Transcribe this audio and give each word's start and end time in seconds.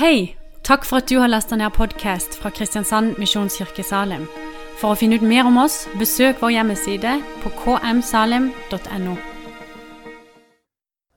Hei! 0.00 0.34
Takk 0.64 0.86
for 0.88 0.96
at 0.96 1.10
du 1.10 1.18
har 1.20 1.28
lasta 1.28 1.58
ned 1.60 1.74
podkast 1.76 2.38
fra 2.40 2.48
Kristiansand 2.56 3.18
Misjonskirke 3.20 3.82
Salim. 3.84 4.22
For 4.80 4.94
å 4.94 4.96
finne 4.96 5.18
ut 5.20 5.24
mer 5.28 5.44
om 5.44 5.58
oss, 5.60 5.74
besøk 6.00 6.38
vår 6.40 6.54
hjemmeside 6.54 7.10
på 7.42 7.50
kmsalim.no. 7.58 9.16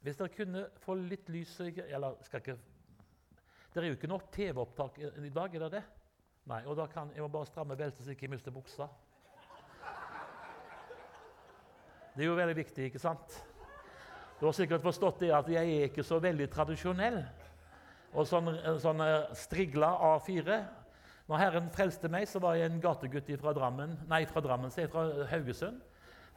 Hvis 0.03 0.19
dere 0.19 0.33
kunne 0.33 0.65
få 0.83 0.97
litt 0.99 1.31
lys 1.31 1.53
Eller 1.63 2.17
skal 2.27 2.43
ikke 2.43 2.57
Det 3.71 3.79
er 3.79 3.87
jo 3.87 3.95
ikke 3.95 4.09
noe 4.11 4.27
TV-opptak 4.35 4.99
i 4.99 5.31
dag, 5.31 5.55
er 5.55 5.63
det 5.63 5.71
det? 5.77 5.83
Nei, 6.51 6.59
og 6.67 6.75
da 6.75 6.89
kan 6.91 7.13
jeg 7.15 7.23
må 7.23 7.29
bare 7.31 7.47
stramme 7.47 7.79
beltet 7.79 8.03
så 8.03 8.11
jeg 8.11 8.19
ikke 8.19 8.33
mister 8.33 8.51
buksa. 8.51 8.89
Det 12.17 12.27
er 12.27 12.27
jo 12.27 12.35
veldig 12.35 12.59
viktig, 12.59 12.91
ikke 12.91 12.99
sant? 12.99 13.39
Du 14.41 14.43
har 14.49 14.59
sikkert 14.59 14.83
forstått 14.83 15.23
det 15.23 15.31
at 15.31 15.47
jeg 15.47 15.71
er 15.71 15.87
ikke 15.87 16.03
så 16.03 16.19
veldig 16.19 16.49
tradisjonell. 16.51 17.21
Og 18.13 18.27
sånn, 18.29 18.51
sånn 18.81 19.01
strigla 19.37 19.89
A4. 20.13 20.59
Når 21.29 21.39
Herren 21.39 21.69
frelste 21.73 22.09
meg, 22.11 22.27
så 22.27 22.41
var 22.43 22.57
jeg 22.59 22.69
en 22.69 22.81
gategutt 22.83 23.31
fra 23.39 23.53
Drammen, 23.55 23.95
nei, 24.09 24.25
fra 24.29 24.43
Drammen, 24.43 24.71
så 24.71 24.83
jeg 24.83 24.91
fra 24.91 25.07
Haugesund. 25.31 25.79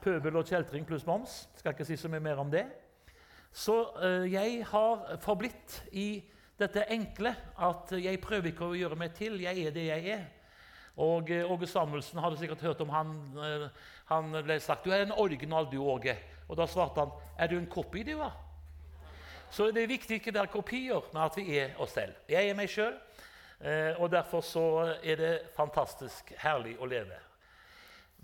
Pøbel 0.02 0.38
og 0.38 0.46
kjeltring 0.46 0.86
pluss 0.86 1.06
moms. 1.08 1.46
Skal 1.58 1.74
ikke 1.74 1.86
si 1.88 1.98
så 1.98 2.08
mye 2.12 2.22
mer 2.22 2.40
om 2.40 2.52
det. 2.52 2.64
Så 3.56 3.74
uh, 3.96 4.24
jeg 4.28 4.62
har 4.68 5.18
forblitt 5.24 5.80
i 5.96 6.22
dette 6.60 6.86
enkle 6.92 7.32
at 7.66 7.92
jeg 7.98 8.20
prøver 8.22 8.52
ikke 8.52 8.70
å 8.70 8.76
gjøre 8.76 8.98
meg 9.00 9.14
til. 9.16 9.40
Jeg 9.42 9.66
er 9.66 9.74
det 9.74 9.86
jeg 9.88 10.16
er. 10.16 10.24
Og 11.02 11.32
uh, 11.32 11.52
Åge 11.52 11.68
Samuelsen 11.70 12.20
hadde 12.22 12.38
sikkert 12.40 12.64
hørt 12.68 12.82
om 12.84 12.92
han. 12.94 13.14
Uh, 13.36 13.68
han 14.12 14.30
ble 14.38 14.60
sagt 14.62 14.84
'Du 14.84 14.92
er 14.94 15.06
en 15.06 15.16
original, 15.16 15.68
du, 15.72 15.80
Åge'. 15.82 16.16
Og 16.48 16.56
da 16.56 16.66
svarte 16.66 17.00
han 17.00 17.10
'Er 17.38 17.46
du 17.50 17.58
en 17.58 17.70
copy, 17.70 18.04
du', 18.06 18.18
da? 18.20 18.30
Så 19.50 19.70
det 19.70 19.84
er 19.84 19.90
viktig 19.90 20.18
ikke 20.18 20.32
å 20.34 20.38
være 20.40 20.52
kopier, 20.52 21.06
men 21.12 21.22
at 21.24 21.38
vi 21.38 21.46
er 21.60 21.78
oss 21.82 21.94
selv. 21.96 22.16
Jeg 22.28 22.50
er 22.50 22.58
meg 22.58 22.70
sjøl, 22.72 22.96
og 24.02 24.10
derfor 24.12 24.42
så 24.44 24.64
er 25.00 25.20
det 25.20 25.30
fantastisk 25.56 26.34
herlig 26.42 26.74
å 26.82 26.88
leve. 26.90 27.16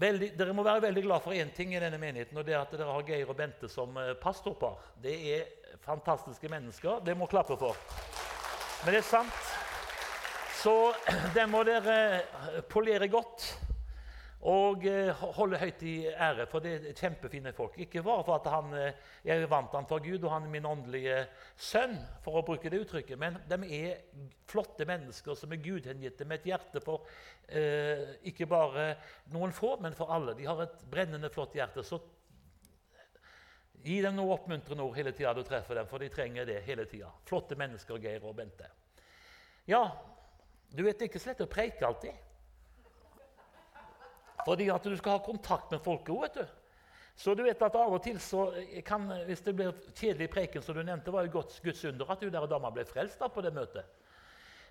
Veldig, 0.03 0.33
dere 0.37 0.55
må 0.57 0.65
være 0.67 0.83
veldig 0.87 1.03
glad 1.05 1.23
for 1.25 1.37
én 1.37 1.53
ting 1.55 1.75
i 1.77 1.81
denne 1.81 2.01
menigheten, 2.01 2.37
og 2.37 2.47
det 2.47 2.57
er 2.57 2.63
at 2.65 2.73
dere 2.75 2.91
har 2.91 3.05
Geir 3.07 3.29
og 3.31 3.37
Bente 3.39 3.69
som 3.71 3.97
pastorpar. 4.21 4.81
Det 5.03 5.15
er 5.37 5.77
fantastiske 5.85 6.49
mennesker. 6.51 7.03
Det 7.07 7.17
må 7.17 7.29
klappe 7.31 7.57
for. 7.61 7.79
Men 8.83 8.97
det 8.97 9.03
er 9.03 9.07
sant. 9.07 9.53
Så 10.63 10.75
den 11.37 11.51
må 11.53 11.63
dere 11.67 12.63
polere 12.71 13.09
godt 13.11 13.47
og 14.43 14.87
holde 15.37 15.59
høyt 15.61 15.83
i 15.87 15.93
ære, 16.11 16.49
for 16.51 16.65
det 16.65 16.73
er 16.75 16.97
kjempefine 16.99 17.53
folk. 17.55 17.77
Ikke 17.79 18.03
bare 18.03 18.25
for 18.27 18.41
at 18.41 18.49
han, 18.51 18.73
jeg 19.23 19.51
vant 19.51 19.75
han 19.77 19.87
for 19.87 20.03
Gud, 20.03 20.25
og 20.25 20.33
han 20.33 20.49
er 20.49 20.51
min 20.51 20.67
åndelige 20.67 21.21
sønn, 21.55 21.95
for 22.25 22.41
å 22.41 22.43
bruke 22.47 22.73
det 22.73 22.81
uttrykket, 22.83 23.21
men 23.23 23.39
de 23.47 23.61
er 23.79 24.01
flotte 24.51 24.87
mennesker 24.89 25.39
som 25.39 25.55
er 25.55 25.63
gudhengitte 25.63 26.27
med 26.27 26.43
et 26.43 26.51
hjerte 26.51 26.83
for 26.83 27.07
eh, 27.47 28.19
ikke 28.33 28.51
bare 28.51 28.89
noen 29.31 29.55
få, 29.55 29.77
men 29.85 29.95
for 29.95 30.11
alle. 30.11 30.35
De 30.35 30.49
har 30.51 30.65
et 30.67 30.83
brennende 30.91 31.31
flott 31.31 31.55
hjerte. 31.55 31.87
Så 31.87 32.03
Gi 33.83 33.99
dem 33.99 34.15
noe 34.15 34.37
oppmuntrende 34.37 34.85
ord 34.85 34.95
hele 34.95 35.11
tida 35.15 35.33
du 35.35 35.43
treffer 35.47 35.81
dem, 35.81 35.89
for 35.91 36.03
de 36.03 36.11
trenger 36.13 36.47
det 36.47 36.61
hele 36.67 36.85
tida. 36.87 37.09
Flotte 37.27 37.59
mennesker, 37.59 37.99
Geir 38.03 38.23
og 38.29 38.37
Bente. 38.39 38.69
Ja, 39.67 39.83
du 40.71 40.85
vet 40.87 41.03
ikke 41.03 41.19
så 41.19 41.33
lett 41.33 41.43
å 41.43 41.51
preike 41.51 41.87
alltid. 41.89 42.15
Fordi 44.47 44.69
at 44.75 44.85
du 44.85 44.97
skal 44.97 45.19
ha 45.19 45.25
kontakt 45.25 45.71
med 45.71 45.83
folket 45.85 46.15
òg, 46.15 46.23
vet 46.27 46.41
du. 46.41 46.59
Så 47.17 47.35
du 47.37 47.43
vet 47.45 47.61
at 47.63 47.75
av 47.77 47.93
og 47.93 48.01
til 48.03 48.17
så 48.21 48.47
kan, 48.87 49.05
hvis 49.29 49.45
det 49.45 49.53
blir 49.57 49.75
kjedelig 49.93 50.31
preken, 50.33 50.63
som 50.65 50.75
du 50.75 50.83
nevnte, 50.83 51.13
var 51.13 51.27
jo 51.27 51.35
Guds, 51.37 51.61
Guds 51.61 51.85
under 51.85 52.09
at 52.11 52.25
hun 52.25 52.33
der 52.33 52.47
dama 52.49 52.71
ble 52.73 52.87
frelst 52.89 53.21
da 53.21 53.29
på 53.29 53.45
det 53.45 53.53
møtet. 53.55 53.85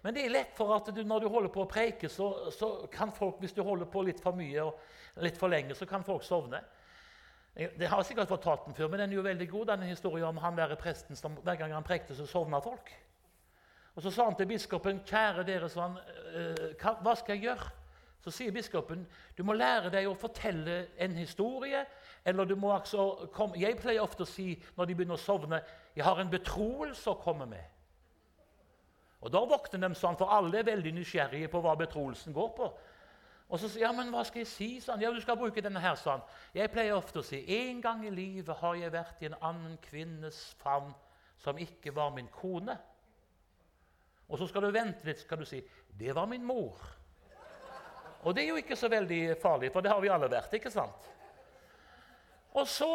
Men 0.02 0.16
det 0.18 0.24
er 0.26 0.34
lett 0.34 0.56
for 0.58 0.74
at 0.74 0.90
du, 0.90 1.04
når 1.06 1.22
du 1.22 1.30
holder 1.30 1.52
på 1.54 1.62
å 1.62 1.70
preike, 1.70 2.10
så, 2.10 2.50
så 2.52 2.72
kan 2.92 3.14
folk, 3.14 3.38
hvis 3.40 3.54
du 3.54 3.62
holder 3.64 3.86
på 3.86 4.02
litt 4.08 4.22
for 4.24 4.34
mye 4.34 4.64
og 4.66 5.22
litt 5.22 5.38
for 5.38 5.54
lenge, 5.54 5.78
så 5.78 5.86
kan 5.86 6.04
folk 6.04 6.26
sovne. 6.26 6.64
Det 7.54 7.86
har 7.86 8.00
jeg 8.00 8.14
sikkert 8.14 8.32
fortalt 8.32 8.66
den 8.66 8.76
før, 8.78 8.90
men 8.90 9.04
den 9.04 9.12
er 9.14 9.20
jo 9.20 9.28
veldig 9.28 9.48
god, 9.52 9.68
denne 9.74 9.92
historien 9.92 10.26
om 10.32 10.40
han 10.42 10.58
der 10.58 10.74
presten 10.80 11.20
som 11.20 11.36
hver 11.44 11.60
gang 11.60 11.76
han 11.76 11.86
prekte, 11.86 12.16
så 12.18 12.26
sovna 12.26 12.62
folk. 12.64 12.90
Og 13.94 14.02
Så 14.02 14.12
sa 14.12 14.26
han 14.26 14.36
til 14.36 14.48
biskopen, 14.48 15.04
'Kjære 15.04 15.44
dere', 15.46 15.68
«hva- 15.68 17.02
'hva 17.04 17.16
skal 17.16 17.36
jeg 17.36 17.44
gjøre?' 17.44 17.81
Så 18.22 18.32
sier 18.32 18.52
biskopen, 18.52 19.08
'Du 19.38 19.44
må 19.44 19.54
lære 19.54 19.90
deg 19.90 20.08
å 20.08 20.14
fortelle 20.14 20.88
en 20.98 21.16
historie.' 21.16 21.86
Eller 22.26 22.46
du 22.46 22.56
må 22.56 22.74
altså 22.74 23.30
komme, 23.34 23.60
Jeg 23.60 23.78
pleier 23.78 24.02
ofte 24.02 24.24
å 24.24 24.30
si 24.30 24.64
når 24.78 24.86
de 24.86 24.96
begynner 24.96 25.18
å 25.18 25.18
sovne, 25.18 25.62
'Jeg 25.96 26.06
har 26.06 26.20
en 26.20 26.30
betroelse 26.30 27.10
å 27.10 27.20
komme 27.20 27.46
med'. 27.46 27.70
Og 29.22 29.32
Da 29.32 29.40
våkner 29.40 29.88
de 29.88 29.96
sånn, 29.96 30.18
for 30.18 30.26
alle 30.26 30.60
er 30.60 30.64
veldig 30.64 30.94
nysgjerrige 30.94 31.48
på 31.48 31.62
hva 31.62 31.76
betroelsen 31.76 32.34
går 32.34 32.50
på. 32.58 32.74
Og 33.50 33.60
så 33.60 33.68
sier 33.68 33.82
ja, 33.82 33.92
men 33.92 34.10
hva 34.14 34.24
skal 34.24 34.40
jeg 34.40 34.48
si? 34.48 34.80
Sånn. 34.80 35.02
Ja, 35.02 35.12
du 35.12 35.20
skal 35.22 35.36
bruke 35.36 35.62
denne 35.62 35.80
her, 35.80 35.96
sånn. 35.96 36.22
Jeg 36.56 36.72
pleier 36.72 36.96
ofte 36.96 37.20
å 37.20 37.26
si 37.26 37.44
en 37.58 37.82
gang 37.82 38.06
i 38.08 38.10
livet 38.10 38.58
har 38.58 38.76
jeg 38.76 38.94
vært 38.94 39.22
i 39.22 39.26
en 39.26 39.36
annen 39.42 39.78
kvinnes 39.78 40.56
favn 40.62 40.94
som 41.38 41.58
ikke 41.58 41.92
var 41.94 42.14
min 42.16 42.30
kone. 42.32 42.78
Og 44.30 44.40
så 44.40 44.48
skal 44.48 44.62
du 44.62 44.72
vente 44.72 45.06
litt, 45.06 45.20
skal 45.20 45.42
du 45.42 45.46
si 45.46 45.60
det 46.00 46.16
var 46.16 46.30
min 46.32 46.46
mor. 46.48 46.80
Og 48.24 48.36
det 48.36 48.44
er 48.44 48.50
jo 48.52 48.60
ikke 48.62 48.78
så 48.78 48.90
veldig 48.92 49.38
farlig, 49.42 49.72
for 49.74 49.82
det 49.82 49.92
har 49.92 50.02
vi 50.02 50.10
alle 50.14 50.30
vært. 50.30 50.54
ikke 50.54 50.72
sant? 50.72 51.10
Og 52.54 52.68
så, 52.68 52.90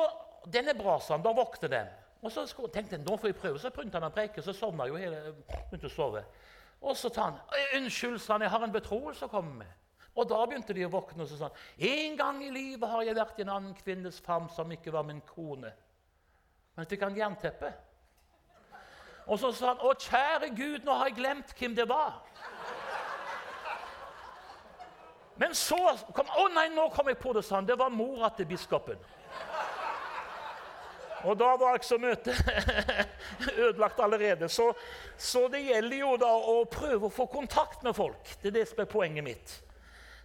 Den 0.47 0.69
er 0.69 0.75
bra, 0.78 1.00
han. 1.09 1.22
Da 1.22 1.32
våkner 1.34 1.69
den. 1.69 1.88
Og 2.22 2.31
så 2.32 2.44
tenkte 2.72 2.97
jeg, 2.97 3.04
nå 3.04 3.16
får 3.16 3.28
jeg 3.28 3.36
prøve. 3.36 3.59
Så 3.59 3.70
begynte 3.75 3.98
han 3.98 4.06
å 4.06 4.15
preke, 4.15 4.42
så 4.42 4.53
sovna 4.54 4.86
jo 4.86 4.94
hele 4.94 5.32
begynte 5.70 5.91
å 5.91 5.91
sove. 5.91 6.22
Og 6.81 6.97
så 6.97 7.10
sa 7.10 7.25
han 7.31 7.41
'Unnskyld', 7.75 8.19
sa 8.19 8.32
han, 8.32 8.42
'jeg 8.42 8.50
har 8.50 8.65
en 8.65 8.72
betroelse 8.72 9.25
å 9.25 9.28
komme 9.28 9.54
med'. 9.59 9.75
Og 10.15 10.28
da 10.28 10.47
begynte 10.47 10.75
de 10.75 10.86
å 10.86 10.91
våkne 10.91 11.22
og 11.22 11.28
så 11.28 11.36
sa 11.36 11.48
han, 11.48 11.56
'En 11.78 12.16
gang 12.16 12.44
i 12.44 12.50
livet 12.50 12.88
har 12.88 13.03
jeg 13.03 13.16
vært 13.16 13.38
i 13.38 13.42
en 13.42 13.48
annen 13.48 13.75
kvinnes 13.75 14.20
favn 14.20 14.48
som 14.48 14.70
ikke 14.72 14.92
var 14.92 15.03
min 15.03 15.20
kone.' 15.20 15.72
Men 16.76 16.86
fikk 16.86 17.03
han 17.03 17.16
jernteppe. 17.16 17.72
Og 19.26 19.38
så 19.38 19.53
sa 19.53 19.66
han, 19.66 19.78
'Å, 19.78 19.94
kjære 19.94 20.56
Gud, 20.56 20.84
nå 20.84 20.92
har 20.92 21.06
jeg 21.06 21.16
glemt 21.16 21.54
hvem 21.59 21.75
det 21.75 21.88
var'. 21.88 22.22
Men 25.36 25.54
så 25.54 25.78
kom 26.16 26.28
Å 26.32 26.48
nei, 26.54 26.69
nå 26.72 26.88
kom 26.94 27.10
jeg 27.12 27.20
på 27.20 27.34
det, 27.36 27.44
sa 27.44 27.58
han. 27.58 27.69
Det 27.69 27.76
var 27.78 27.92
mora 27.92 28.30
til 28.36 28.48
biskopen. 28.48 29.00
Og 31.26 31.34
da 31.38 31.48
var 31.58 31.74
altså 31.74 31.98
møtet 31.98 32.36
ødelagt 33.66 34.00
allerede. 34.00 34.48
Så, 34.48 34.70
så, 35.19 35.47
det 35.48 35.64
gjelder 35.64 35.98
jo 35.98 36.12
da 36.20 36.30
å 36.30 36.60
prøve 36.70 37.08
å 37.08 37.12
få 37.12 37.26
kontakt 37.32 37.82
med 37.82 37.97
folk. 37.97 38.36
Det 38.42 38.52
er 38.52 38.60
det 38.60 38.66
som 38.70 38.82
er 38.84 38.91
poenget 38.91 39.26
mitt. 39.26 39.56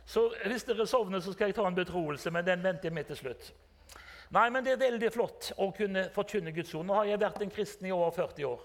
Så 0.06 0.28
hvis 0.44 0.66
dere 0.68 0.88
sovner, 0.90 1.24
så 1.24 1.34
skal 1.34 1.50
jeg 1.50 1.58
ta 1.58 1.66
en 1.68 1.78
betroelse, 1.78 2.32
men 2.34 2.46
den 2.46 2.64
venter 2.64 2.90
jeg 2.90 2.96
med 2.96 3.08
til 3.10 3.20
slutt. 3.22 3.52
Nei, 4.32 4.50
men 4.50 4.64
Det 4.64 4.76
er 4.76 4.84
veldig 4.86 5.12
flott 5.12 5.52
å 5.60 5.72
kunne 5.76 6.06
forkynne 6.16 6.54
Guds 6.56 6.74
ord. 6.76 6.86
Nå 6.88 6.96
har 6.96 7.10
jeg 7.10 7.20
vært 7.20 7.42
en 7.44 7.52
kristen 7.52 7.88
i 7.88 7.96
over 7.96 8.14
40 8.16 8.48
år. 8.48 8.62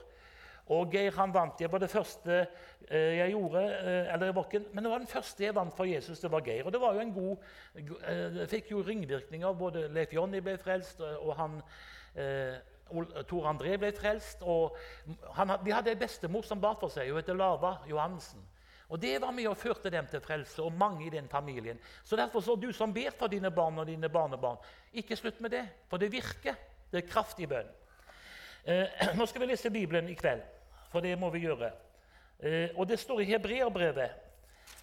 Og 0.75 0.91
Geir 0.91 1.15
han 1.15 1.34
vant. 1.34 1.59
Det 1.59 1.69
var 1.71 1.78
det 1.78 1.91
første 1.91 2.38
eh, 2.41 3.19
jeg 3.21 3.34
gjorde. 3.34 3.62
Eh, 3.62 4.15
eller 4.15 4.41
ikke, 4.43 4.65
Men 4.72 4.84
det 4.84 4.91
var 4.91 4.99
den 4.99 5.10
første 5.10 5.44
jeg 5.44 5.54
vant 5.54 5.77
for 5.77 5.87
Jesus. 5.87 6.21
Det 6.21 6.31
var 6.32 6.43
Geir. 6.47 6.66
Og 6.66 6.72
det 6.72 6.81
var 6.81 6.94
jo 6.94 7.04
en 7.04 7.12
god, 7.15 7.37
det 8.34 8.49
fikk 8.50 8.72
jo 8.72 8.82
ringvirkninger. 8.87 9.53
Både 9.53 9.87
Leif 9.94 10.12
Jonny 10.12 10.43
ble 10.43 10.56
frelst, 10.59 11.00
og 11.00 11.37
han 11.38 11.60
eh, 12.15 12.59
Tor 13.27 13.47
André 13.50 13.77
ble 13.78 13.93
frelst. 13.94 14.43
og 14.43 14.77
han, 15.38 15.54
De 15.65 15.75
hadde 15.75 15.94
ei 15.94 16.00
bestemor 16.00 16.47
som 16.47 16.60
bar 16.60 16.78
for 16.81 16.91
seg. 16.93 17.10
Hun 17.10 17.22
heter 17.22 17.38
Lava 17.38 17.77
Johansen. 17.91 18.43
Og 18.88 19.00
Det 19.03 19.16
var 19.21 19.33
med 19.34 19.48
og 19.50 19.56
førte 19.59 19.91
dem 19.91 20.06
til 20.06 20.21
frelse, 20.22 20.62
og 20.62 20.72
mange 20.72 21.06
i 21.06 21.10
den 21.10 21.28
familien. 21.28 21.78
Så 22.04 22.16
Derfor 22.16 22.41
så 22.41 22.54
du 22.54 22.72
som 22.72 22.94
ber 22.94 23.10
for 23.19 23.27
dine 23.27 23.50
barn 23.50 23.78
og 23.78 23.87
dine 23.87 24.09
barnebarn, 24.09 24.56
ikke 24.93 25.16
slutt 25.16 25.41
med 25.41 25.50
det. 25.50 25.69
For 25.91 25.97
det 25.98 26.12
virker. 26.12 26.54
Det 26.93 27.03
er 27.03 27.10
kraftig 27.10 27.48
bønn. 27.48 27.66
Eh, 28.65 28.87
nå 29.19 29.27
skal 29.27 29.43
vi 29.43 29.50
lese 29.50 29.71
Bibelen 29.71 30.09
i 30.09 30.15
kveld, 30.15 30.43
for 30.91 31.01
det 31.05 31.19
må 31.19 31.31
vi 31.31 31.45
gjøre. 31.47 31.73
Eh, 32.39 32.69
og 32.77 32.89
Det 32.89 32.99
står 32.99 33.21
i 33.21 33.25
Hebreerbrevet. 33.25 34.10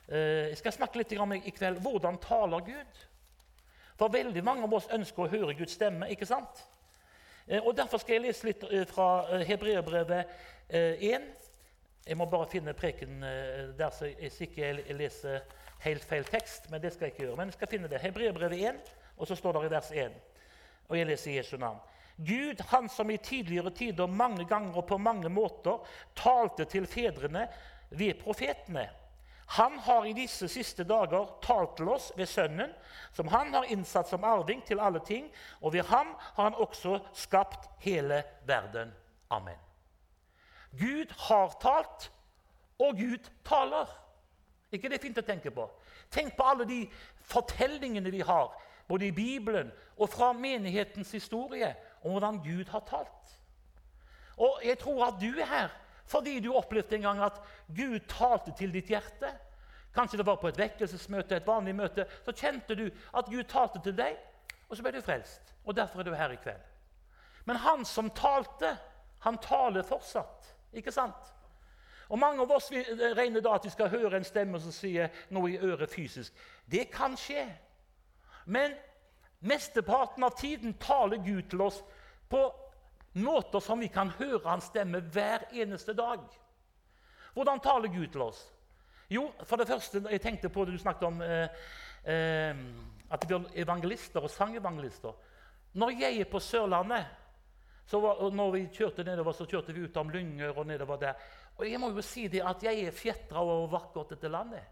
Eh, 0.08 0.50
jeg 0.50 0.58
skal 0.58 0.72
snakke 0.72 0.98
litt 0.98 1.14
om 1.20 1.34
i 1.34 1.54
kveld 1.54 1.82
hvordan 1.82 2.18
taler 2.18 2.60
Gud. 2.66 3.02
For 3.98 4.10
veldig 4.10 4.44
mange 4.44 4.64
av 4.64 4.74
oss 4.74 4.90
ønsker 4.92 5.24
å 5.24 5.30
høre 5.30 5.54
Guds 5.54 5.74
stemme. 5.74 6.10
ikke 6.10 6.26
sant? 6.26 6.64
Eh, 7.48 7.62
og 7.62 7.78
Derfor 7.78 7.98
skal 7.98 8.14
jeg 8.14 8.22
lese 8.22 8.48
litt 8.48 8.90
fra 8.90 9.40
Hebreerbrevet 9.44 10.26
1. 10.70 11.22
Jeg 12.06 12.18
må 12.18 12.26
bare 12.26 12.50
finne 12.50 12.74
preken 12.74 13.22
der 13.78 13.90
så 13.90 14.06
jeg 14.06 14.32
ikke 14.42 14.74
leser 14.94 15.42
helt 15.80 16.04
feil 16.04 16.24
tekst. 16.24 16.70
Men 16.72 16.82
det 16.82 16.94
skal 16.94 17.06
jeg 17.06 17.14
ikke 17.14 17.24
gjøre. 17.24 17.36
Men 17.38 17.48
jeg 17.48 17.54
skal 17.54 17.68
finne 17.68 17.88
det. 17.88 18.02
Hebreerbrevet 18.02 18.70
1, 18.70 18.94
og 19.18 19.28
så 19.28 19.36
står 19.36 19.54
det 19.54 19.66
i 19.66 19.72
vers 19.72 19.92
1. 19.92 20.14
Og 20.90 20.98
jeg 20.98 21.08
leser 21.08 21.38
Jesu 21.38 21.58
navn. 21.58 21.80
Gud, 22.18 22.62
han 22.70 22.90
som 22.90 23.10
i 23.12 23.18
tidligere 23.18 23.72
tider 23.74 24.08
mange 24.08 24.46
ganger 24.46 24.78
og 24.78 24.88
på 24.88 24.98
mange 24.98 25.30
måter 25.30 25.82
talte 26.16 26.66
til 26.70 26.86
fedrene 26.88 27.48
ved 27.90 28.20
profetene. 28.22 28.90
Han 29.54 29.80
har 29.80 30.06
i 30.06 30.14
disse 30.14 30.48
siste 30.48 30.86
dager 30.88 31.28
talt 31.44 31.76
til 31.78 31.90
oss 31.94 32.12
ved 32.18 32.30
Sønnen, 32.30 32.72
som 33.14 33.28
han 33.28 33.54
har 33.54 33.68
innsatt 33.74 34.10
som 34.10 34.24
arving 34.24 34.64
til 34.66 34.80
alle 34.80 35.02
ting, 35.06 35.28
og 35.62 35.74
ved 35.74 35.84
ham 35.90 36.16
har 36.20 36.44
han 36.44 36.58
også 36.58 37.00
skapt 37.14 37.68
hele 37.84 38.24
verden. 38.48 38.94
Amen. 39.30 39.60
Gud 40.80 41.12
har 41.28 41.54
talt, 41.62 42.12
og 42.80 42.98
Gud 42.98 43.30
taler. 43.46 43.90
ikke 44.72 44.90
det 44.90 44.98
er 44.98 45.04
fint 45.04 45.18
å 45.22 45.26
tenke 45.26 45.52
på? 45.52 45.68
Tenk 46.10 46.34
på 46.38 46.44
alle 46.50 46.66
de 46.66 46.80
fortellingene 47.30 48.10
vi 48.12 48.24
har, 48.26 48.50
både 48.88 49.08
i 49.08 49.12
Bibelen 49.12 49.72
og 49.98 50.10
fra 50.10 50.32
menighetens 50.34 51.12
historie, 51.12 51.76
om 52.04 52.12
hvordan 52.12 52.42
Gud 52.44 52.70
har 52.70 52.84
talt. 52.88 53.34
Og 54.38 54.62
jeg 54.66 54.80
tror 54.80 55.08
at 55.08 55.22
du 55.22 55.32
er 55.40 55.50
her 55.50 55.80
fordi 56.14 56.40
du 56.44 56.52
opplevde 56.54 56.96
en 56.96 57.02
gang 57.02 57.22
at 57.24 57.38
Gud 57.72 58.00
talte 58.12 58.52
til 58.58 58.74
ditt 58.74 58.90
hjerte. 58.92 59.30
Kanskje 59.96 60.18
det 60.20 60.26
var 60.28 60.36
på 60.36 60.50
et 60.52 60.58
vekkelsesmøte, 60.60 61.36
et 61.36 61.48
vanlig 61.48 61.76
møte. 61.76 62.06
Så 62.26 62.34
kjente 62.36 62.76
du 62.76 62.90
at 63.16 63.30
Gud 63.32 63.44
talte 63.50 63.80
til 63.84 63.96
deg, 63.98 64.18
og 64.68 64.76
så 64.76 64.84
ble 64.84 64.92
du 64.92 65.02
frelst. 65.02 65.54
Og 65.64 65.76
derfor 65.76 66.00
er 66.00 66.10
du 66.10 66.14
her 66.14 66.36
i 66.36 66.42
kveld. 66.44 66.60
Men 67.46 67.56
han 67.56 67.86
som 67.86 68.10
talte, 68.10 68.76
han 69.24 69.38
taler 69.38 69.88
fortsatt. 69.88 70.52
Ikke 70.74 70.92
sant? 70.92 71.34
Og 72.10 72.20
Mange 72.20 72.44
av 72.44 72.52
oss 72.52 72.72
regner 73.18 73.42
da 73.42 73.56
at 73.56 73.66
vi 73.66 73.72
skal 73.74 73.90
høre 73.90 74.18
en 74.20 74.28
stemme 74.28 74.60
som 74.62 74.76
sier 74.76 75.10
noe 75.34 75.54
i 75.54 75.58
øret 75.58 75.90
fysisk. 75.90 76.34
Det 76.66 76.90
kan 76.92 77.16
skje. 77.18 77.46
Men 78.46 78.76
mesteparten 79.44 80.24
av 80.24 80.38
tiden 80.40 80.76
taler 80.82 81.22
Gud 81.24 81.50
til 81.52 81.62
oss 81.66 81.82
på 82.30 82.44
måter 83.20 83.62
som 83.62 83.82
vi 83.84 83.90
kan 83.94 84.12
høre 84.18 84.48
hans 84.48 84.72
stemme 84.72 85.04
hver 85.14 85.46
eneste 85.52 85.94
dag. 85.94 86.24
Hvordan 87.34 87.62
taler 87.62 87.94
Gud 87.94 88.08
til 88.14 88.26
oss? 88.26 88.42
Jo, 89.10 89.28
for 89.44 89.60
det 89.60 89.68
første, 89.68 90.02
jeg 90.10 90.22
tenkte 90.22 90.50
på 90.50 90.66
det 90.66 90.74
du 90.74 90.82
snakket 90.82 91.08
om 91.08 91.22
eh, 91.22 91.66
eh, 92.10 92.64
at 93.14 93.28
vi 93.30 93.36
er 93.36 93.66
evangelister 93.66 94.24
og 94.24 94.32
sangevangelister. 94.32 95.14
Når 95.74 96.00
jeg 96.00 96.22
er 96.22 96.30
på 96.32 96.40
Sørlandet 96.40 97.06
så 97.86 98.00
var, 98.00 98.22
når 98.32 98.52
vi 98.52 98.68
kjørte 98.72 99.04
nedover, 99.04 99.36
så 99.36 99.48
kjørte 99.50 99.74
vi 99.76 99.84
ut 99.84 99.98
om 100.00 100.12
Lyngør 100.12 100.62
og 100.62 100.68
nedover 100.68 101.00
der. 101.02 101.26
Og 101.58 101.66
jeg 101.68 101.80
må 101.82 101.92
jo 101.92 102.04
si 102.06 102.28
det 102.32 102.42
at 102.46 102.64
jeg 102.64 102.88
er 102.88 102.96
fjetra 102.96 103.44
over 103.44 103.68
vakkert 103.76 104.16
dette 104.16 104.32
landet. 104.32 104.64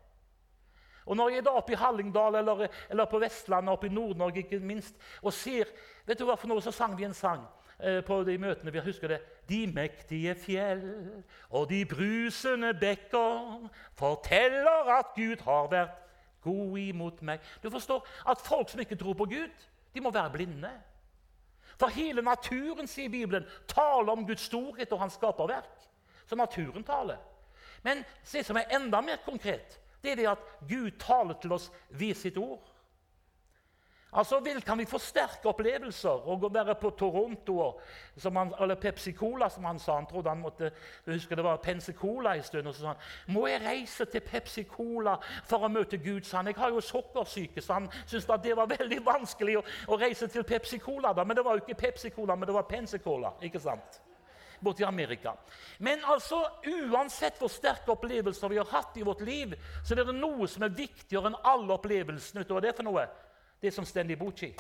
Og 1.06 1.18
når 1.18 1.30
jeg 1.30 1.38
er 1.42 1.48
da 1.48 1.56
oppe 1.58 1.74
i 1.74 1.80
Hallingdal 1.80 2.36
eller, 2.36 2.68
eller 2.90 3.06
på 3.10 3.20
Vestlandet, 3.20 3.72
oppe 3.74 3.88
i 3.88 3.94
Nord-Norge 3.94 4.44
ikke 4.44 4.60
minst, 4.60 4.96
og 5.22 5.34
ser 5.34 5.72
vet 6.06 6.20
du 6.20 6.26
hva 6.26 6.38
for 6.38 6.52
noe, 6.52 6.62
Så 6.62 6.72
sang 6.72 6.98
vi 6.98 7.06
en 7.08 7.14
sang 7.14 7.46
eh, 7.80 8.02
på 8.06 8.24
de 8.24 8.38
møtene. 8.38 8.72
vi 8.72 8.80
husker 8.80 9.08
det. 9.08 9.22
De 9.50 9.66
mektige 9.74 10.36
fjell 10.36 10.86
og 11.50 11.70
de 11.70 11.86
brusende 11.86 12.74
bekker 12.74 13.70
forteller 13.98 14.94
at 15.00 15.16
Gud 15.16 15.42
har 15.44 15.68
vært 15.72 15.98
god 16.42 16.78
imot 16.78 17.22
meg. 17.22 17.42
Du 17.64 17.70
forstår 17.70 18.08
at 18.30 18.42
folk 18.42 18.70
som 18.70 18.80
ikke 18.80 18.96
tror 18.96 19.14
på 19.14 19.26
Gud, 19.26 19.68
de 19.94 20.02
må 20.02 20.12
være 20.12 20.30
blinde. 20.30 20.72
For 21.80 21.90
hele 21.90 22.22
naturen, 22.22 22.88
sier 22.88 23.10
Bibelen, 23.10 23.46
taler 23.68 24.12
om 24.12 24.26
Guds 24.28 24.42
storhet 24.42 24.92
og 24.94 25.00
hans 25.00 25.18
skaperverk. 25.18 25.88
Så 26.26 26.36
naturen 26.36 26.84
taler. 26.84 27.18
Men 27.84 28.04
det 28.32 28.46
som 28.46 28.58
er 28.58 28.70
enda 28.76 29.02
mer 29.02 29.18
konkret, 29.26 29.80
det 30.04 30.12
er 30.12 30.16
det 30.16 30.28
at 30.28 30.46
Gud 30.70 30.92
taler 31.00 31.38
til 31.42 31.52
oss 31.52 31.72
ved 31.90 32.14
sitt 32.16 32.38
ord. 32.38 32.72
Altså, 34.14 34.40
vil, 34.40 34.62
Kan 34.62 34.78
vi 34.78 34.86
forsterke 34.86 35.48
opplevelser 35.48 36.10
og 36.10 36.54
være 36.54 36.76
på 36.76 36.90
Toronto 36.90 37.80
han, 38.24 38.54
eller 38.60 38.76
Pepsi 38.76 39.12
Cola, 39.12 39.50
som 39.50 39.64
han 39.64 39.80
sa? 39.80 39.96
Han 39.96 40.06
trodde 40.06 40.30
han 40.30 40.42
måtte 40.42 40.72
jeg 41.06 41.14
husker 41.14 41.36
det 41.36 41.44
var 41.44 41.58
Pensacola 41.58 42.36
en 42.36 42.44
stund. 42.44 42.68
og 42.68 42.74
så 42.74 42.82
sa 42.82 42.88
han, 42.88 42.96
Må 43.28 43.48
jeg 43.48 43.62
reise 43.62 44.06
til 44.06 44.20
Pepsi 44.20 44.64
Cola 44.64 45.16
for 45.44 45.64
å 45.64 45.68
møte 45.68 45.98
Gud? 45.98 46.24
sa 46.24 46.38
han. 46.38 46.48
Jeg 46.48 46.56
har 46.56 46.70
jo 46.70 46.82
sukkersyke, 46.82 47.62
så 47.62 47.74
han 47.74 47.90
syntes 48.06 48.30
at 48.30 48.44
det 48.44 48.58
var 48.58 48.66
veldig 48.66 49.06
vanskelig 49.06 49.58
å, 49.58 49.64
å, 49.88 49.98
reise 49.98 50.28
til 50.28 50.44
Pepsi 50.44 50.78
Cola. 50.78 51.14
da, 51.14 51.24
Men 51.24 51.38
det 51.38 51.46
var 51.46 51.56
jo 51.56 51.64
ikke 51.64 51.82
Pepsi 51.82 52.10
Cola, 52.10 52.36
men 52.36 52.48
det 52.48 52.54
var 52.54 52.62
Pensacola. 52.62 53.32
ikke 53.42 53.60
sant? 53.60 54.02
Borti 54.64 54.86
Amerika. 54.88 55.34
Men 55.80 56.04
altså, 56.06 56.44
uansett 56.92 57.40
hvor 57.42 57.52
sterke 57.52 57.92
opplevelser 57.94 58.50
vi 58.50 58.62
har 58.62 58.70
hatt 58.72 58.98
i 58.98 59.06
vårt 59.06 59.22
liv, 59.26 59.58
så 59.84 59.96
er 59.96 60.06
det 60.06 60.16
noe 60.16 60.48
som 60.48 60.64
er 60.64 60.78
viktigere 60.78 61.32
enn 61.32 61.42
alle 61.44 61.76
opplevelsene. 61.76 62.42
Vet 62.42 62.50
du 62.50 62.56
hva 62.56 62.64
det 62.64 62.74
er 62.74 62.80
for 62.80 62.90
noe? 62.90 63.10
det 63.62 63.72
som 63.72 63.86
står 63.86 64.12
i. 64.44 64.56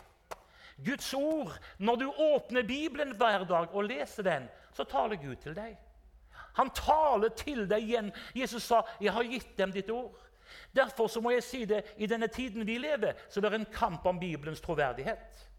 Guds 0.78 1.14
ord, 1.14 1.52
Når 1.78 1.96
du 1.96 2.08
åpner 2.08 2.64
Bibelen 2.64 3.16
hver 3.16 3.44
dag 3.44 3.76
og 3.76 3.84
leser 3.84 4.24
den, 4.24 4.50
så 4.74 4.84
taler 4.84 5.16
Gud 5.16 5.36
til 5.36 5.56
deg. 5.56 5.78
Han 6.54 6.70
taler 6.70 7.30
til 7.30 7.70
deg 7.70 7.84
igjen. 7.84 8.12
Jesus 8.36 8.64
sa, 8.64 8.82
'Jeg 9.02 9.14
har 9.14 9.24
gitt 9.24 9.58
dem 9.58 9.72
ditt 9.72 9.90
ord'. 9.90 10.28
Derfor 10.76 11.08
så 11.08 11.22
må 11.22 11.32
jeg 11.32 11.44
si 11.44 11.66
det, 11.66 11.84
i 11.98 12.06
denne 12.06 12.28
tiden 12.28 12.68
vi 12.68 12.78
lever, 12.78 13.14
så 13.30 13.42
det 13.42 13.54
er 13.54 13.56
en 13.56 13.66
kamp 13.66 14.06
om 14.06 14.20
Bibelens 14.20 14.62
troverdighet. 14.62 15.51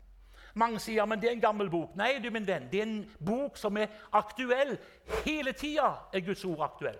Mange 0.54 0.80
sier 0.84 1.06
men 1.08 1.20
det 1.20 1.30
er 1.30 1.36
en 1.36 1.44
gammel 1.44 1.70
bok. 1.72 1.94
Nei, 1.96 2.18
du 2.20 2.28
min 2.30 2.46
venn, 2.46 2.68
det 2.72 2.82
er 2.82 2.88
en 2.88 2.98
bok 3.24 3.56
som 3.60 3.76
er 3.80 3.92
aktuell. 4.12 4.76
Hele 5.24 5.54
tida 5.56 5.94
er 6.12 6.24
Guds 6.26 6.44
ord 6.44 6.64
aktuell. 6.66 6.98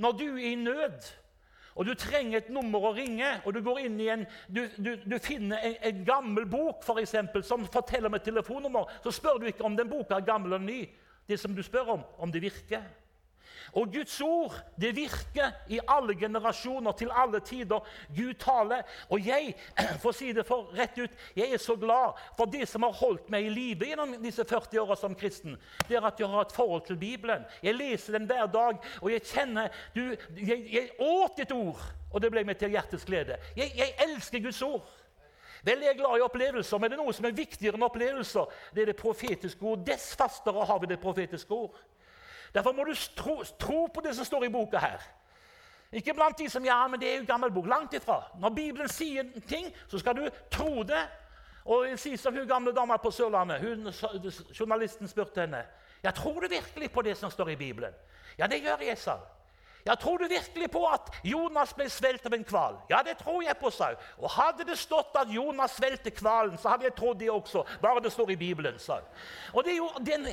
Når 0.00 0.12
du 0.16 0.28
er 0.30 0.46
i 0.52 0.54
nød, 0.56 1.10
og 1.74 1.86
du 1.86 1.92
trenger 1.94 2.40
et 2.40 2.48
nummer 2.52 2.88
å 2.88 2.94
ringe, 2.96 3.28
og 3.44 3.54
du 3.54 3.60
går 3.64 3.82
inn 3.84 4.00
i 4.02 4.08
en, 4.12 4.24
du, 4.48 4.64
du, 4.76 4.94
du 5.04 5.16
finner 5.22 5.60
en, 5.64 5.76
en, 5.90 6.00
gammel 6.04 6.48
bok 6.50 6.82
for 6.84 7.00
eksempel, 7.00 7.44
som 7.46 7.66
forteller 7.68 8.10
om 8.10 8.16
et 8.18 8.26
telefonnummer, 8.26 8.90
så 9.04 9.12
spør 9.14 9.38
du 9.40 9.46
ikke 9.50 9.64
om 9.68 9.76
den 9.78 9.90
boka 9.90 10.16
er 10.18 10.26
gammel 10.26 10.54
eller 10.54 10.64
ny. 10.64 10.80
Det 11.28 11.38
som 11.38 11.54
du 11.54 11.62
spør 11.62 11.94
om, 11.94 12.02
om 12.18 12.32
det 12.32 12.42
virker. 12.42 12.82
Og 13.72 13.92
Guds 13.92 14.20
ord 14.20 14.56
det 14.80 14.92
virker 14.96 15.52
i 15.68 15.80
alle 15.88 16.14
generasjoner, 16.18 16.92
til 16.92 17.10
alle 17.14 17.40
tider. 17.40 17.86
Gud 18.16 18.34
taler. 18.40 18.82
Og 19.08 19.26
jeg 19.26 19.54
for 20.02 20.10
å 20.10 20.16
si 20.16 20.32
det 20.36 20.46
for 20.48 20.70
rett 20.76 20.98
ut, 20.98 21.16
jeg 21.36 21.52
er 21.52 21.62
så 21.62 21.76
glad 21.80 22.18
for 22.38 22.50
det 22.50 22.66
som 22.68 22.86
har 22.86 22.96
holdt 23.00 23.30
meg 23.32 23.46
i 23.46 23.54
live 23.54 23.90
gjennom 23.90 24.16
disse 24.22 24.44
40 24.44 24.82
åra 24.84 24.98
som 24.98 25.16
kristen. 25.18 25.56
Det 25.88 25.98
er 25.98 26.06
at 26.06 26.20
jeg 26.20 26.30
har 26.30 26.46
et 26.46 26.56
forhold 26.56 26.86
til 26.88 26.98
Bibelen. 27.00 27.46
Jeg 27.62 27.78
leser 27.78 28.18
den 28.18 28.28
hver 28.30 28.46
dag, 28.50 28.80
og 29.00 29.10
jeg 29.12 29.26
kjenner 29.32 29.70
du, 29.94 30.02
jeg, 30.36 30.64
jeg 30.72 30.90
åt 30.98 31.38
ditt 31.38 31.52
ord, 31.54 31.82
og 32.10 32.22
det 32.22 32.32
ble 32.32 32.44
meg 32.46 32.58
til 32.58 32.74
hjertets 32.74 33.06
glede. 33.06 33.38
Jeg, 33.56 33.72
jeg 33.78 33.94
elsker 34.06 34.42
Guds 34.44 34.62
ord. 34.66 34.88
Vel, 35.64 35.82
jeg 35.84 35.92
er 35.92 35.98
glad 35.98 36.16
i 36.16 36.24
opplevelser, 36.24 36.80
men 36.80 36.88
det 36.88 36.96
er 36.96 37.02
noe 37.02 37.12
som 37.12 37.26
er 37.28 37.36
viktigere 37.36 37.76
enn 37.76 37.84
opplevelser. 37.84 38.52
Det 38.72 38.82
er 38.82 38.92
det 38.92 39.00
profetiske 39.00 39.66
ord. 39.66 39.82
Dess 39.84 40.14
fastere 40.16 40.64
har 40.66 40.80
vi 40.80 40.88
det 40.88 41.00
profetiske 41.02 41.52
ord. 41.52 41.76
Derfor 42.54 42.72
må 42.72 42.84
du 42.84 42.94
tro, 43.16 43.42
tro, 43.58 43.86
på 43.86 44.00
det 44.04 44.14
som 44.16 44.24
står 44.24 44.44
i 44.44 44.52
boka 44.52 44.78
her. 44.78 45.02
Ikke 45.92 46.14
blant 46.14 46.38
de 46.38 46.46
som 46.50 46.64
ja, 46.64 46.86
men 46.86 47.00
det 47.00 47.08
er 47.08 47.18
jo 47.18 47.26
gammel 47.26 47.50
bok. 47.50 47.66
Langt 47.66 47.94
ifra. 47.94 48.20
Når 48.38 48.54
Bibelen 48.54 48.88
sier 48.88 49.26
ting, 49.48 49.70
så 49.88 49.98
skal 49.98 50.16
du 50.16 50.28
tro 50.50 50.82
det. 50.86 51.02
Og 51.64 51.88
jeg 51.88 51.98
sier 51.98 52.18
som 52.18 52.34
hun 52.34 52.48
gamle 52.48 52.72
dama 52.74 52.96
på 52.96 53.10
Sørlandet. 53.10 53.60
Hun, 53.60 53.90
journalisten 54.54 55.08
spurte 55.08 55.44
henne 55.44 55.64
ja, 56.02 56.10
tror 56.10 56.40
du 56.40 56.48
virkelig 56.48 56.88
på 56.92 57.02
det 57.02 57.16
som 57.18 57.30
står 57.30 57.50
i 57.50 57.56
Bibelen. 57.56 57.92
Ja, 58.38 58.46
det 58.46 58.62
gjør 58.62 58.80
jeg, 58.80 58.98
sa 58.98 59.18
hun. 59.18 59.39
Ja, 59.86 59.94
Tror 59.94 60.18
du 60.18 60.28
virkelig 60.28 60.70
på 60.70 60.84
at 60.86 61.10
Jonas 61.24 61.72
ble 61.74 61.88
svelget 61.90 62.26
av 62.26 62.34
en 62.36 62.44
hval? 62.44 62.76
Ja, 62.90 63.00
det 63.04 63.16
tror 63.20 63.42
jeg 63.42 63.56
på, 63.60 63.70
sa 63.70 63.92
hun. 63.92 64.06
Og 64.18 64.32
hadde 64.34 64.66
det 64.68 64.78
stått 64.78 65.16
at 65.18 65.30
Jonas 65.32 65.76
svelget 65.78 66.20
hvalen, 66.20 66.58
så 66.58 66.74
hadde 66.74 66.88
jeg 66.88 66.96
trodd 66.98 67.20
det 67.20 67.30
også. 67.30 67.64
Bare 67.82 68.02
det 68.04 68.12
står 68.12 68.34
i 68.34 68.38
Bibelen, 68.40 68.78
sa 68.78 69.00
hun. 69.00 69.24
Og 69.52 69.64
det 69.64 69.72
er 69.72 69.76
jo 69.76 69.90
den, 70.06 70.26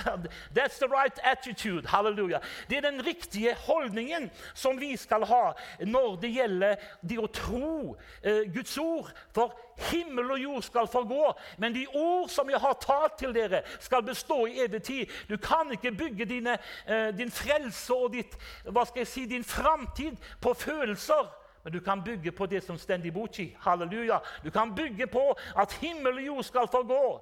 That's 0.56 0.78
the 0.78 0.88
right 0.88 1.18
attitude. 1.24 1.88
Halleluja. 1.88 2.40
Det 2.68 2.76
er 2.76 2.90
den 2.90 3.06
riktige 3.06 3.54
holdningen 3.66 4.30
som 4.54 4.80
vi 4.80 4.96
skal 4.96 5.24
ha 5.24 5.52
når 5.80 6.16
det 6.22 6.30
gjelder 6.34 6.76
det 7.02 7.18
å 7.20 7.28
tro 7.32 7.96
eh, 8.22 8.46
Guds 8.52 8.76
ord. 8.78 9.10
For 9.34 9.54
himmel 9.80 10.30
og 10.30 10.42
jord 10.42 10.62
skal 10.62 10.88
forgå, 10.90 11.32
men 11.58 11.74
de 11.74 11.86
ord 11.94 12.28
som 12.28 12.50
jeg 12.50 12.60
har 12.60 12.76
talt 12.82 13.18
til 13.18 13.34
dere, 13.34 13.62
skal 13.80 14.02
bestå 14.02 14.44
i 14.46 14.60
evig 14.64 14.82
tid. 14.82 15.06
Du 15.28 15.36
kan 15.36 15.70
ikke 15.72 15.92
bygge 15.92 16.24
dine, 16.24 16.58
eh, 16.86 17.10
din 17.18 17.30
frelse 17.30 17.94
og 17.94 18.12
ditt, 18.12 18.36
hva 18.64 18.84
skal 18.84 19.04
jeg 19.04 19.06
si, 19.06 19.26
din 19.26 19.44
framtid 19.44 20.16
på 20.40 20.54
følelser. 20.54 21.30
Men 21.64 21.72
du 21.72 21.80
kan 21.80 22.04
bygge 22.04 22.32
på 22.32 22.46
det 22.46 22.64
som 22.64 22.78
står 22.78 23.04
i 23.04 23.10
boka. 23.10 23.44
Halleluja. 23.58 24.20
Du 24.44 24.50
kan 24.50 24.74
bygge 24.74 25.06
på 25.06 25.38
at 25.56 25.72
himmel 25.72 26.16
og 26.16 26.26
jord 26.26 26.44
skal 26.44 26.68
forgå. 26.68 27.20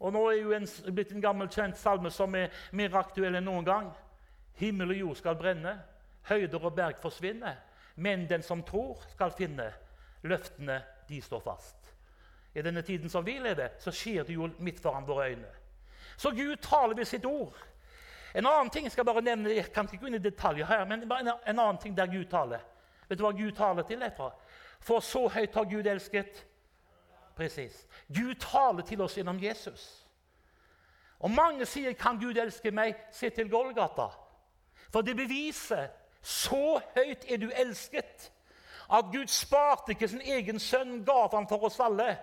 Og 0.00 0.12
nå 0.12 0.22
er 0.30 0.40
jo 0.42 0.52
en, 0.52 0.66
blitt 0.94 1.12
en 1.12 1.22
gammel, 1.22 1.48
kjent 1.48 1.78
salme 1.78 2.10
som 2.10 2.34
er 2.34 2.50
mer 2.72 2.96
aktuell 2.98 3.38
enn 3.38 3.46
noen 3.46 3.64
gang. 3.64 3.92
Himmel 4.58 4.90
og 4.90 4.98
jord 4.98 5.20
skal 5.20 5.38
brenne, 5.38 5.76
høyder 6.28 6.64
og 6.64 6.74
berg 6.76 6.98
forsvinne. 7.00 7.54
Men 7.96 8.26
den 8.28 8.42
som 8.42 8.64
tror, 8.66 8.98
skal 9.14 9.32
finne. 9.36 9.70
Løftene, 10.22 10.82
de 11.08 11.22
står 11.22 11.40
fast. 11.44 11.81
I 12.54 12.62
denne 12.62 12.82
tiden 12.82 13.10
som 13.10 13.26
vi 13.26 13.38
lever, 13.38 13.68
så 13.78 13.90
skjer 13.90 14.24
det 14.24 14.34
jo 14.34 14.48
midt 14.58 14.80
foran 14.80 15.06
våre 15.08 15.30
øyne. 15.30 15.48
Så 16.16 16.30
Gud 16.30 16.56
taler 16.56 16.94
ved 16.94 17.04
sitt 17.04 17.24
ord. 17.24 17.56
En 18.34 18.46
annen 18.46 18.70
ting 18.70 18.84
jeg 18.84 18.92
skal 18.92 19.04
bare 19.04 19.22
nevne, 19.22 19.54
jeg 19.54 19.72
kan 19.72 19.88
ikke 19.88 19.98
gå 19.98 20.06
inn 20.06 20.14
i 20.14 20.22
detaljer 20.22 20.66
her, 20.66 20.84
men 20.84 21.08
bare 21.08 21.20
en, 21.20 21.32
en 21.46 21.58
annen 21.58 21.78
ting 21.78 21.96
der 21.96 22.06
Gud 22.06 22.24
taler. 22.30 22.60
Vet 23.08 23.18
du 23.18 23.24
hva 23.24 23.32
Gud 23.36 23.52
taler 23.52 23.82
til 23.82 24.00
deg 24.00 24.12
fra? 24.16 24.30
For 24.80 25.00
så 25.00 25.28
høyt 25.28 25.54
har 25.54 25.68
Gud 25.68 25.86
elsket. 25.86 26.46
Presis. 27.36 27.86
Gud 28.08 28.34
taler 28.40 28.84
til 28.84 29.00
oss 29.00 29.16
gjennom 29.16 29.40
Jesus. 29.42 30.08
Og 31.18 31.30
mange 31.30 31.66
sier 31.66 31.92
'Kan 31.92 32.20
Gud 32.20 32.36
elske 32.36 32.70
meg?' 32.70 32.96
Se 33.10 33.30
til 33.30 33.50
Golgata. 33.50 34.08
For 34.92 35.00
det 35.00 35.16
beviser 35.16 35.88
så 36.22 36.80
høyt 36.96 37.24
er 37.28 37.36
du 37.36 37.50
elsket 37.56 38.32
at 38.92 39.04
Gud 39.12 39.26
sparte 39.26 39.92
ikke 39.92 40.08
sin 40.08 40.20
egen 40.20 40.58
sønn, 40.58 41.04
gav 41.04 41.34
han 41.34 41.48
for 41.48 41.64
oss 41.64 41.80
alle. 41.80 42.18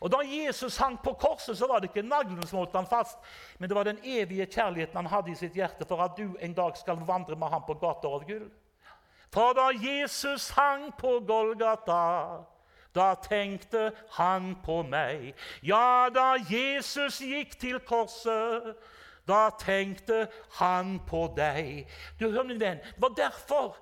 Og 0.00 0.12
Da 0.12 0.18
Jesus 0.24 0.76
hang 0.76 0.98
på 1.04 1.12
korset, 1.12 1.58
så 1.58 1.66
var 1.66 1.78
det 1.78 1.90
ikke 1.90 2.08
naglen 2.08 2.46
som 2.46 2.58
holdt 2.58 2.76
han 2.76 2.86
fast, 2.86 3.18
men 3.58 3.68
det 3.68 3.76
var 3.76 3.84
den 3.84 3.98
evige 4.04 4.46
kjærligheten 4.46 4.96
han 4.96 5.06
hadde 5.06 5.30
i 5.30 5.34
sitt 5.34 5.54
hjerte 5.54 5.84
for 5.84 6.00
at 6.00 6.16
du 6.16 6.36
en 6.40 6.54
dag 6.56 6.76
skal 6.76 7.02
vandre 7.06 7.36
med 7.36 7.48
ham 7.52 7.66
på 7.66 7.74
gater 7.74 8.08
av 8.08 8.24
gull. 8.28 8.48
For 9.30 9.52
da 9.54 9.68
Jesus 9.76 10.50
hang 10.56 10.88
på 10.98 11.20
Golgata, 11.20 12.40
da 12.94 13.14
tenkte 13.14 13.92
han 14.16 14.56
på 14.64 14.80
meg. 14.82 15.34
Ja, 15.62 16.08
da 16.14 16.34
Jesus 16.50 17.20
gikk 17.20 17.54
til 17.60 17.78
korset, 17.86 18.72
da 19.28 19.50
tenkte 19.60 20.24
han 20.58 20.96
på 21.06 21.28
deg. 21.36 21.86
Du 22.18 22.30
hører, 22.30 22.48
min 22.48 22.60
venn, 22.60 22.80
Det 22.82 23.02
var 23.02 23.14
derfor 23.16 23.76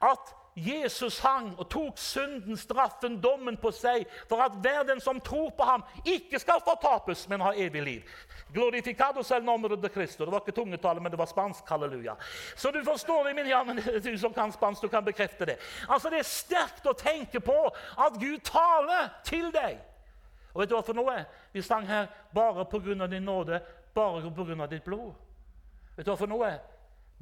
at 0.00 0.34
Jesus 0.56 1.18
hang 1.24 1.54
og 1.56 1.68
tok 1.72 1.98
synden, 1.98 2.56
straffen, 2.60 3.16
dommen 3.22 3.56
på 3.56 3.70
seg 3.72 4.04
for 4.28 4.42
at 4.44 4.58
hver 4.60 4.82
den 4.84 5.00
som 5.00 5.20
tror 5.24 5.50
på 5.56 5.64
ham, 5.64 5.84
ikke 6.04 6.40
skal 6.42 6.60
fortapes, 6.64 7.24
men 7.28 7.40
ha 7.40 7.54
evig 7.56 7.82
liv. 7.82 8.10
Glorificados 8.52 9.30
el 9.32 9.44
nombre 9.44 9.76
de 9.76 9.88
Cristo. 9.88 10.24
Det 10.24 10.32
var 10.32 10.44
ikke 10.44 10.56
tungetale, 10.60 11.00
men 11.00 11.12
det 11.12 11.18
var 11.18 11.30
spansk. 11.30 11.68
halleluja. 11.68 12.16
Så 12.56 12.70
du 12.70 12.84
forstår 12.84 13.24
det, 13.24 13.34
min 13.34 13.46
ja, 13.46 13.62
men 13.64 13.76
du 14.04 14.18
som 14.18 14.34
kan 14.34 14.52
spansk, 14.52 14.82
du 14.82 14.88
kan 14.88 15.04
bekrefte 15.04 15.46
det. 15.46 15.56
Altså, 15.88 16.10
Det 16.10 16.18
er 16.18 16.28
sterkt 16.28 16.86
å 16.86 16.92
tenke 16.92 17.40
på 17.40 17.56
at 17.98 18.20
Gud 18.20 18.38
taler 18.44 19.08
til 19.24 19.48
deg. 19.52 19.80
Og 20.52 20.60
vet 20.60 20.68
du 20.68 20.76
hva 20.76 20.84
for 20.84 20.96
noe? 20.96 21.16
Vi 21.52 21.62
sang 21.62 21.86
her 21.88 22.10
bare 22.34 22.66
på 22.68 22.78
grunn 22.78 23.00
av 23.00 23.08
din 23.08 23.24
nåde, 23.24 23.62
bare 23.94 24.30
på 24.30 24.44
grunn 24.44 24.60
av 24.60 24.68
ditt 24.68 24.84
blod. 24.84 25.14
Vet 25.96 26.04
du 26.04 26.12
hva 26.12 26.18
for 26.18 26.28
noe? 26.28 26.52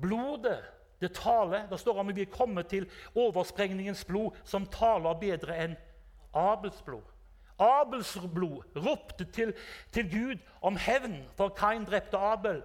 Blodet 0.00 0.79
det 1.00 1.12
taler. 1.16 1.66
Det 1.70 1.80
står 1.80 1.98
om 1.98 2.12
vi 2.14 2.22
er 2.22 2.32
kommet 2.32 2.66
til 2.66 2.88
oversprengningens 3.14 4.04
blod, 4.04 4.36
som 4.44 4.66
taler 4.66 5.18
bedre 5.20 5.56
enn 5.64 5.78
Abels 6.36 6.82
blod. 6.86 7.06
Abels 7.60 8.14
blod 8.34 8.62
ropte 8.76 9.24
til, 9.24 9.54
til 9.92 10.10
Gud 10.10 10.38
om 10.62 10.76
hevn, 10.76 11.24
for 11.36 11.48
Kain 11.48 11.84
drepte 11.84 12.18
Abel. 12.18 12.62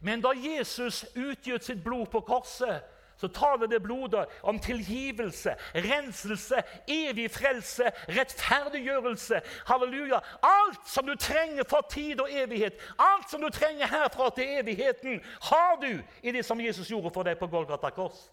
Men 0.00 0.22
da 0.22 0.30
Jesus 0.36 1.04
utgjøt 1.16 1.64
sitt 1.64 1.82
blod 1.84 2.06
på 2.12 2.20
korset, 2.20 2.84
så 3.18 3.28
taler 3.28 3.66
det 3.66 3.82
blodet 3.82 4.26
om 4.42 4.58
tilgivelse, 4.62 5.54
renselse, 5.74 6.62
evig 6.86 7.26
frelse, 7.34 7.90
rettferdiggjørelse. 8.08 9.40
Halleluja. 9.66 10.20
Alt 10.42 10.86
som 10.86 11.06
du 11.06 11.16
trenger 11.18 11.66
for 11.68 11.86
tid 11.90 12.20
og 12.22 12.30
evighet, 12.30 12.78
alt 12.98 13.30
som 13.30 13.42
du 13.42 13.50
trenger 13.50 13.90
herfra 13.90 14.30
til 14.36 14.58
evigheten, 14.60 15.20
har 15.50 15.80
du 15.82 15.98
i 16.22 16.32
det 16.32 16.44
som 16.46 16.60
Jesus 16.60 16.90
gjorde 16.90 17.10
for 17.14 17.26
deg 17.26 17.40
på 17.40 17.50
Golgata 17.50 17.90
kors. 17.90 18.28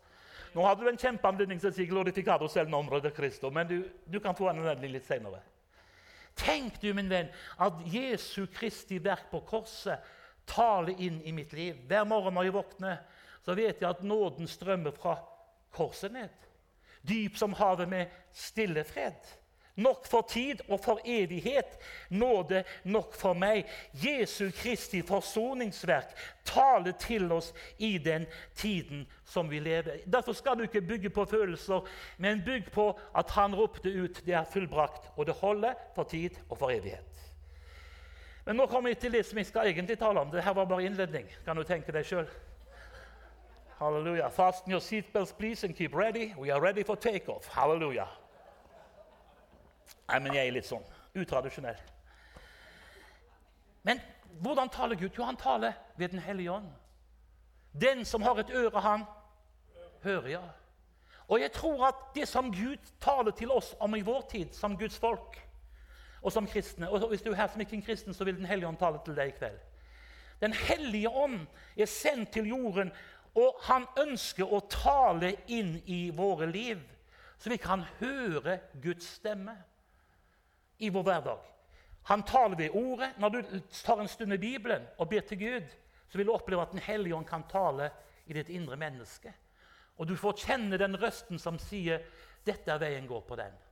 Nå 0.55 0.63
hadde 0.63 0.85
du 0.85 0.91
en 0.91 1.01
kjempeanledning 1.01 1.59
til 1.59 1.71
å 1.71 1.75
si 1.75 1.85
'glorificado 1.89 2.47
selv 2.47 2.69
nombre 2.69 3.01
de 3.01 3.11
Cristo', 3.11 3.49
men 3.49 3.67
du, 3.67 3.83
du 4.05 4.19
kan 4.19 4.35
få 4.35 4.49
en 4.49 4.61
anledning 4.61 4.93
litt 4.93 5.07
senere. 5.07 5.41
Tenk 6.35 6.77
du, 6.81 6.93
min 6.93 7.09
venn, 7.09 7.27
at 7.59 7.73
Jesu 7.89 8.45
Kristi 8.53 8.99
verk 9.03 9.31
på 9.31 9.41
korset 9.47 9.99
taler 10.47 10.95
inn 10.99 11.21
i 11.23 11.31
mitt 11.31 11.53
liv. 11.53 11.75
Hver 11.87 12.03
morgen 12.07 12.35
når 12.35 12.47
jeg 12.47 12.53
våkner, 12.53 12.97
så 13.45 13.55
vet 13.55 13.81
jeg 13.81 13.89
at 13.89 14.03
nåden 14.03 14.47
strømmer 14.49 14.91
fra 14.91 15.19
korset 15.75 16.11
ned. 16.11 16.29
Dyp 17.05 17.37
som 17.37 17.53
havet 17.53 17.89
med 17.89 18.13
stille 18.33 18.83
fred. 18.83 19.35
Nok 19.75 20.07
for 20.07 20.23
tid 20.29 20.61
og 20.69 20.79
for 20.79 20.99
evighet. 21.05 21.77
Nåde 22.09 22.63
nok 22.83 23.13
for 23.13 23.35
meg. 23.35 23.67
Jesu 23.93 24.47
Kristi 24.55 25.01
forsoningsverk 25.03 26.15
taler 26.47 26.95
til 26.99 27.27
oss 27.35 27.51
i 27.77 27.97
den 27.97 28.25
tiden 28.55 29.03
som 29.27 29.51
vi 29.51 29.59
lever. 29.59 29.99
Derfor 30.07 30.33
skal 30.33 30.57
du 30.57 30.63
ikke 30.63 30.81
bygge 30.81 31.09
på 31.09 31.25
følelser, 31.25 31.83
men 32.17 32.43
bygg 32.45 32.71
på 32.71 32.87
at 33.15 33.29
han 33.35 33.55
ropte 33.55 33.89
ut 33.89 34.25
'Det 34.25 34.33
er 34.33 34.43
fullbrakt', 34.43 35.11
og 35.17 35.25
det 35.25 35.35
holder 35.35 35.73
for 35.95 36.03
tid 36.03 36.29
og 36.49 36.57
for 36.57 36.69
evighet. 36.69 37.33
Men 38.45 38.55
nå 38.55 38.65
kommer 38.65 38.89
vi 38.89 38.95
til 38.95 39.11
det 39.11 39.25
som 39.25 39.37
jeg 39.37 39.45
skal 39.45 39.67
egentlig 39.67 39.99
tale 39.99 40.19
om. 40.19 40.31
Dette 40.31 40.55
var 40.55 40.65
bare 40.65 40.85
innledning. 40.85 41.25
Kan 41.45 41.55
du 41.55 41.63
tenke 41.63 41.91
deg 41.91 42.05
selv? 42.05 42.27
Hallelujah. 43.79 44.29
Fasten 44.29 44.71
your 44.71 44.79
seatbelts, 44.79 45.37
please, 45.37 45.63
and 45.63 45.75
keep 45.75 45.93
ready. 45.93 46.33
We 46.37 46.49
are 46.51 46.61
ready 46.61 46.83
for 46.83 46.95
takeoff. 46.95 47.47
Hallelujah. 47.47 48.07
Nei, 50.07 50.19
men 50.19 50.33
jeg 50.33 50.47
er 50.47 50.53
litt 50.53 50.67
sånn 50.67 50.83
utradisjonell. 51.17 51.79
Men 53.85 53.99
hvordan 54.41 54.69
taler 54.69 54.95
Gud? 54.99 55.11
Jo, 55.17 55.25
han 55.25 55.37
taler 55.37 55.73
ved 55.97 56.13
Den 56.13 56.19
hellige 56.19 56.51
ånd. 56.51 56.69
Den 57.81 58.05
som 58.05 58.21
har 58.21 58.39
et 58.39 58.53
øre, 58.53 58.79
han 58.81 59.03
hører, 60.03 60.29
ja. 60.29 60.43
Og 61.27 61.41
jeg 61.41 61.51
tror 61.51 61.87
at 61.87 61.95
det 62.15 62.27
som 62.27 62.51
Gud 62.53 62.77
taler 63.01 63.31
til 63.31 63.51
oss 63.51 63.73
om 63.79 63.95
i 63.95 64.05
vår 64.05 64.21
tid, 64.29 64.53
som 64.53 64.77
Guds 64.77 64.97
folk 64.97 65.41
og 66.25 66.31
som 66.33 66.47
kristne 66.49 66.89
Og 66.89 67.07
hvis 67.09 67.21
du 67.21 67.31
er 67.31 67.35
her 67.35 67.47
som 67.47 67.61
ikke 67.61 67.75
en 67.75 67.85
kristen, 67.85 68.13
så 68.13 68.23
vil 68.23 68.37
Den 68.37 68.45
hellige 68.45 68.67
ånd 68.67 68.77
tale 68.77 68.99
til 69.05 69.15
deg 69.15 69.27
i 69.27 69.37
kveld. 69.37 69.59
Den 70.41 70.53
hellige 70.53 71.09
ånd 71.09 71.47
er 71.77 71.85
sendt 71.85 72.31
til 72.31 72.47
jorden 72.47 72.91
og 73.35 73.57
han 73.67 73.87
ønsker 73.99 74.47
å 74.47 74.61
tale 74.71 75.33
inn 75.51 75.75
i 75.91 76.07
våre 76.15 76.47
liv, 76.47 76.79
så 77.37 77.51
vi 77.51 77.57
kan 77.59 77.83
høre 77.99 78.59
Guds 78.81 79.07
stemme 79.17 79.57
i 80.79 80.89
vår 80.89 81.03
hverdag. 81.03 81.41
Han 82.05 82.23
taler 82.23 82.55
ved 82.57 82.75
ordet. 82.77 83.11
Når 83.17 83.29
du 83.29 83.59
tar 83.83 83.99
en 83.99 84.07
stund 84.07 84.33
i 84.33 84.39
Bibelen 84.39 84.85
og 84.97 85.09
ber 85.09 85.25
til 85.25 85.39
Gud, 85.41 85.75
så 86.07 86.17
vil 86.17 86.29
du 86.29 86.35
oppleve 86.35 86.61
at 86.61 86.71
Den 86.71 86.83
hellige 86.85 87.15
ånd 87.15 87.25
kan 87.25 87.43
tale 87.49 87.89
i 88.25 88.33
ditt 88.33 88.49
indre 88.49 88.77
menneske. 88.77 89.33
Og 89.97 90.07
du 90.07 90.15
får 90.15 90.45
kjenne 90.45 90.77
den 90.77 90.95
røsten 91.01 91.39
som 91.39 91.59
sier 91.59 92.03
'Dette 92.45 92.71
er 92.71 92.79
veien, 92.79 93.07
gå 93.07 93.19
på 93.19 93.35
den'. 93.35 93.64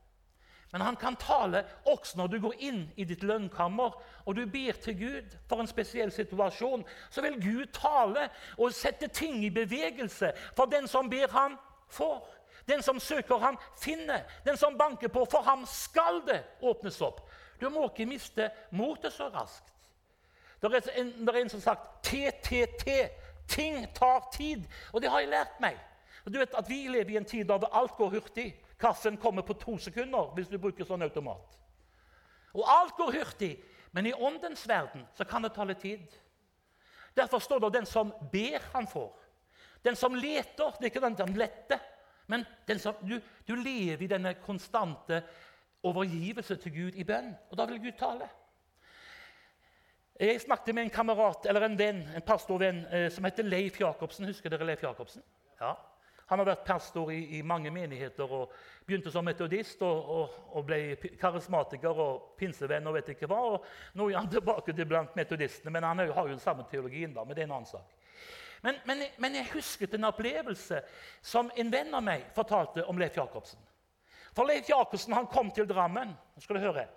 Men 0.74 0.82
han 0.82 0.96
kan 0.96 1.15
tale 1.15 1.63
også 1.86 2.18
når 2.18 2.27
du 2.27 2.39
går 2.42 2.53
inn 2.65 2.80
i 2.98 3.06
ditt 3.06 3.22
lønnkammer 3.24 3.94
og 4.25 4.36
du 4.36 4.42
ber 4.50 4.80
til 4.82 4.96
Gud 4.98 5.36
for 5.50 5.62
en 5.62 5.70
spesiell 5.70 6.12
situasjon. 6.12 6.82
Så 7.13 7.22
vil 7.22 7.38
Gud 7.38 7.68
tale 7.77 8.30
og 8.58 8.74
sette 8.74 9.08
ting 9.08 9.44
i 9.46 9.51
bevegelse. 9.53 10.32
For 10.58 10.65
den 10.65 10.88
som 10.89 11.10
ber, 11.10 11.30
ham, 11.30 11.60
får. 11.94 12.25
Den 12.68 12.82
som 12.82 13.00
søker, 13.00 13.38
ham, 13.38 13.60
finner. 13.77 14.25
Den 14.46 14.58
som 14.58 14.77
banker 14.77 15.13
på, 15.13 15.27
for 15.30 15.46
ham 15.46 15.65
skal 15.70 16.24
det 16.25 16.42
åpnes 16.62 17.01
opp. 17.06 17.22
Du 17.62 17.70
må 17.70 17.86
ikke 17.92 18.10
miste 18.10 18.50
motet 18.72 19.13
så 19.13 19.30
raskt. 19.30 19.70
Det 20.62 20.74
er 20.74 20.89
en, 20.98 21.13
det 21.22 21.36
er 21.36 21.42
en 21.44 21.50
som 21.53 21.62
har 21.62 21.75
sagt 21.75 22.10
TTT. 22.10 22.89
Ting 23.48 23.86
tar 23.94 24.25
tid. 24.34 24.65
Og 24.92 25.01
det 25.01 25.10
har 25.12 25.22
jeg 25.22 25.36
lært 25.36 25.62
meg. 25.62 25.77
Du 26.25 26.39
vet 26.39 26.56
at 26.58 26.70
Vi 26.70 26.88
lever 26.88 27.13
i 27.13 27.18
en 27.18 27.25
tid 27.25 27.46
der 27.46 27.70
alt 27.70 27.94
går 27.98 28.10
hurtig. 28.10 28.56
Kaffen 28.84 29.18
kommer 29.18 29.46
på 29.48 29.56
to 29.56 29.78
sekunder 29.80 30.34
hvis 30.36 30.50
du 30.52 30.58
bruker 30.60 30.84
sånn 30.88 31.06
automat. 31.06 31.56
Og 32.54 32.68
alt 32.68 32.98
går 33.00 33.16
hurtig, 33.16 33.54
men 33.96 34.10
i 34.10 34.13
åndens 34.13 34.66
verden 34.68 35.06
så 35.16 35.24
kan 35.25 35.46
det 35.46 35.54
ta 35.56 35.63
litt 35.63 35.80
tid. 35.82 36.06
Derfor 37.16 37.40
står 37.40 37.60
det 37.60 37.74
'den 37.74 37.86
som 37.86 38.13
ber, 38.32 38.60
han 38.74 38.88
får'. 38.88 39.20
Den 39.86 39.96
som 39.96 40.16
leter, 40.16 40.72
det 40.72 40.82
er 40.82 40.92
ikke 40.92 41.08
den 41.08 41.18
som 41.18 41.36
letter, 41.36 41.80
men 42.28 42.46
som, 42.78 42.96
du, 43.02 43.20
du, 43.48 43.56
lever 43.56 44.02
i 44.02 44.08
denne 44.08 44.34
konstante 44.34 45.24
overgivelse 45.84 46.56
til 46.56 46.72
Gud 46.72 46.96
i 46.96 47.04
bønn. 47.04 47.36
Og 47.52 47.58
da 47.58 47.66
vil 47.66 47.80
Gud 47.80 47.98
tale. 48.00 48.30
Jeg 50.20 50.42
snakket 50.42 50.75
med 50.75 50.84
en 50.84 50.90
kamerat, 50.90 51.46
eller 51.46 51.66
en 51.66 51.80
venn, 51.80 52.10
en 52.16 52.22
pastorvenn 52.22 52.86
eh, 52.86 53.12
som 53.12 53.24
heter 53.24 53.44
Leif 53.44 53.80
Jacobsen. 53.80 54.25
Husker 54.25 54.50
dere 54.50 54.66
Leif 54.66 54.84
Jacobsen? 54.84 55.24
Ja. 55.60 55.74
Han 56.34 56.42
har 56.42 56.48
vært 56.48 56.63
pastor 56.66 57.12
i, 57.13 57.20
i, 57.38 57.42
mange 57.46 57.70
menigheter 57.70 58.32
og 58.34 58.54
begynte 58.88 59.12
som 59.13 59.25
metodist 59.25 59.84
og, 59.86 60.08
og, 60.16 60.38
og, 60.50 60.63
ble 60.66 60.80
karismatiker 61.22 62.00
og 62.02 62.32
pinsevenn 62.40 62.90
og 62.90 62.96
vet 62.98 63.12
ikke 63.13 63.30
hva. 63.30 63.42
og 63.54 63.68
Nå 64.00 64.08
er 64.10 64.18
han 64.18 64.32
tilbake 64.34 64.74
til 64.74 64.88
blant 64.90 65.13
metodistene, 65.16 65.75
men 65.75 65.86
han 65.86 66.02
har 66.02 66.24
jo 66.24 66.32
den 66.32 66.42
samme 66.42 66.66
teologien. 66.72 67.13
da, 67.13 67.22
men 67.22 67.38
det 67.38 67.46
er 67.46 67.52
en 67.52 67.60
annen 67.60 67.70
sak. 67.70 67.94
Men, 68.63 68.82
men, 68.90 69.06
men, 69.22 69.38
jeg 69.38 69.52
husket 69.54 69.94
en 69.94 70.10
opplevelse 70.10 70.82
som 71.22 71.54
en 71.54 71.72
venn 71.72 71.94
av 71.94 72.02
meg 72.02 72.25
fortalte 72.34 72.88
om 72.90 72.98
Leif 72.98 73.22
Jacobsen. 73.22 73.62
For 74.34 74.50
Leif 74.50 74.74
Jacobsen 74.74 75.13
han 75.13 75.30
kom 75.30 75.54
til 75.54 75.70
Drammen. 75.70 76.18
skal 76.42 76.58
du 76.58 76.66
høre. 76.66 76.88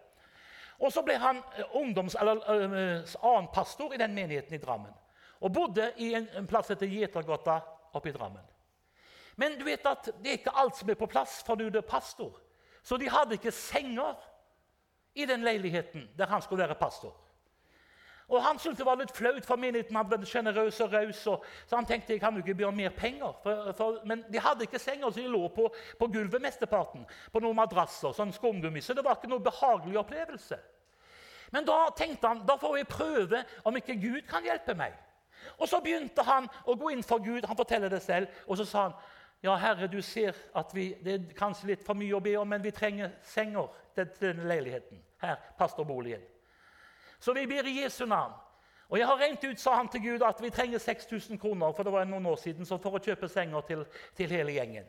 Og 0.80 0.92
så 0.92 1.04
ble 1.04 1.20
han 1.20 1.44
eh, 1.58 1.76
ungdoms, 1.76 2.16
eller 2.20 2.40
uh, 2.40 3.16
annen 3.20 3.52
pastor 3.52 3.92
i 3.92 4.00
den 4.00 4.14
menigheten 4.16 4.56
i 4.56 4.62
Drammen. 4.62 4.96
Og 5.40 5.52
bodde 5.52 5.90
i 6.00 6.14
en, 6.14 6.28
en 6.32 6.48
plass 6.48 6.70
etter 6.72 6.88
Gjetergata 6.88 7.60
oppe 7.92 8.08
i 8.08 8.16
Drammen. 8.16 8.55
Men 9.36 9.58
du 9.58 9.64
vet 9.64 9.84
at 9.86 10.08
det 10.22 10.32
er 10.32 10.38
ikke 10.40 10.56
alt 10.56 10.76
som 10.78 10.90
er 10.90 10.98
på 10.98 11.08
plass, 11.10 11.42
for 11.46 11.60
du 11.60 11.68
er 11.68 11.84
pastor. 11.84 12.40
Så 12.82 12.96
de 12.96 13.10
hadde 13.10 13.36
ikke 13.36 13.52
senger 13.52 14.16
i 15.16 15.26
den 15.26 15.44
leiligheten 15.44 16.08
der 16.16 16.30
han 16.30 16.42
skulle 16.42 16.64
være 16.64 16.74
pastor. 16.74 17.14
Og 18.28 18.42
Han 18.42 18.58
syntes 18.58 18.78
det 18.78 18.86
var 18.86 18.98
litt 18.98 19.12
flaut, 19.14 19.44
for 19.46 19.58
menigheten 19.60 19.96
hadde 19.96 20.10
vært 20.10 20.26
sjenerøs 20.26 20.80
og 20.82 20.92
raus. 20.92 21.18
Så 21.22 21.76
han 21.76 21.86
tenkte 21.86 22.12
jeg 22.12 22.20
kan 22.20 22.34
jo 22.34 22.42
ikke 22.42 22.56
be 22.58 22.66
om 22.66 22.74
mer 22.74 22.90
penger. 22.90 23.36
For, 23.42 23.72
for, 23.78 24.00
men 24.04 24.24
de 24.32 24.40
hadde 24.42 24.66
ikke 24.66 24.80
senger, 24.82 25.10
så 25.10 25.22
de 25.22 25.30
lå 25.30 25.46
på, 25.54 25.68
på 25.98 26.08
gulvet 26.10 26.42
mesteparten. 26.42 27.04
På 27.32 27.42
noen 27.42 27.54
madrasser, 27.54 28.16
sånn 28.16 28.34
skumgummi. 28.34 28.82
Så 28.82 28.98
det 28.98 29.04
var 29.06 29.20
ikke 29.20 29.30
noe 29.30 29.44
behagelig 29.46 30.00
opplevelse. 30.02 30.58
Men 31.54 31.68
da 31.68 31.84
tenkte 31.94 32.26
han 32.26 32.42
da 32.46 32.56
får 32.58 32.80
jeg 32.80 32.90
prøve 32.90 33.44
om 33.62 33.78
ikke 33.78 33.94
Gud 34.02 34.24
kan 34.26 34.46
hjelpe 34.46 34.74
meg. 34.74 34.96
Og 35.60 35.68
Så 35.70 35.78
begynte 35.84 36.24
han 36.26 36.48
å 36.66 36.74
gå 36.74 36.90
inn 36.96 37.06
for 37.06 37.22
Gud. 37.22 37.46
Han 37.46 37.58
forteller 37.58 37.92
det 37.94 38.02
selv. 38.02 38.26
Og 38.50 38.58
så 38.58 38.66
sa 38.66 38.88
han 38.88 38.98
ja, 39.46 39.54
Herre, 39.62 39.86
du 39.86 40.00
ser 40.02 40.34
at 40.58 40.72
vi, 40.74 40.88
det 41.04 41.12
er 41.14 41.34
kanskje 41.38 41.70
litt 41.70 41.84
for 41.86 41.98
mye 41.98 42.16
å 42.16 42.22
be 42.22 42.32
om, 42.40 42.48
men 42.50 42.64
vi 42.64 42.72
trenger 42.74 43.12
senger 43.22 43.68
til 43.94 44.08
denne 44.20 44.48
leiligheten. 44.48 45.02
her, 45.22 45.36
pastorboligen. 45.58 46.20
Så 47.18 47.32
vi 47.32 47.46
ber 47.46 47.66
i 47.66 47.82
Jesu 47.82 48.04
navn. 48.06 48.34
Og 48.88 48.98
jeg 48.98 49.06
har 49.06 49.16
rent 49.18 49.44
ut, 49.44 49.60
sa 49.60 49.74
han 49.74 49.88
til 49.88 50.02
Gud, 50.02 50.22
at 50.22 50.42
vi 50.42 50.50
trenger 50.50 50.78
6000 50.78 51.38
kroner 51.38 51.72
for 51.72 51.82
det 51.82 51.92
var 51.92 52.04
noen 52.04 52.26
år 52.26 52.36
siden, 52.36 52.66
så 52.66 52.76
for 52.78 52.98
å 52.98 53.00
kjøpe 53.02 53.28
senger 53.28 53.64
til, 53.66 53.84
til 54.14 54.30
hele 54.30 54.52
gjengen. 54.52 54.84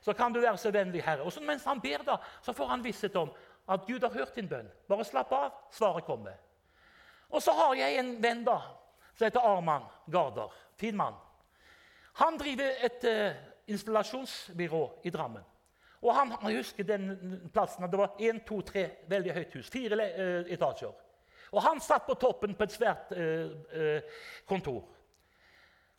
Så 0.00 0.14
kan 0.16 0.32
du 0.32 0.40
være 0.40 0.56
så 0.58 0.70
vennlig, 0.70 1.02
Herre. 1.04 1.22
Og 1.22 1.32
så 1.32 1.42
mens 1.44 1.66
han 1.66 1.80
ber, 1.80 2.02
da, 2.06 2.16
så 2.42 2.54
får 2.56 2.72
han 2.72 2.84
visshet 2.84 3.16
om 3.20 3.30
at 3.68 3.86
Gud 3.86 4.02
har 4.02 4.14
hørt 4.14 4.34
din 4.34 4.48
bønn. 4.48 4.70
Bare 4.88 5.04
slapp 5.04 5.32
av, 5.34 5.60
svaret 5.70 6.06
kommer. 6.06 6.38
Og 7.28 7.42
så 7.42 7.52
har 7.52 7.74
jeg 7.74 7.98
en 8.00 8.16
venn 8.22 8.44
da, 8.46 8.60
som 9.14 9.26
heter 9.26 9.46
Arman 9.46 9.86
Garder. 10.10 10.54
Fin 10.78 10.96
mann. 10.96 11.14
Han 12.22 12.38
driver 12.38 12.82
et 12.86 13.04
uh, 13.04 13.36
installasjonsbyrå 13.66 14.82
i 15.04 15.10
Drammen. 15.10 15.44
Og 16.02 16.14
han, 16.14 16.32
jeg 16.44 16.56
husker 16.60 16.84
den 16.84 17.06
plassen, 17.52 17.90
Det 17.90 17.98
var 17.98 18.16
én, 18.20 18.44
to, 18.46 18.60
tre 18.60 18.90
veldig 19.08 19.32
høyt 19.32 19.54
hus. 19.54 19.70
Fire 19.70 19.96
uh, 19.96 20.52
etasjer. 20.52 20.92
Og 21.52 21.62
han 21.62 21.80
satt 21.80 22.06
på 22.06 22.14
toppen 22.14 22.54
på 22.54 22.66
et 22.66 22.72
svært 22.72 23.12
uh, 23.16 24.00
kontor. 24.46 24.84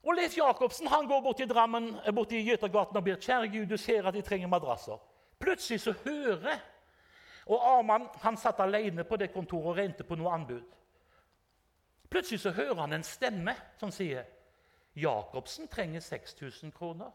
Og 0.03 0.15
Leif 0.15 0.37
Jacobsen 0.37 0.87
han 0.87 1.07
går 1.07 1.21
bort 1.21 1.37
til 1.37 1.49
Drammen, 1.49 1.95
bort 2.15 2.29
til 2.29 2.47
Jøtergaten 2.47 2.97
og 2.97 3.03
ber 3.03 3.19
kjære 3.19 3.47
Gud, 3.51 3.65
du 3.65 3.77
ser 3.77 4.07
at 4.07 4.13
de 4.13 4.21
trenger 4.21 4.47
madrasser. 4.47 4.99
Plutselig 5.39 5.81
så 5.81 5.93
hører 6.05 6.59
Og 7.47 7.61
Arman 7.63 8.07
han 8.21 8.37
satt 8.37 8.59
alene 8.59 9.03
på 9.03 9.15
det 9.15 9.31
kontoret 9.31 9.69
og 9.71 9.77
regnet 9.77 10.07
på 10.07 10.15
noe 10.19 10.33
anbud. 10.35 10.63
Plutselig 12.09 12.39
så 12.39 12.51
hører 12.51 12.81
han 12.81 12.93
en 12.93 13.03
stemme 13.03 13.53
som 13.79 13.91
sier 13.91 14.25
Jacobsen 14.95 15.67
trenger 15.67 15.99
6000 16.03 16.71
kroner. 16.71 17.11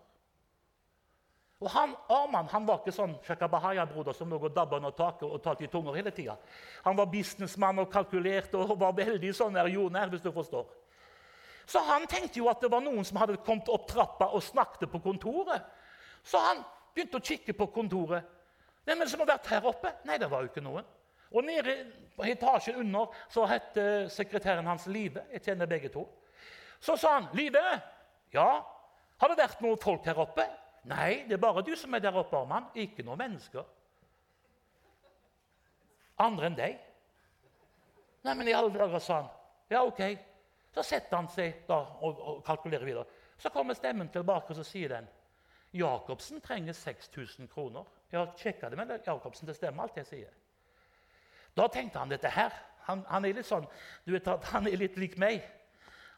Og 1.63 1.71
han, 1.71 1.93
Arman 2.11 2.49
han 2.51 2.65
var 2.67 2.81
ikke 2.81 2.95
sånn 2.95 3.13
Shakabahaya-broder 3.23 4.17
som 4.19 4.31
lå 4.33 4.41
og 4.41 4.55
dabba 4.55 4.81
under 4.81 4.95
taket 4.99 5.29
og 5.29 5.39
talte 5.45 5.63
i 5.63 5.71
tunger 5.71 5.95
hele 5.95 6.11
tida. 6.11 6.35
Han 6.83 6.97
var 6.99 7.11
businessmann 7.13 7.79
og 7.79 7.91
kalkulerte 7.93 8.59
og 8.59 8.73
var 8.81 8.97
veldig 8.97 9.31
sånn 9.37 9.55
der 9.55 9.71
jordnær, 9.71 10.11
hvis 10.11 10.25
du 10.25 10.33
forstår. 10.35 10.67
Så 11.71 11.79
han 11.87 12.09
tenkte 12.11 12.41
jo 12.41 12.49
at 12.51 12.59
det 12.59 12.71
var 12.73 12.83
noen 12.83 13.07
som 13.07 13.21
hadde 13.23 13.39
kommet 13.47 13.71
opp 13.71 13.87
trappa 13.91 14.33
og 14.35 14.43
snakket 14.43 14.91
på 14.91 15.01
kontoret. 15.05 15.63
Så 16.27 16.41
han 16.43 16.65
begynte 16.95 17.21
å 17.21 17.27
kikke 17.29 17.55
på 17.55 17.69
kontoret. 17.77 18.27
Hvem 18.83 18.99
er 18.99 19.07
det 19.07 19.13
som 19.13 19.23
har 19.23 19.31
vært 19.31 19.53
her 19.53 19.69
oppe? 19.71 19.93
Nei, 20.09 20.19
det 20.19 20.31
var 20.33 20.43
jo 20.43 20.51
ikke 20.51 20.65
noen. 20.65 20.89
Og 21.31 21.47
nede 21.47 21.77
på 22.17 22.27
etasjen 22.27 22.81
under 22.83 23.15
så 23.31 23.47
het 23.47 23.79
sekretæren 24.11 24.67
hans 24.67 24.89
Live. 24.91 25.23
Jeg 25.31 25.47
kjenner 25.47 25.71
begge 25.71 25.93
to. 25.95 26.03
Så 26.83 26.97
sa 26.99 27.15
han, 27.21 27.31
'Live, 27.33 27.63
ja, 28.35 28.51
har 29.23 29.29
det 29.29 29.39
vært 29.39 29.63
noen 29.63 29.79
folk 29.79 30.05
her 30.05 30.19
oppe?' 30.19 30.62
'Nei, 30.85 31.25
det 31.29 31.33
er 31.33 31.43
bare 31.43 31.63
du 31.63 31.77
som 31.77 31.95
er 31.95 31.99
der 32.03 32.17
oppe, 32.17 32.37
Arman. 32.37 32.65
Ikke 32.75 33.03
noen 33.03 33.19
mennesker.' 33.19 33.65
'Andre 36.19 36.47
enn 36.47 36.59
deg?' 36.59 36.79
'Nei, 38.25 38.35
men 38.35 38.49
i 38.49 38.53
alle 38.53 38.73
dager', 38.75 38.99
sa 38.99 39.23
han. 39.23 39.31
'Ja, 39.71 39.85
ok.' 39.85 40.19
Så 40.73 40.83
setter 40.83 41.17
han 41.17 41.29
seg 41.29 41.67
da 41.69 41.77
og, 41.77 42.21
og 42.21 42.45
kalkulerer 42.45 42.85
videre. 42.85 43.05
Så 43.39 43.51
kommer 43.53 43.75
stemmen 43.75 44.09
tilbake, 44.09 44.49
og 44.49 44.57
så 44.57 44.65
sier 44.65 44.89
den 44.89 45.09
Jacobsen 45.73 46.41
trenger 46.41 46.73
6000 46.73 47.49
kroner. 47.49 47.85
Jeg 48.11 48.21
har 48.21 48.33
sjekka 48.37 48.69
det 48.69 48.79
med 48.79 48.99
Jacobsen. 49.07 49.49
Det 49.49 49.57
stemmer 49.57 49.83
alt 49.83 49.97
jeg 49.97 50.07
sier. 50.07 50.33
Da 51.57 51.67
tenkte 51.69 51.99
han 51.99 52.13
dette 52.13 52.29
her. 52.29 52.53
Han, 52.87 53.05
han 53.09 53.25
er 53.25 53.37
litt 53.37 53.47
sånn, 53.47 53.67
du 54.05 54.13
vet 54.13 54.29
at 54.29 54.45
han 54.53 54.67
er 54.67 54.77
litt 54.81 54.97
lik 55.01 55.17
meg. 55.21 55.45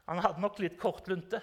Han 0.08 0.22
hadde 0.24 0.42
nok 0.42 0.58
litt 0.62 0.78
kort 0.80 1.08
lunte. 1.08 1.40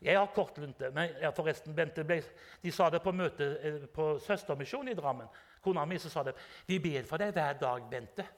Jeg 0.00 0.18
har 0.18 0.26
kort 0.34 0.58
lunte. 0.58 0.90
Men 0.90 1.10
ja, 1.20 1.30
forresten, 1.36 1.74
Bente 1.76 2.04
ble, 2.08 2.22
de 2.62 2.72
sa 2.72 2.88
det 2.90 3.02
på 3.04 3.12
møtet 3.12 3.64
eh, 3.64 3.80
på 3.92 4.14
Søstermisjonen 4.24 4.94
i 4.94 4.96
Drammen. 4.96 5.28
Kona 5.60 5.84
mi 5.84 5.98
sa 5.98 6.22
det. 6.24 6.34
'Vi 6.66 6.78
ber 6.78 7.02
for 7.04 7.20
deg 7.20 7.34
hver 7.36 7.58
dag, 7.60 7.82
Bente.' 7.90 8.28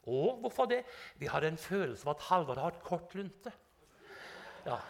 Å, 0.00 0.20
hvorfor 0.40 0.64
det? 0.66 0.84
Vi 1.20 1.28
hadde 1.28 1.50
en 1.52 1.60
følelse 1.60 2.08
av 2.08 2.14
at 2.14 2.22
Halvard 2.30 2.58
har 2.58 2.72
et 2.72 2.82
kort 2.82 3.14
lunte. 3.14 3.52
Ja. 4.66 4.78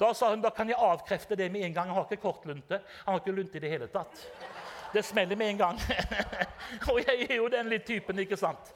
Da 0.00 0.14
sa 0.16 0.30
hun 0.30 0.40
da 0.40 0.48
kan 0.48 0.68
jeg 0.68 0.80
avkrefte 0.80 1.36
det 1.36 1.50
med 1.52 1.60
en 1.60 1.74
gang. 1.74 1.88
Han 1.88 1.98
har 1.98 2.06
ikke 2.08 2.22
kort 2.22 2.46
lunte. 2.48 2.78
Han 3.04 3.12
har 3.12 3.18
ikke 3.20 3.34
lunte 3.36 3.58
i 3.58 3.60
det 3.60 3.68
hele 3.68 3.88
tatt. 3.92 4.22
Det 4.94 5.02
smeller 5.04 5.36
med 5.36 5.50
en 5.50 5.58
gang. 5.58 5.80
Og 6.88 7.02
jeg 7.02 7.26
er 7.26 7.34
jo 7.36 7.50
den 7.52 7.68
litt 7.68 7.84
typen, 7.84 8.18
ikke 8.24 8.38
sant? 8.40 8.72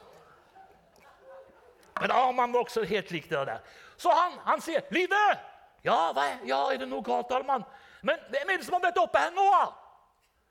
Men 2.00 2.12
Arman 2.12 2.52
var 2.52 2.66
også 2.66 2.84
helt 2.84 3.08
lik 3.14 3.30
det 3.30 3.40
der. 3.48 3.64
Så 3.96 4.12
han, 4.12 4.36
han 4.44 4.60
sier, 4.60 4.84
'Live!' 4.92 5.53
Ja, 5.84 6.12
hva? 6.16 6.24
ja, 6.48 6.60
er 6.72 6.80
det 6.80 6.88
noe 6.88 7.04
galt, 7.04 7.32
Alman? 7.36 7.64
Men 8.02 8.20
hvem 8.32 8.50
er 8.52 8.60
det 8.60 8.66
som 8.66 8.78
har 8.78 8.86
vært 8.86 9.00
oppe 9.02 9.20
her 9.20 9.34
nå? 9.36 9.48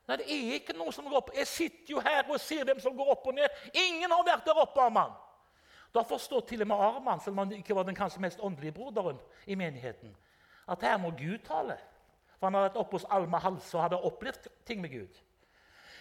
Nei, 0.08 0.18
det 0.20 0.26
er 0.28 0.56
ikke 0.58 0.76
noe 0.76 0.92
som 0.92 1.06
går 1.08 1.18
opp. 1.22 1.30
Jeg 1.34 1.48
sitter 1.48 1.94
jo 1.94 2.02
her 2.04 2.26
og 2.28 2.40
ser 2.40 2.66
dem 2.68 2.80
som 2.82 2.96
går 2.96 3.14
opp 3.14 3.26
og 3.30 3.36
ned. 3.38 3.62
Ingen 3.72 4.12
har 4.12 4.26
vært 4.26 4.46
der 4.46 4.60
oppe, 4.60 4.82
Arman. 4.84 5.14
Da 5.94 6.02
forstår 6.02 6.44
til 6.48 6.62
og 6.64 6.68
med 6.68 6.76
Arman, 6.76 7.20
selv 7.22 7.38
om 7.38 7.44
han 7.44 7.54
ikke 7.56 7.74
var 7.76 7.86
den 7.88 7.96
kanskje 7.96 8.20
mest 8.20 8.42
åndelige 8.42 8.74
broderen 8.76 9.18
i 9.46 9.54
menigheten, 9.54 10.16
at 10.68 10.82
her 10.82 10.96
må 10.98 11.10
Gud 11.10 11.38
tale. 11.46 11.78
For 12.38 12.46
han 12.46 12.58
hadde 12.58 12.68
vært 12.68 12.80
oppe 12.82 12.98
hos 12.98 13.06
Alma 13.14 13.38
Hals 13.40 13.70
og 13.74 13.84
hadde 13.84 14.00
opplevd 14.02 14.48
ting 14.66 14.82
med 14.82 14.90
Gud. 14.92 15.20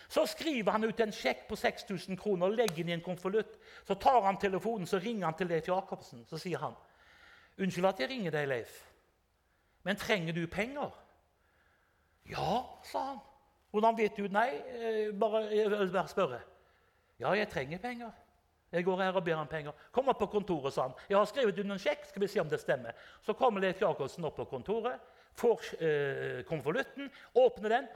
Så 0.10 0.26
skriver 0.30 0.72
han 0.72 0.84
ut 0.84 1.00
en 1.00 1.13
sjekk 1.13 1.46
på 1.48 1.56
6000 1.56 2.17
kroner 2.19 2.50
og 2.50 2.58
legger 2.58 2.84
den 2.84 2.89
i 2.89 2.98
en 2.98 3.06
konvolutt. 3.06 3.56
Så 3.88 3.96
tar 3.96 4.22
han 4.26 4.38
telefonen 4.38 4.89
så 4.89 5.00
ringer 5.02 5.30
han 5.30 5.38
til 5.38 5.48
Leif 5.48 5.67
Jacobsen. 5.67 6.26
Så 6.30 6.38
sier 6.38 6.60
han, 6.60 6.74
'Unnskyld 7.58 7.86
at 7.86 8.00
jeg 8.00 8.10
ringer 8.10 8.32
deg, 8.32 8.48
Leif, 8.48 8.92
men 9.84 9.96
trenger 9.96 10.34
du 10.34 10.48
penger?' 10.48 10.91
'Ja', 12.26 12.63
sa 12.84 13.00
han. 13.00 13.19
'Hvordan 13.72 13.98
vet 13.98 14.17
du?' 14.17 14.28
'Nei, 14.28 14.50
eh, 14.50 15.19
bare, 15.19 15.89
bare 15.91 16.08
spørre.' 16.08 16.41
'Ja, 17.19 17.32
jeg 17.32 17.50
trenger 17.50 17.78
penger.' 17.78 18.12
Jeg 18.74 18.86
går 18.86 19.02
her 19.02 19.12
og 19.13 19.24
ber 19.24 19.36
om 19.36 19.48
penger. 19.48 19.72
Kom 19.91 20.08
opp 20.10 20.17
på 20.19 20.26
kontoret, 20.34 20.74
sa 20.74 20.88
han. 20.88 20.93
Jeg 21.10 21.17
har 21.17 21.28
skrevet 21.30 21.60
under 21.60 21.76
en 21.76 21.80
sjekk. 21.80 22.08
skal 22.10 22.22
vi 22.22 22.28
se 22.28 22.39
om 22.41 22.50
det 22.50 22.60
stemmer. 22.60 22.91
Så 23.22 23.34
kommer 23.34 23.62
Leif 23.62 23.82
Jacobsen 23.82 24.26
opp 24.26 24.36
på 24.36 24.46
kontoret, 24.50 25.00
får 25.38 25.62
eh, 25.80 26.43
konvolutten, 26.43 27.12
åpner 27.36 27.69
den. 27.69 27.88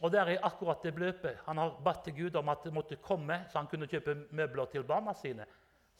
Og 0.00 0.12
der 0.12 0.32
er 0.32 0.38
akkurat 0.42 0.82
det 0.82 0.94
beløpet. 0.94 1.38
Han 1.46 1.58
har 1.58 1.76
bedt 1.84 2.04
til 2.04 2.14
Gud 2.14 2.36
om 2.36 2.48
at 2.48 2.64
det 2.64 2.72
måtte 2.72 2.96
komme, 2.96 3.44
så 3.50 3.58
han 3.58 3.66
kunne 3.66 3.86
kjøpe 3.86 4.16
møbler 4.30 4.64
til 4.72 4.84
barna 4.84 5.12
sine. 5.14 5.44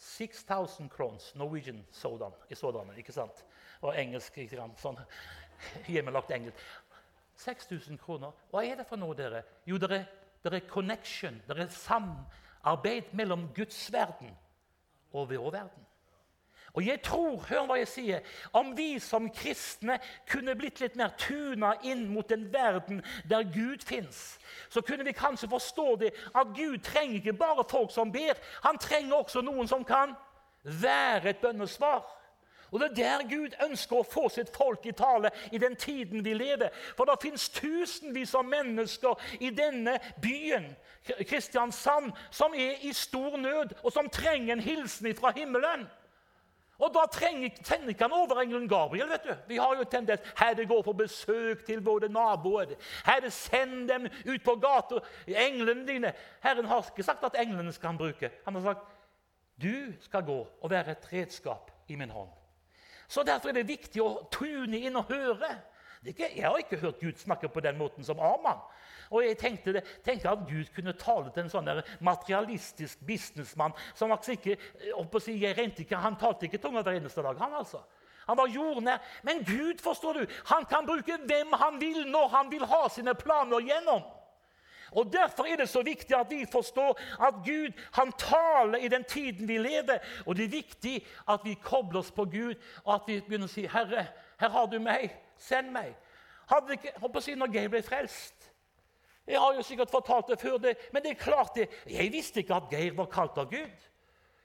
6000 0.03 0.89
crowns, 0.91 1.35
Norwegian 1.35 1.87
sådan, 1.93 2.33
i 2.51 2.55
sådanne, 2.55 2.97
ikke 2.99 3.13
sant? 3.13 3.45
Og 3.81 3.95
engelsk, 3.99 4.39
ikke 4.39 4.59
sant? 4.59 4.81
sånn 4.83 4.99
hjemmelagt 5.93 6.33
engelsk. 6.35 6.59
6000 7.39 7.99
kroner. 8.03 8.35
Hva 8.51 8.65
er 8.67 8.81
det 8.81 8.87
for 8.89 8.99
noe, 8.99 9.15
dere? 9.15 9.45
Jo, 9.67 9.79
det 9.79 9.91
er, 9.95 10.09
er 10.51 10.67
connection, 10.69 11.39
det 11.47 11.59
er 11.59 11.71
samarbeid 11.71 13.15
mellom 13.15 13.47
Guds 13.55 13.85
verden 13.95 14.35
og 15.13 15.31
vår 15.31 15.51
verden. 15.55 15.87
Og 16.73 16.87
jeg 16.87 17.03
tror, 17.05 17.37
hør 17.49 17.67
hva 17.69 17.77
jeg 17.77 17.89
sier, 17.89 18.21
om 18.57 18.71
vi 18.77 18.97
som 19.03 19.29
kristne 19.35 19.99
kunne 20.31 20.55
blitt 20.57 20.81
litt 20.81 20.97
mer 20.97 21.13
tuna 21.21 21.75
inn 21.85 22.07
mot 22.09 22.29
den 22.29 22.47
verden 22.53 23.03
der 23.29 23.45
Gud 23.45 23.85
fins, 23.85 24.39
så 24.73 24.81
kunne 24.81 25.05
vi 25.05 25.13
kanskje 25.13 25.51
forstå 25.53 25.87
det 26.01 26.15
at 26.33 26.55
Gud 26.57 26.79
trenger 26.87 27.21
ikke 27.21 27.37
bare 27.37 27.67
folk 27.69 27.93
som 27.93 28.13
ber. 28.13 28.41
Han 28.65 28.81
trenger 28.81 29.21
også 29.21 29.45
noen 29.45 29.69
som 29.69 29.85
kan 29.85 30.17
være 30.65 31.35
et 31.35 31.45
bønnesvar. 31.45 32.07
Og 32.73 32.81
Det 32.81 32.89
er 32.89 32.95
der 33.19 33.29
Gud 33.29 33.53
ønsker 33.69 33.99
å 34.01 34.07
få 34.09 34.29
sitt 34.33 34.49
folk 34.57 34.87
i 34.89 34.95
tale 34.97 35.29
i 35.53 35.59
den 35.61 35.77
tiden 35.77 36.25
vi 36.25 36.33
lever. 36.33 36.71
For 36.97 37.05
det 37.05 37.19
fins 37.21 37.51
tusenvis 37.53 38.33
av 38.35 38.49
mennesker 38.49 39.21
i 39.41 39.51
denne 39.53 39.99
byen 40.23 40.71
Kristiansand, 41.29 42.13
som 42.31 42.55
er 42.55 42.81
i 42.81 42.93
stor 42.97 43.37
nød, 43.37 43.75
og 43.83 43.93
som 43.93 44.09
trenger 44.09 44.55
en 44.55 44.65
hilsen 44.65 45.13
fra 45.19 45.35
himmelen. 45.37 45.85
Og 46.83 46.91
da 46.95 47.05
trenger, 47.13 47.55
sender 47.63 47.93
ikke 47.93 48.09
han 48.09 48.15
overengelen 48.17 48.69
Gabriel. 48.69 49.09
vet 49.09 49.27
du. 49.29 49.35
Vi 49.49 49.57
har 49.57 49.77
jo 49.79 49.85
tendens 49.85 50.21
Herre, 50.39 50.67
går 50.67 50.83
på 50.83 50.93
besøk 50.93 51.65
til 51.67 51.85
våre 51.85 52.09
naboer. 52.09 52.75
Herre, 53.07 53.31
send 53.31 53.89
dem 53.89 54.09
ut 54.27 54.43
på 54.45 54.57
gata. 54.59 54.99
Englene 55.27 55.87
dine. 55.87 56.13
Herren 56.43 56.67
har 56.67 56.83
ikke 56.91 57.07
sagt 57.07 57.25
at 57.25 57.39
englene 57.39 57.73
skal 57.73 57.95
han 57.95 57.99
bruke. 57.99 58.31
Han 58.45 58.55
har 58.59 58.63
sagt 58.63 58.89
du 59.63 59.93
skal 60.01 60.25
gå 60.27 60.47
og 60.61 60.71
være 60.71 60.91
et 60.91 61.13
redskap 61.13 61.71
i 61.89 61.95
min 61.97 62.11
hånd. 62.11 62.31
Så 63.09 63.23
Derfor 63.23 63.49
er 63.49 63.61
det 63.61 63.69
viktig 63.69 64.03
å 64.03 64.27
tune 64.33 64.79
inn 64.79 64.97
og 64.97 65.11
høre. 65.13 65.59
Jeg 66.03 66.43
har 66.43 66.57
ikke 66.59 66.81
hørt 66.81 67.01
Gud 67.01 67.19
snakke 67.21 67.49
på 67.49 67.61
den 67.61 67.79
måten 67.79 68.05
som 68.05 68.19
Arman. 68.19 68.59
Og 69.13 69.27
jeg 69.27 69.37
tenkte, 69.39 69.75
det, 69.77 69.83
tenkte, 70.05 70.31
at 70.31 70.47
Gud 70.49 70.71
kunne 70.75 70.95
tale 70.97 71.31
til 71.33 71.45
en 71.45 71.53
sånn 71.53 71.69
materialistisk 72.01 73.03
businessmann 73.07 73.75
som 73.95 74.13
altså 74.15 74.33
ikke, 74.39 74.57
si, 75.21 75.37
jeg 75.43 75.69
ikke, 75.69 76.01
Han 76.01 76.17
talte 76.17 76.49
ikke 76.49 76.63
tunga 76.63 76.83
hver 76.83 76.97
eneste 76.97 77.23
dag. 77.23 77.37
Han 77.39 77.61
altså. 77.61 77.83
Han 78.27 78.39
var 78.39 78.49
jordnær. 78.49 78.99
Men 79.23 79.45
Gud 79.45 79.83
forstår 79.83 80.13
du, 80.13 80.27
han 80.47 80.65
kan 80.65 80.87
bruke 80.87 81.19
hvem 81.27 81.53
han 81.53 81.81
vil, 81.81 82.07
når 82.11 82.29
han 82.29 82.51
vil 82.51 82.65
ha 82.65 82.89
sine 82.89 83.15
planer 83.15 83.61
gjennom. 83.61 84.03
Og 84.93 85.13
Derfor 85.13 85.49
er 85.49 85.57
det 85.57 85.69
så 85.69 85.83
viktig 85.83 86.17
at 86.17 86.31
vi 86.31 86.47
forstår 86.53 87.01
at 87.27 87.35
Gud 87.45 87.73
han 87.93 88.13
taler 88.19 88.79
i 88.79 88.89
den 88.89 89.05
tiden 89.05 89.49
vi 89.49 89.59
lever. 89.59 89.99
Og 90.27 90.37
det 90.37 90.45
er 90.45 90.57
viktig 90.57 91.07
at 91.29 91.41
vi 91.45 91.55
kobler 91.55 92.01
oss 92.01 92.13
på 92.13 92.25
Gud, 92.25 92.55
og 92.85 92.95
at 92.95 93.03
vi 93.07 93.21
begynner 93.21 93.49
å 93.49 93.53
si, 93.53 93.67
'Herre, 93.67 94.07
her 94.41 94.49
har 94.49 94.67
du 94.67 94.79
meg. 94.79 95.17
Send 95.37 95.73
meg.' 95.73 95.97
Hadde 96.47 96.73
ikke, 96.73 96.93
å 97.03 97.21
si, 97.21 97.35
Når 97.35 97.55
jeg 97.55 97.71
ble 97.71 97.83
frelst, 97.83 98.42
Jeg 99.33 99.41
har 99.41 99.55
jo 99.57 99.63
sikkert 99.65 99.91
fortalt 99.91 100.29
det 100.29 100.37
før, 100.41 100.59
det, 100.61 100.77
men 100.93 101.03
det 101.03 101.15
er 101.15 101.23
klart 101.23 101.55
det. 101.57 101.71
Jeg 101.89 102.13
visste 102.13 102.43
ikke 102.43 102.59
at 102.59 102.69
Geir 102.71 102.93
var 102.99 103.09
kalt 103.09 103.39
av 103.41 103.49
Gud. 103.51 103.89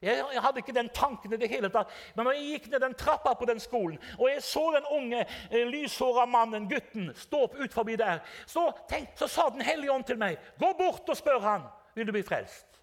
Jeg, 0.02 0.42
hadde 0.44 0.62
ikke 0.62 0.76
den 0.76 0.90
tanken 0.94 1.34
i 1.34 1.40
det 1.42 1.50
hele 1.50 1.72
tatt. 1.74 1.90
Men 2.16 2.28
når 2.28 2.38
jeg 2.38 2.50
gikk 2.52 2.68
ned 2.72 2.84
den 2.86 2.94
trappa 2.94 3.34
på 3.34 3.48
den 3.50 3.60
skolen, 3.60 3.98
og 4.20 4.30
jeg 4.30 4.44
så 4.46 4.64
den 4.76 4.86
unge, 4.94 5.26
eh, 5.52 5.66
lyshåra 5.68 6.28
mannen, 6.30 6.70
gutten, 6.70 7.10
stå 7.18 7.44
opp 7.48 7.58
ut 7.58 7.74
forbi 7.74 7.96
der, 7.98 8.22
så, 8.46 8.70
tenk, 8.90 9.10
så 9.18 9.28
sa 9.28 9.50
Den 9.50 9.62
hellige 9.62 9.92
ånd 9.92 10.04
til 10.04 10.18
meg, 10.18 10.38
'Gå 10.60 10.74
bort 10.78 11.10
og 11.10 11.18
spør 11.18 11.40
han, 11.40 11.62
vil 11.96 12.08
du 12.08 12.12
bli 12.12 12.24
frelst?' 12.24 12.78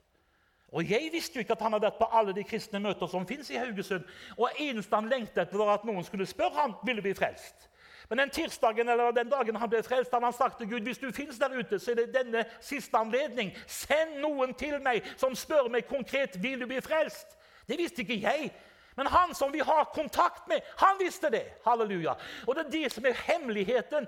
Og 0.72 0.90
Jeg 0.90 1.08
visste 1.12 1.36
jo 1.36 1.40
ikke 1.40 1.52
at 1.52 1.60
han 1.62 1.72
hadde 1.72 1.86
vært 1.86 1.98
på 1.98 2.08
alle 2.12 2.32
de 2.34 2.42
kristne 2.44 2.80
møter 2.80 3.06
som 3.06 3.26
fins 3.26 3.50
i 3.50 3.56
Haugesund. 3.56 4.04
Og 4.38 4.50
eneste 4.58 4.96
han 4.96 5.08
lengtet 5.08 5.38
etter, 5.38 5.58
var 5.58 5.74
at 5.74 5.84
noen 5.84 6.04
skulle 6.04 6.26
spørre 6.26 6.54
ham, 6.54 6.74
du 6.82 7.02
bli 7.02 7.14
frelst. 7.14 7.68
Men 8.08 8.18
den 8.18 8.30
tirsdagen 8.30 8.88
eller 8.88 9.10
den 9.16 9.30
dagen 9.30 9.56
han 9.56 9.70
ble 9.70 9.80
frelst, 9.82 10.12
hadde 10.12 10.28
han 10.28 10.36
sagt 10.36 10.58
til 10.60 10.68
Gud 10.68 10.84
hvis 10.84 11.00
du 11.00 11.08
finnes 11.12 11.38
der 11.40 11.54
ute, 11.56 11.78
så 11.78 11.92
er 11.92 12.02
det 12.02 12.14
denne 12.14 12.44
siste 12.60 12.98
anledning. 12.98 13.54
Send 13.66 14.18
noen 14.20 14.52
til 14.54 14.76
meg 14.84 15.06
som 15.16 15.36
spør 15.36 15.70
meg 15.72 15.88
konkret 15.88 16.36
vil 16.42 16.60
du 16.60 16.68
bli 16.68 16.82
frelst. 16.84 17.36
Det 17.68 17.78
visste 17.80 18.04
ikke 18.04 18.20
jeg. 18.20 18.50
Men 18.96 19.08
han 19.10 19.34
som 19.34 19.52
vi 19.52 19.62
har 19.64 19.88
kontakt 19.94 20.48
med, 20.48 20.60
han 20.78 21.00
visste 21.00 21.30
det. 21.32 21.46
Halleluja. 21.64 22.14
Og 22.46 22.54
det 22.54 22.66
er 22.66 22.70
det 22.70 22.92
som 22.92 23.06
er 23.06 23.16
hemmeligheten. 23.26 24.06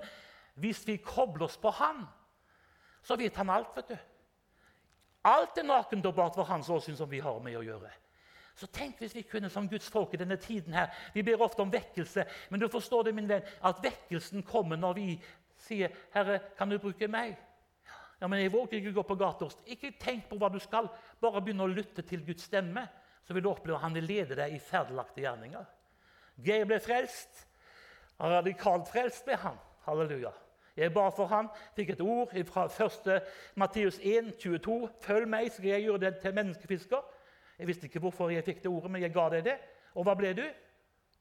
Hvis 0.57 0.87
vi 0.87 0.97
kobler 0.97 1.45
oss 1.45 1.57
på 1.57 1.69
han, 1.69 2.05
så 3.03 3.15
vet 3.15 3.35
han 3.35 3.49
alt. 3.49 3.75
vet 3.75 3.89
du. 3.89 3.97
Alt 5.27 5.57
er 5.57 5.67
nakent 5.67 6.05
og 6.05 6.15
bart 6.15 6.35
for 6.35 6.47
hans 6.47 6.69
åsyn 6.69 6.95
som 6.97 7.09
vi 7.11 7.19
har 7.19 7.39
med 7.43 7.57
å 7.59 7.65
gjøre. 7.65 7.91
Så 8.57 8.67
tenk 8.73 8.97
hvis 9.01 9.13
vi 9.15 9.21
kunne 9.21 9.49
som 9.53 9.67
Guds 9.69 9.89
folk 9.93 10.13
i 10.13 10.17
denne 10.17 10.35
tiden 10.41 10.73
her 10.73 10.89
Vi 11.13 11.21
ber 11.23 11.43
ofte 11.45 11.61
om 11.61 11.71
vekkelse, 11.73 12.25
men 12.49 12.59
du 12.59 12.67
forstår 12.67 13.03
det, 13.03 13.15
min 13.15 13.29
venn, 13.29 13.45
at 13.63 13.83
vekkelsen 13.83 14.43
kommer 14.43 14.75
når 14.75 14.93
vi 14.97 15.21
sier 15.57 15.89
'Herre, 16.13 16.39
kan 16.57 16.69
du 16.69 16.79
bruke 16.79 17.07
meg?' 17.07 17.37
Ja, 18.21 18.27
men 18.27 18.39
jeg 18.39 18.53
våger 18.53 18.73
ikke 18.73 18.93
gå 18.93 19.01
på 19.01 19.15
gata. 19.15 19.47
Ikke 19.65 19.93
tenk 19.99 20.29
på 20.29 20.37
hva 20.37 20.49
du 20.49 20.59
skal. 20.59 20.89
Bare 21.21 21.41
begynn 21.41 21.61
å 21.61 21.67
lytte 21.67 22.01
til 22.01 22.25
Guds 22.25 22.43
stemme, 22.43 22.87
så 23.23 23.33
vil 23.33 23.43
du 23.43 23.49
oppleve 23.49 23.77
at 23.77 23.83
han 23.83 23.93
vil 23.93 24.03
lede 24.03 24.35
deg 24.35 24.55
i 24.55 24.59
ferdiglagte 24.59 25.21
gjerninger. 25.21 25.65
Geir 26.41 26.65
ble 26.65 26.79
frelst. 26.79 27.45
Radikalt 28.19 28.89
frelst 28.89 29.25
ble 29.25 29.35
han. 29.35 29.59
Halleluja. 29.85 30.31
Jeg 30.77 30.93
ba 30.93 31.09
for 31.09 31.25
han, 31.25 31.49
fikk 31.75 31.89
et 31.89 32.01
ord 32.01 32.33
fra 32.45 32.65
1. 32.69 33.21
Matteus 33.55 33.99
1, 34.01 34.33
22. 34.37 34.89
'Følg 35.01 35.27
meg, 35.29 35.51
skal 35.51 35.69
jeg 35.69 35.81
gjøre 35.81 35.99
det 35.99 36.17
til 36.21 36.33
menneskefisker.' 36.33 37.16
Jeg 37.57 37.67
visste 37.67 37.87
ikke 37.89 37.99
hvorfor 37.99 38.29
jeg 38.29 38.45
fikk 38.45 38.63
det 38.63 38.71
ordet, 38.71 38.91
men 38.91 39.01
jeg 39.01 39.13
ga 39.13 39.27
deg 39.33 39.45
det. 39.49 39.57
Og 39.97 40.05
hva 40.05 40.13
ble 40.17 40.33
du? 40.37 40.43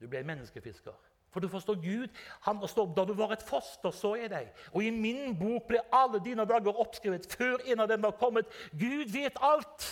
Du 0.00 0.08
ble 0.08 0.22
menneskefisker. 0.28 0.96
For 1.32 1.44
du 1.44 1.48
forstår 1.52 1.74
Gud, 1.82 2.08
han 2.46 2.60
står, 2.68 2.94
Da 2.96 3.04
du 3.04 3.12
var 3.12 3.32
et 3.32 3.42
foster, 3.42 3.90
så 3.90 4.14
jeg 4.16 4.30
deg. 4.30 4.48
Og 4.72 4.84
i 4.84 4.90
min 4.90 5.38
bok 5.38 5.66
ble 5.68 5.82
alle 5.92 6.20
dine 6.24 6.46
dager 6.48 6.80
oppskrevet 6.80 7.28
før 7.28 7.60
en 7.66 7.80
av 7.84 7.88
dem 7.88 8.02
var 8.02 8.16
kommet. 8.16 8.46
Gud 8.72 9.12
vet 9.12 9.36
alt! 9.40 9.88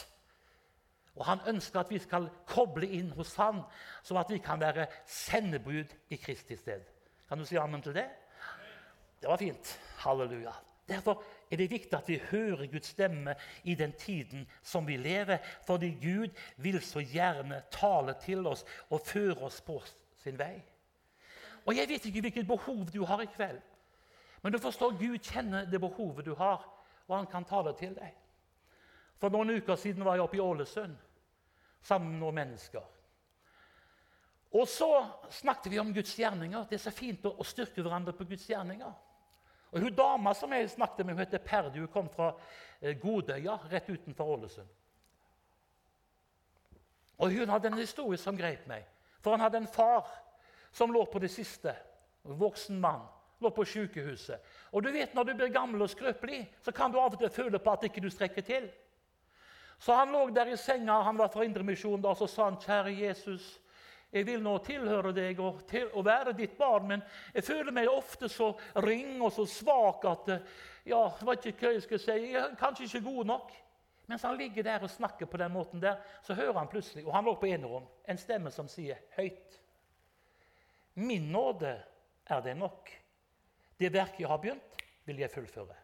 Og 1.14 1.26
han 1.28 1.44
ønsker 1.46 1.80
at 1.80 1.90
vi 1.92 2.00
skal 2.02 2.26
koble 2.50 2.88
inn 2.90 3.12
hos 3.14 3.36
han, 3.38 3.60
sånn 4.02 4.18
at 4.18 4.32
vi 4.32 4.40
kan 4.42 4.60
være 4.60 4.88
sendebud 5.06 5.92
i 6.10 6.18
Kristi 6.18 6.56
sted. 6.58 6.82
Kan 7.28 7.38
du 7.38 7.46
si 7.46 7.60
amen 7.60 7.82
til 7.84 7.94
det? 7.94 8.08
Det 9.20 9.28
var 9.30 9.38
fint. 9.40 9.76
Halleluja. 10.02 10.52
Derfor 10.88 11.22
er 11.54 11.62
det 11.62 11.70
viktig 11.70 11.96
at 11.96 12.08
vi 12.08 12.20
hører 12.30 12.66
Guds 12.70 12.92
stemme 12.94 13.34
i 13.64 13.74
den 13.78 13.92
tiden 13.98 14.46
som 14.62 14.86
vi 14.86 14.96
lever. 14.96 15.38
Fordi 15.66 15.90
Gud 16.02 16.34
vil 16.56 16.80
så 16.82 17.00
gjerne 17.00 17.62
tale 17.72 18.14
til 18.22 18.46
oss 18.46 18.64
og 18.90 19.02
føre 19.06 19.46
oss 19.48 19.60
på 19.64 19.80
sin 20.22 20.38
vei. 20.38 20.56
Og 21.64 21.76
Jeg 21.76 21.88
vet 21.88 22.04
ikke 22.04 22.20
hvilket 22.20 22.46
behov 22.46 22.84
du 22.92 23.04
har 23.04 23.22
i 23.22 23.30
kveld, 23.36 23.60
men 24.42 24.52
du 24.52 24.58
forstår 24.58 24.98
Gud 25.00 25.18
kjenner 25.18 25.64
det 25.64 25.80
behovet 25.80 26.26
du 26.26 26.34
har, 26.34 26.60
og 27.08 27.16
han 27.16 27.26
kan 27.26 27.44
tale 27.44 27.72
til 27.78 27.94
deg. 27.96 28.12
For 29.16 29.32
noen 29.32 29.54
uker 29.56 29.78
siden 29.80 30.04
var 30.04 30.18
jeg 30.18 30.26
oppe 30.26 30.36
i 30.36 30.44
Ålesund 30.44 30.96
sammen 31.80 32.10
med 32.10 32.20
noen 32.20 32.36
mennesker. 32.36 32.84
Og 34.54 34.68
så 34.68 34.90
snakket 35.32 35.72
vi 35.72 35.80
om 35.80 35.94
Guds 35.94 36.12
gjerninger. 36.18 36.66
Det 36.68 36.76
er 36.76 36.84
så 36.84 36.92
fint 36.94 37.24
å 37.26 37.46
styrke 37.46 37.82
hverandre 37.82 38.12
på 38.14 38.26
Guds 38.28 38.44
gjerninger. 38.50 38.92
Og 39.74 39.80
Hun 39.80 39.94
dama 39.94 40.34
som 40.34 40.52
jeg 40.52 40.70
snakket 40.70 41.06
med, 41.06 41.14
hun 41.14 41.24
heter 41.24 41.38
Perdi. 41.38 41.78
Hun 41.78 41.88
kom 41.90 42.08
fra 42.08 42.30
eh, 42.80 42.94
Godøya, 42.98 43.58
rett 43.70 43.88
utenfor 43.90 44.36
Ålesund. 44.36 44.68
Og 47.18 47.32
Hun 47.32 47.50
hadde 47.50 47.72
en 47.72 47.78
historie 47.78 48.18
som 48.18 48.38
grep 48.38 48.68
meg. 48.70 48.86
For 49.22 49.34
han 49.34 49.42
hadde 49.42 49.64
en 49.64 49.66
far 49.66 50.06
som 50.70 50.92
lå 50.92 51.04
på 51.10 51.18
det 51.18 51.32
siste. 51.34 51.74
En 52.24 52.38
voksen 52.38 52.78
mann. 52.80 53.02
Lå 53.42 53.50
på 53.50 53.64
sykehuset. 53.66 54.40
Og 54.72 54.82
du 54.82 54.92
vet, 54.92 55.14
Når 55.14 55.24
du 55.24 55.34
blir 55.34 55.48
gammel 55.48 55.82
og 55.82 55.90
skrøpelig, 55.90 56.54
så 56.62 56.72
kan 56.72 56.92
du 56.92 57.00
av 57.00 57.12
og 57.12 57.18
til 57.18 57.30
føle 57.30 57.58
på 57.58 57.70
at 57.70 57.84
ikke 57.84 58.00
du 58.00 58.10
strekker 58.10 58.42
til. 58.42 58.70
Så 59.78 59.94
han 59.94 60.12
lå 60.12 60.30
der 60.30 60.46
i 60.46 60.56
senga, 60.56 61.02
han 61.02 61.18
var 61.18 61.28
fra 61.28 61.42
Indremisjonen, 61.44 62.04
og 62.04 62.16
så 62.16 62.26
sa 62.26 62.44
han, 62.44 62.56
'Kjære 62.56 62.94
Jesus' 62.94 63.58
Jeg 64.14 64.26
vil 64.28 64.42
nå 64.42 64.52
tilhøre 64.62 65.10
deg 65.14 65.40
og, 65.42 65.64
til, 65.66 65.88
og, 65.90 66.04
være 66.06 66.36
ditt 66.38 66.54
barn, 66.58 66.86
men 66.86 67.02
jeg 67.34 67.46
føler 67.48 67.74
meg 67.74 67.90
ofte 67.90 68.28
så 68.30 68.52
ring 68.84 69.18
og 69.18 69.32
så 69.34 69.46
svak 69.50 70.06
at 70.06 70.30
ja, 70.86 71.00
jeg 71.18 71.26
vet 71.26 71.48
ikke 71.50 71.66
hva 71.66 71.72
jeg 71.74 71.82
skal 71.82 72.02
si. 72.02 72.18
Jeg 72.30 72.38
er 72.38 72.54
kanskje 72.60 72.86
ikke 72.86 73.06
god 73.08 73.30
nok. 73.32 73.54
Mens 74.06 74.22
han 74.22 74.36
ligger 74.38 74.62
der 74.62 74.84
og 74.84 74.92
snakker 74.92 75.26
på 75.26 75.40
den 75.40 75.52
måten 75.52 75.82
der, 75.82 75.96
så 76.22 76.36
hører 76.36 76.58
han 76.60 76.68
plutselig, 76.68 77.06
og 77.06 77.14
han 77.16 77.24
lå 77.24 77.34
på 77.40 77.48
enerom, 77.48 77.86
en 78.04 78.20
stemme 78.20 78.52
som 78.52 78.68
sier 78.68 79.00
høyt 79.16 79.60
Min 80.94 81.32
nåde 81.32 81.72
er 82.30 82.42
det 82.44 82.52
nok. 82.54 82.90
Det 83.80 83.90
verket 83.90 84.20
jeg 84.20 84.28
har 84.30 84.38
begynt, 84.38 84.76
vil 85.04 85.18
jeg 85.18 85.32
fullføre. 85.32 85.74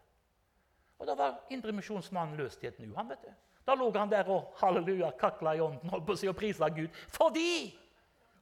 Og 1.01 1.07
Da 1.07 1.15
var 1.17 1.41
indremisjonsmannen 1.49 2.37
løst 2.37 2.63
i 2.63 2.67
et 2.67 2.79
nu. 2.79 2.93
han 2.95 3.09
vet 3.09 3.25
du. 3.25 3.33
Da 3.65 3.75
lå 3.75 3.91
han 3.97 4.09
der 4.09 4.29
og 4.29 4.53
halleluja, 4.61 5.11
kakla 5.19 5.55
i 5.55 5.59
ånden 5.59 5.89
holdt 5.89 6.05
på 6.05 6.13
å 6.13 6.29
og 6.29 6.37
prisa 6.37 6.69
Gud. 6.69 6.89
Fordi 7.09 7.73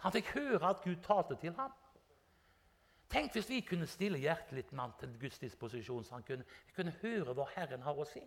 han 0.04 0.16
fikk 0.16 0.34
høre 0.36 0.70
at 0.70 0.82
Gud 0.84 1.00
talte 1.04 1.36
til 1.42 1.54
ham. 1.58 1.72
Tenk 3.10 3.34
hvis 3.34 3.50
vi 3.50 3.62
kunne 3.66 3.88
stille 3.90 4.22
hjertet 4.22 4.54
litt 4.54 4.74
mann 4.78 4.92
til 5.00 5.16
Guds 5.20 5.40
disposisjon, 5.42 6.04
så 6.06 6.20
han 6.20 6.26
kunne, 6.28 6.46
kunne 6.76 6.94
høre 7.02 7.34
hva 7.34 7.48
Herren 7.56 7.82
har 7.82 7.98
å 7.98 8.06
si. 8.06 8.22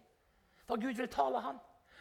For 0.66 0.80
Gud 0.80 0.98
vil 0.98 1.10
tale 1.10 1.42
han. 1.42 1.60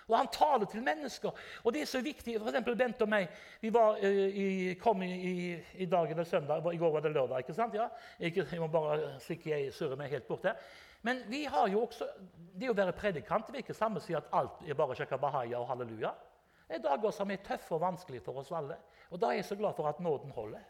Og 0.09 0.17
han 0.17 0.29
taler 0.33 0.65
til 0.65 0.83
mennesker. 0.83 1.31
Og 1.63 1.73
det 1.73 1.81
er 1.81 1.89
så 1.89 2.01
viktig. 2.03 2.35
For 2.39 2.49
eksempel 2.49 2.75
Bent 2.75 3.03
og 3.05 3.09
meg 3.11 3.29
vi 3.61 3.69
var, 3.73 4.01
uh, 4.01 4.39
i, 4.43 4.73
kom 4.81 5.03
i, 5.05 5.11
i, 5.13 5.35
i, 5.85 5.87
dag 5.89 6.11
eller 6.11 6.27
søndag. 6.27 6.65
I 6.73 6.81
går 6.81 6.91
var 6.95 7.05
det 7.05 7.13
lørdag. 7.13 7.45
ikke 7.45 7.55
sant? 7.55 7.77
Ja? 7.77 7.87
Ikke, 8.19 8.47
jeg 8.51 8.59
må 8.59 8.67
bare 8.67 9.19
slik 9.23 9.45
jeg 9.47 9.69
surrer 9.73 9.99
meg 9.99 10.11
helt 10.11 10.27
bort 10.27 10.49
her. 10.49 10.57
Men 11.01 11.23
vi 11.29 11.45
har 11.45 11.69
jo 11.69 11.85
også, 11.85 12.09
det 12.59 12.69
å 12.69 12.77
være 12.77 12.97
predikant 12.97 13.47
det 13.47 13.55
vil 13.55 13.63
ikke 13.63 13.77
samme 13.77 14.01
si 14.03 14.13
at 14.17 14.27
alt 14.37 14.61
er 14.67 14.77
bare 14.77 14.97
sjekke 14.97 15.17
bahaya 15.21 15.61
og 15.61 15.69
halleluja. 15.69 16.11
Det 16.71 16.77
er 16.79 16.83
dager 16.85 17.11
som 17.11 17.31
er 17.31 17.41
tøffe 17.43 17.75
og 17.75 17.81
vanskelige 17.83 18.23
for 18.23 18.39
oss 18.39 18.51
alle. 18.55 18.77
Og 19.11 19.19
Da 19.19 19.27
er 19.27 19.41
jeg 19.41 19.45
så 19.45 19.55
glad 19.59 19.73
for 19.75 19.87
at 19.87 19.99
nåden 19.99 20.31
holder. 20.31 20.61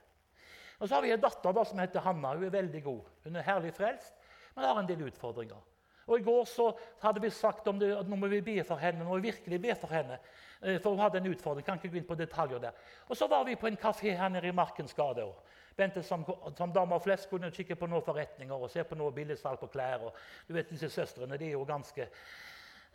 Og 0.79 0.87
Så 0.89 0.95
har 0.95 1.01
vi 1.01 1.11
en 1.11 1.21
datter 1.21 1.51
da, 1.53 1.63
som 1.63 1.79
heter 1.79 1.99
Hanna. 2.01 2.33
Hun 2.33 2.43
er 2.43 2.49
veldig 2.49 2.83
god. 2.83 3.01
Hun 3.23 3.35
er 3.35 3.41
herlig 3.45 3.73
frelst, 3.73 4.13
men 4.55 4.65
har 4.65 4.79
en 4.79 4.87
del 4.87 5.03
utfordringer. 5.05 5.61
Og 6.07 6.19
I 6.19 6.23
går 6.23 6.45
så 6.45 6.71
hadde 7.03 7.21
vi 7.21 7.29
sagt 7.29 7.67
om 7.67 7.79
det, 7.79 7.91
at 7.97 8.09
nå 8.09 8.17
må 8.17 8.27
vi 8.27 8.41
be 8.41 8.63
for 8.63 8.81
henne. 8.81 9.03
nå 9.03 9.09
må 9.09 9.19
vi 9.19 9.29
virkelig 9.29 9.61
be 9.61 9.75
for 9.75 9.93
henne, 9.93 10.17
eh, 10.61 10.79
for 10.81 10.89
hun 10.89 10.99
hadde 10.99 11.17
en 11.17 11.27
utfordring. 11.27 11.65
kan 11.65 11.77
ikke 11.77 11.89
gå 11.89 11.97
inn 11.97 12.07
på 12.07 12.15
detaljer 12.15 12.59
der. 12.59 12.71
Og 13.07 13.17
Så 13.17 13.27
var 13.27 13.43
vi 13.43 13.55
på 13.55 13.67
en 13.67 13.77
kafé 13.77 14.17
her 14.17 14.29
nede 14.29 14.47
i 14.47 14.51
Markens 14.51 14.93
gate. 14.93 15.21
Bente 15.77 16.03
som, 16.03 16.25
som 16.57 16.73
damer 16.73 16.99
flest 16.99 17.29
kunne 17.29 17.51
kikke 17.51 17.75
på 17.75 17.87
noen 17.87 18.01
forretninger 18.01 18.55
og 18.55 18.69
se 18.69 18.83
på 18.83 18.95
noe 18.95 19.11
billigsalg 19.11 19.59
på 19.59 19.67
klær. 19.67 19.99
og 20.01 20.13
du 20.47 20.53
vet, 20.53 20.69
Disse 20.69 20.89
søstrene 20.89 21.37
de 21.37 21.45
er 21.45 21.51
jo 21.51 21.63
ganske 21.63 22.07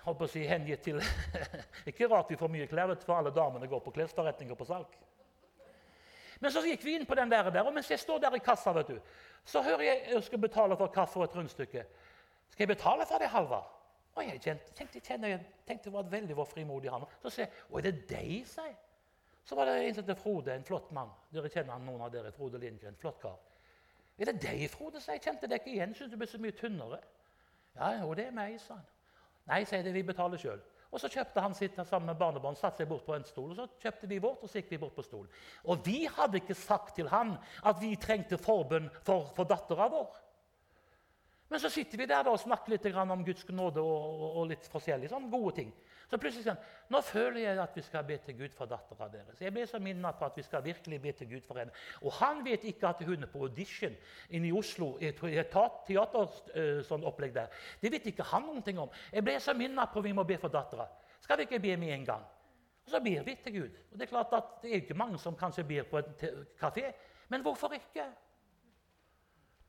holdt 0.06 0.20
på 0.20 0.28
å 0.28 0.30
si, 0.30 0.46
hengitt 0.46 0.84
til 0.86 1.00
Ikke 1.90 2.08
rart 2.10 2.30
vi 2.30 2.38
får 2.40 2.52
mye 2.52 2.68
klær, 2.70 2.94
for 3.02 3.18
alle 3.18 3.34
damene 3.34 3.68
går 3.70 3.82
på 3.84 3.94
klesforretninger 3.98 4.58
på 4.58 4.68
salg. 4.68 4.96
Men 6.40 6.52
så 6.52 6.62
gikk 6.66 6.84
vi 6.84 6.96
inn 6.96 7.06
på 7.08 7.16
den 7.16 7.32
der, 7.32 7.48
og 7.48 7.72
mens 7.74 7.90
jeg 7.90 8.00
står 8.02 8.20
der 8.22 8.36
i 8.36 8.42
kassa, 8.44 8.74
vet 8.76 8.92
du, 8.92 8.98
så 9.46 9.62
hører 9.64 9.86
jeg 9.86 10.02
jeg 10.12 10.26
skal 10.26 10.42
betale 10.42 10.76
for 10.76 10.92
kaffe 10.92 11.20
og 11.20 11.28
et 11.28 11.36
rundstykke. 11.38 11.84
Skal 12.52 12.66
jeg 12.66 12.74
betale 12.74 13.06
for 13.08 13.22
det, 13.22 13.30
Halvard? 13.32 13.72
Og 14.16 14.24
jeg 14.24 14.40
tenkte, 14.40 15.00
kjente, 15.00 15.28
jeg 15.28 15.40
tenkte 15.68 15.90
det 15.90 15.92
var 15.92 16.08
veldig 16.10 16.36
var 16.36 16.48
frimodig 16.48 16.90
han. 16.92 17.04
Så 17.22 17.32
sier 17.32 17.44
jeg 17.46 17.66
Å, 17.68 17.78
er 17.78 17.86
det 17.88 17.94
deg, 18.08 18.30
sier 18.48 18.70
jeg. 18.70 18.76
Så 19.46 19.54
var 19.54 19.68
det 19.68 19.76
en 19.78 19.94
som 19.94 20.02
heter 20.02 20.18
Frode, 20.18 20.54
en 20.54 20.64
flott 20.66 20.88
mann. 20.96 21.12
Dere 21.30 21.50
kjenner 21.52 21.76
han, 21.76 21.84
noen 21.86 22.00
av 22.02 22.10
dere. 22.10 22.32
Frode 22.34 22.58
Lindgren, 22.58 22.96
flott 22.98 23.20
kar. 23.22 23.36
Er 24.18 24.30
det 24.30 24.40
deg, 24.42 24.64
Frode? 24.72 25.02
sa 25.04 25.14
jeg. 25.14 25.22
Kjente 25.26 25.50
deg 25.50 25.60
ikke 25.60 25.74
igjen. 25.74 25.92
Syns 25.94 26.10
du 26.10 26.16
ble 26.18 26.28
så 26.30 26.40
mye 26.42 26.56
tynnere. 26.56 26.98
Ja, 27.76 27.92
jo, 28.00 28.14
det 28.16 28.30
er 28.30 28.34
meg, 28.34 28.56
sa 28.64 28.78
han. 28.80 28.88
Nei, 29.46 29.62
sier 29.68 29.84
de, 29.86 29.92
vi 29.94 30.02
betaler 30.06 30.40
sjøl. 30.40 30.62
Og 30.90 31.00
Så 31.02 31.10
kjøpte 31.12 31.42
han 31.42 31.54
sitt 31.54 31.74
sammen 31.76 32.06
med 32.08 32.18
barnebarn, 32.18 32.56
satte 32.56 32.82
seg 32.82 32.88
bort 32.88 33.04
på 33.06 33.14
en 33.16 33.26
stol. 33.26 33.50
og 33.50 33.56
Så 33.58 33.66
kjøpte 33.82 34.08
vi 34.10 34.20
vårt, 34.22 34.42
og 34.42 34.50
så 34.50 34.60
gikk 34.60 34.70
vi 34.74 34.78
bort 34.80 34.94
på 34.96 35.04
stolen. 35.04 35.28
Og 35.64 35.82
vi 35.86 36.06
hadde 36.06 36.40
ikke 36.40 36.56
sagt 36.56 36.94
til 36.96 37.10
han 37.12 37.34
at 37.62 37.80
vi 37.82 37.96
trengte 38.00 38.38
forbønn 38.38 38.88
for, 39.04 39.32
for 39.36 39.48
dattera 39.50 39.90
vår. 39.92 40.08
Men 41.48 41.60
så 41.62 41.70
sitter 41.70 41.98
vi 41.98 42.06
der 42.10 42.26
og 42.26 42.40
snakker 42.42 42.72
litt 42.72 42.86
om 42.98 43.24
Guds 43.24 43.44
nåde 43.54 43.82
og, 43.82 44.22
og, 44.36 44.46
litt 44.50 44.66
forskjellige 44.70 45.12
sånn 45.12 45.30
gode 45.30 45.54
ting. 45.60 45.70
Så 46.10 46.18
plutselig 46.18 46.42
sier 46.44 46.54
han 46.54 46.90
nå 46.90 47.00
føler 47.02 47.40
jeg 47.40 47.58
at 47.62 47.76
vi 47.78 47.82
skal 47.82 48.04
be 48.06 48.16
til 48.22 48.36
Gud 48.38 48.52
for 48.54 48.70
dattera 48.70 49.08
deres. 49.10 49.40
Jeg 49.42 49.54
ble 49.54 49.66
så 49.66 49.78
minnet 49.82 50.18
på 50.18 50.26
at 50.26 50.36
vi 50.38 50.44
skal 50.46 50.62
virkelig 50.62 51.00
be 51.02 51.12
til 51.18 51.30
Gud 51.30 51.46
for 51.46 51.58
henne. 51.58 51.74
Og 52.02 52.14
han 52.18 52.44
vet 52.46 52.66
ikke 52.70 52.90
at 52.90 53.02
hun 53.06 53.26
er 53.26 53.30
på 53.30 53.42
audition 53.46 53.94
inne 54.30 54.50
i 54.50 54.54
Oslo 54.54 54.92
i 55.02 55.10
et 55.10 55.18
teateropplegg 55.88 57.34
der. 57.34 57.48
Det 57.82 57.90
vet 57.94 58.06
ikke 58.10 58.26
han 58.30 58.46
noe 58.50 58.78
om. 58.82 58.90
Jeg 59.12 59.26
ble 59.26 59.38
så 59.42 59.54
minnet 59.54 59.90
på 59.92 60.02
at 60.02 60.08
vi 60.08 60.14
må 60.18 60.26
be 60.26 60.38
for 60.42 60.50
dattera. 60.54 60.86
Skal 61.22 61.38
vi 61.38 61.48
ikke 61.48 61.62
be 61.62 61.76
med 61.78 61.94
en 61.94 62.06
gang? 62.06 62.26
Og 62.86 62.90
så 62.94 63.00
ber 63.02 63.22
vi 63.26 63.34
til 63.42 63.60
Gud. 63.60 63.74
Og 63.92 63.98
Det 63.98 64.06
er 64.06 64.14
klart 64.14 64.34
at 64.34 64.44
det 64.62 64.70
er 64.70 64.82
ikke 64.82 64.94
mange 64.94 65.18
som 65.18 65.34
kanskje 65.36 65.64
ber 65.66 65.82
på 65.90 65.98
en 65.98 66.14
kafé, 66.62 66.92
men 67.28 67.42
hvorfor 67.42 67.72
ikke? 67.74 68.06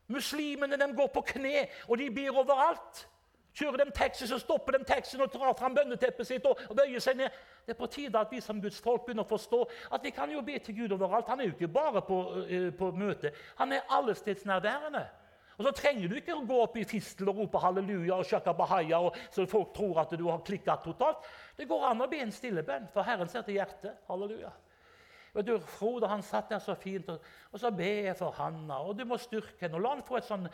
Muslimene 0.07 0.79
de 0.79 0.87
går 0.95 1.11
på 1.13 1.23
kne, 1.33 1.67
og 1.87 1.97
de 1.99 2.09
ber 2.15 2.41
overalt. 2.43 3.07
Kjører 3.57 3.81
de 3.81 3.91
taxi, 3.91 4.27
så 4.29 4.37
stopper 4.37 4.77
de 4.77 4.85
taxien 4.85 5.21
og 5.23 5.31
drar 5.33 5.55
fram 5.57 5.73
bønneteppet 5.73 6.27
sitt 6.29 6.45
og, 6.45 6.59
bøyer 6.77 7.01
seg 7.01 7.17
ned. 7.17 7.37
Det 7.65 7.73
er 7.73 7.79
på 7.79 7.89
tide 7.89 8.19
at 8.19 8.31
vi 8.31 8.41
som 8.43 8.59
Guds 8.61 8.77
folk 8.83 9.07
begynner 9.07 9.25
å 9.25 9.31
forstå 9.31 9.63
at 9.97 10.03
vi 10.05 10.11
kan 10.13 10.29
jo 10.31 10.43
be 10.45 10.59
til 10.61 10.77
Gud 10.77 10.93
overalt. 10.93 11.29
Han 11.31 11.41
er 11.41 11.49
jo 11.49 11.55
ikke 11.55 11.71
bare 11.73 12.03
på, 12.05 12.19
uh, 12.37 12.67
på 12.77 12.91
møte, 12.93 13.33
han 13.57 13.73
er 13.73 13.87
allestedsnærværende. 13.97 15.07
Og 15.57 15.65
Så 15.65 15.71
trenger 15.73 16.05
du 16.05 16.19
ikke 16.19 16.35
å 16.37 16.43
gå 16.45 16.57
opp 16.61 16.75
i 16.77 16.85
fistel 16.85 17.31
og 17.31 17.39
rope 17.41 17.57
halleluja 17.57 18.19
og 18.19 18.27
shaka 18.29 18.53
bahaya, 18.53 18.99
og, 19.01 19.15
så 19.33 19.47
folk 19.49 19.73
tror 19.73 20.03
at 20.03 20.13
du 20.13 20.27
har 20.29 20.43
klikka 20.45 20.77
totalt. 20.83 21.25
Det 21.57 21.65
går 21.65 21.87
an 21.89 22.05
å 22.05 22.09
be 22.11 22.21
en 22.21 22.33
stille 22.33 22.61
bønn, 22.63 22.85
for 22.93 23.07
Herren 23.07 23.31
ser 23.31 23.41
til 23.47 23.57
hjertet. 23.57 23.97
Halleluja. 24.05 24.53
Vet 25.37 25.45
du, 25.45 25.59
Frode 25.61 26.07
han 26.09 26.23
satt 26.25 26.49
der 26.49 26.61
så 26.63 26.73
fint, 26.75 27.09
og, 27.13 27.21
og 27.51 27.59
så 27.61 27.69
ber 27.71 28.07
jeg 28.07 28.17
for 28.17 28.33
Hanna. 28.39 28.79
og 28.81 28.97
Du 28.97 29.03
må 29.05 29.19
styrke 29.21 29.59
henne. 29.61 29.77
og 29.77 29.83
La 29.85 29.91
henne 29.93 30.05
få 30.07 30.17
et 30.17 30.25
sånn 30.25 30.47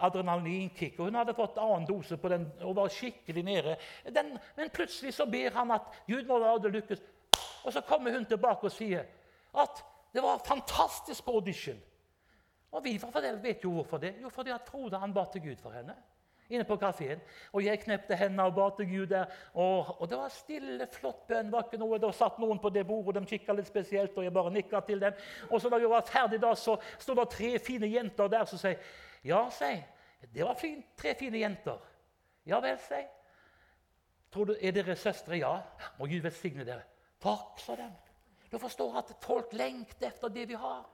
adrenalinkick. 0.00 0.96
og 0.98 1.10
Hun 1.10 1.18
hadde 1.20 1.36
fått 1.36 1.60
annen 1.60 1.84
dose 1.88 2.16
på 2.16 2.30
den 2.32 2.46
og 2.64 2.78
var 2.78 2.92
skikkelig 2.94 3.44
nede. 3.44 3.76
Den, 4.16 4.32
men 4.56 4.72
plutselig 4.72 5.12
så 5.14 5.28
ber 5.28 5.52
han 5.58 5.74
at 5.76 5.92
Gud 6.08 6.24
må 6.30 6.40
la 6.40 6.54
det 6.56 6.72
lykkes. 6.78 7.04
Og 7.68 7.74
så 7.76 7.84
kommer 7.84 8.16
hun 8.16 8.24
tilbake 8.24 8.64
og 8.64 8.72
sier 8.72 9.04
at 9.60 9.84
det 10.14 10.22
var 10.24 10.40
fantastisk 10.46 11.24
på 11.26 11.36
audition. 11.36 11.76
Og 12.72 12.84
vi 12.84 12.96
vet 13.42 13.64
jo 13.64 13.74
hvorfor 13.76 13.98
det. 13.98 14.14
Jo, 14.22 14.28
fordi 14.28 14.50
at 14.50 14.64
Frode 14.64 14.98
han 14.98 15.14
ba 15.14 15.26
til 15.32 15.42
Gud 15.50 15.60
for 15.60 15.76
henne 15.76 15.94
inne 16.50 16.66
på 16.66 16.76
kafeen. 16.80 17.20
Og 17.52 17.64
jeg 17.64 17.80
knepte 17.84 18.16
hendene 18.18 18.46
og 18.48 18.56
ba 18.56 18.68
til 18.76 18.88
Gud 18.90 19.06
der. 19.12 19.30
Og, 19.54 19.94
og, 20.00 20.08
det 20.10 20.18
var 20.18 20.32
stille, 20.34 20.88
flott 20.92 21.26
bønn. 21.28 21.52
var 21.52 21.68
ikke 21.68 21.80
noe, 21.80 21.98
Det 21.98 22.12
satt 22.14 22.38
noen 22.38 22.58
på 22.58 22.72
det 22.74 22.86
bordet, 22.86 23.22
de 23.22 23.30
kikka 23.38 23.56
litt 23.56 23.70
spesielt, 23.70 24.16
og 24.18 24.24
jeg 24.24 24.34
bare 24.34 24.52
nikka 24.54 24.80
til 24.86 25.00
dem. 25.00 25.14
Og 25.50 25.60
så 25.60 25.70
da 25.70 25.78
vi 25.78 25.88
var 25.90 26.06
ferdig 26.06 26.40
da, 26.42 26.54
så 26.54 26.76
sto 26.98 27.14
det 27.14 27.28
tre 27.30 27.54
fine 27.58 27.90
jenter 27.90 28.28
der 28.28 28.44
som 28.44 28.58
sier 28.58 28.78
Ja, 29.24 29.48
sier 29.50 29.84
Det 30.34 30.44
var 30.44 30.54
fint, 30.54 30.84
tre 30.96 31.14
fine 31.14 31.38
jenter. 31.38 31.78
Ja 32.44 32.60
vel, 32.60 32.78
sier 32.78 33.08
Tror 34.30 34.44
du, 34.44 34.56
Er 34.60 34.72
dere 34.72 34.96
søstre? 34.96 35.36
Ja. 35.36 35.56
Må 35.98 36.06
Gud 36.06 36.22
velsigne 36.22 36.64
dere. 36.64 36.84
Takk, 37.20 37.58
sa 37.58 37.74
de. 37.76 37.88
Du 38.50 38.58
forstår 38.58 38.98
at 38.98 39.12
folk 39.22 39.52
lengter 39.52 40.10
etter 40.10 40.30
det 40.32 40.48
vi 40.48 40.58
har. 40.58 40.86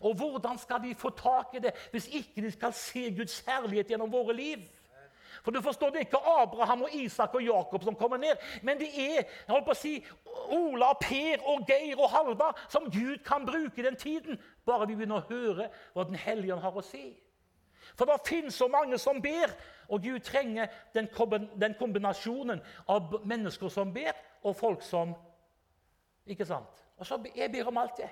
Og 0.00 0.14
hvordan 0.14 0.58
skal 0.58 0.82
de 0.82 0.94
få 0.94 1.10
tak 1.10 1.54
i 1.54 1.62
det 1.62 1.72
hvis 1.92 2.08
ikke 2.08 2.42
de 2.42 2.50
skal 2.50 2.72
se 2.74 3.10
Guds 3.16 3.40
herlighet 3.46 3.92
gjennom 3.92 4.12
våre 4.12 4.34
liv? 4.36 4.64
For 5.46 5.50
du 5.50 5.60
forstår, 5.62 5.90
Det 5.90 5.96
er 5.96 6.00
ikke 6.00 6.42
Abraham 6.42 6.82
og 6.82 6.94
Isak 6.94 7.34
og 7.34 7.42
Jakob 7.42 7.82
som 7.82 7.94
kommer 7.94 8.16
ned, 8.16 8.36
men 8.62 8.78
det 8.78 8.88
er 8.98 9.14
jeg 9.14 9.26
holdt 9.48 9.64
på 9.64 9.70
å 9.70 9.78
si, 9.78 9.92
Ola, 10.50 10.88
Per 10.98 11.44
og 11.46 11.62
Geir 11.68 12.00
og 12.02 12.10
Halvard 12.10 12.58
som 12.68 12.88
Gud 12.90 13.22
kan 13.22 13.46
bruke 13.46 13.82
den 13.82 13.96
tiden. 13.96 14.40
Bare 14.66 14.88
vi 14.88 14.96
begynner 14.96 15.20
å 15.20 15.28
høre 15.28 15.68
hva 15.94 16.04
Den 16.08 16.18
hellige 16.18 16.58
har 16.58 16.74
å 16.74 16.82
si. 16.82 17.14
For 17.94 18.10
det 18.10 18.26
finnes 18.26 18.58
så 18.58 18.66
mange 18.66 18.98
som 18.98 19.22
ber, 19.22 19.54
og 19.88 20.02
Gud 20.02 20.18
trenger 20.26 20.66
den, 20.94 21.74
kombinasjonen 21.78 22.60
av 22.88 23.14
mennesker 23.24 23.68
som 23.68 23.94
ber, 23.94 24.18
og 24.42 24.56
folk 24.56 24.82
som 24.82 25.14
Ikke 26.26 26.44
sant? 26.44 26.86
Og 26.98 27.06
så 27.06 27.22
Jeg 27.36 27.52
ber 27.52 27.68
om 27.68 27.78
alt, 27.78 27.98
jeg. 27.98 28.10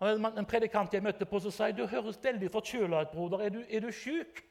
En 0.00 0.46
predikant 0.48 0.94
jeg 0.94 1.02
møtte 1.02 1.26
på, 1.26 1.40
så 1.40 1.50
sa 1.50 1.68
jeg, 1.68 1.76
du 1.76 1.86
høres 1.86 2.24
veldig 2.24 2.50
forkjøla 2.50 3.02
ut, 3.02 3.10
broder. 3.10 3.38
Er 3.44 3.48
du, 3.50 3.64
er 3.68 3.80
du 3.80 3.92
sjuk? 3.92 4.46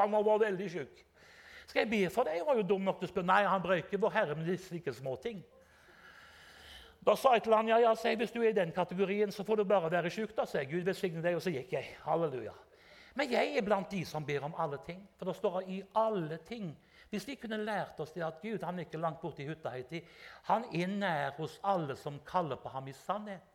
Han 0.00 0.12
var 0.12 0.38
veldig 0.40 0.70
syk. 0.72 1.06
Skal 1.66 1.84
jeg 1.84 1.90
be 1.90 2.10
for 2.10 2.26
deg? 2.26 2.40
Jeg 2.40 2.46
var 2.46 2.56
jo 2.58 2.62
dum 2.66 2.82
nok 2.82 2.98
til 2.98 3.06
å 3.06 3.12
spørre. 3.12 3.28
Nei, 3.30 3.42
han 3.46 3.62
brøyker 3.62 4.00
vår 4.02 4.14
Herre 4.14 4.34
med 4.38 4.48
slike 4.58 4.92
småting. 4.96 5.38
Da 7.06 7.14
sa 7.16 7.32
jeg 7.36 7.44
til 7.46 7.54
han, 7.56 7.68
ja, 7.70 7.78
ja, 7.80 7.92
jeg, 8.04 8.18
hvis 8.20 8.32
du 8.34 8.40
er 8.42 8.50
i 8.50 8.56
den 8.56 8.72
kategorien, 8.76 9.30
så 9.32 9.44
får 9.46 9.56
du 9.60 9.64
bare 9.68 9.90
være 9.92 10.10
syk. 10.12 10.34
da, 10.36 10.44
sier. 10.48 10.66
Gud 10.68 10.84
velsigne 10.88 11.22
deg. 11.24 11.38
Og 11.38 11.42
så 11.44 11.52
gikk 11.54 11.72
jeg. 11.76 11.94
Halleluja. 12.04 12.52
Men 13.14 13.30
jeg 13.32 13.56
er 13.56 13.64
blant 13.66 13.90
de 13.90 14.04
som 14.06 14.26
ber 14.26 14.44
om 14.46 14.54
alle 14.58 14.78
ting. 14.86 15.00
For 15.18 15.30
det 15.30 15.36
står 15.38 15.60
i 15.68 15.82
alle 15.96 16.38
ting. 16.48 16.72
Hvis 17.10 17.26
vi 17.26 17.34
kunne 17.42 17.58
lært 17.62 17.98
oss 18.00 18.12
det 18.14 18.22
at 18.22 18.42
Gud 18.42 18.62
han 18.62 18.78
er 18.78 18.86
ikke 18.86 19.00
langt 19.02 19.22
borti 19.22 19.46
hytta 19.46 19.72
heiti, 19.74 20.02
han 20.46 20.66
er 20.70 20.92
nær 20.92 21.32
hos 21.40 21.58
alle 21.66 21.96
som 21.98 22.20
kaller 22.26 22.60
på 22.60 22.70
ham 22.70 22.88
i 22.88 22.94
sannhet. 22.94 23.49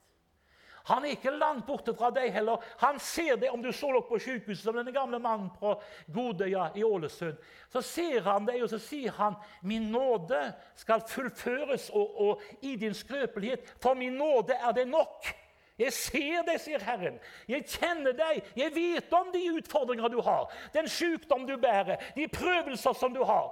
Han 0.86 1.06
er 1.06 1.16
ikke 1.16 1.34
langt 1.34 1.66
borte 1.66 1.96
fra 1.98 2.12
deg 2.14 2.30
heller. 2.34 2.62
Han 2.84 3.00
ser 3.02 3.40
det 3.42 3.50
om 3.50 3.62
du 3.64 3.72
så 3.74 3.90
deg 3.96 4.06
på 4.06 4.20
sykehuset 4.22 4.68
som 4.68 4.78
denne 4.78 4.94
gamle 4.94 5.18
mannen 5.22 5.48
på 5.58 5.74
Godøya 6.14 6.68
i 6.78 6.84
Ålesund. 6.86 7.40
Så 7.74 7.82
ser 7.82 8.22
han 8.28 8.46
deg, 8.46 8.62
og 8.64 8.70
så 8.70 8.80
sier 8.80 9.12
han, 9.18 9.36
'Min 9.62 9.90
nåde 9.92 10.54
skal 10.76 11.02
fullføres 11.10 11.90
og, 11.90 12.22
og 12.22 12.42
i 12.62 12.76
din 12.76 12.94
skrøpelighet, 12.94 13.76
for 13.82 13.94
min 13.94 14.14
nåde 14.14 14.54
er 14.54 14.72
det 14.72 14.88
nok.' 14.88 15.34
Jeg 15.78 15.92
ser 15.94 16.46
deg, 16.48 16.60
sier 16.64 16.80
Herren. 16.80 17.18
Jeg 17.52 17.66
kjenner 17.68 18.16
deg. 18.16 18.46
Jeg 18.56 18.72
vet 18.76 19.14
om 19.14 19.32
de 19.34 19.42
utfordringer 19.58 20.08
du 20.08 20.22
har, 20.24 20.48
den 20.74 20.88
sykdom 20.88 21.44
du 21.48 21.58
bærer, 21.60 22.00
de 22.16 22.28
prøvelser 22.32 22.96
som 22.96 23.14
du 23.14 23.24
har. 23.24 23.52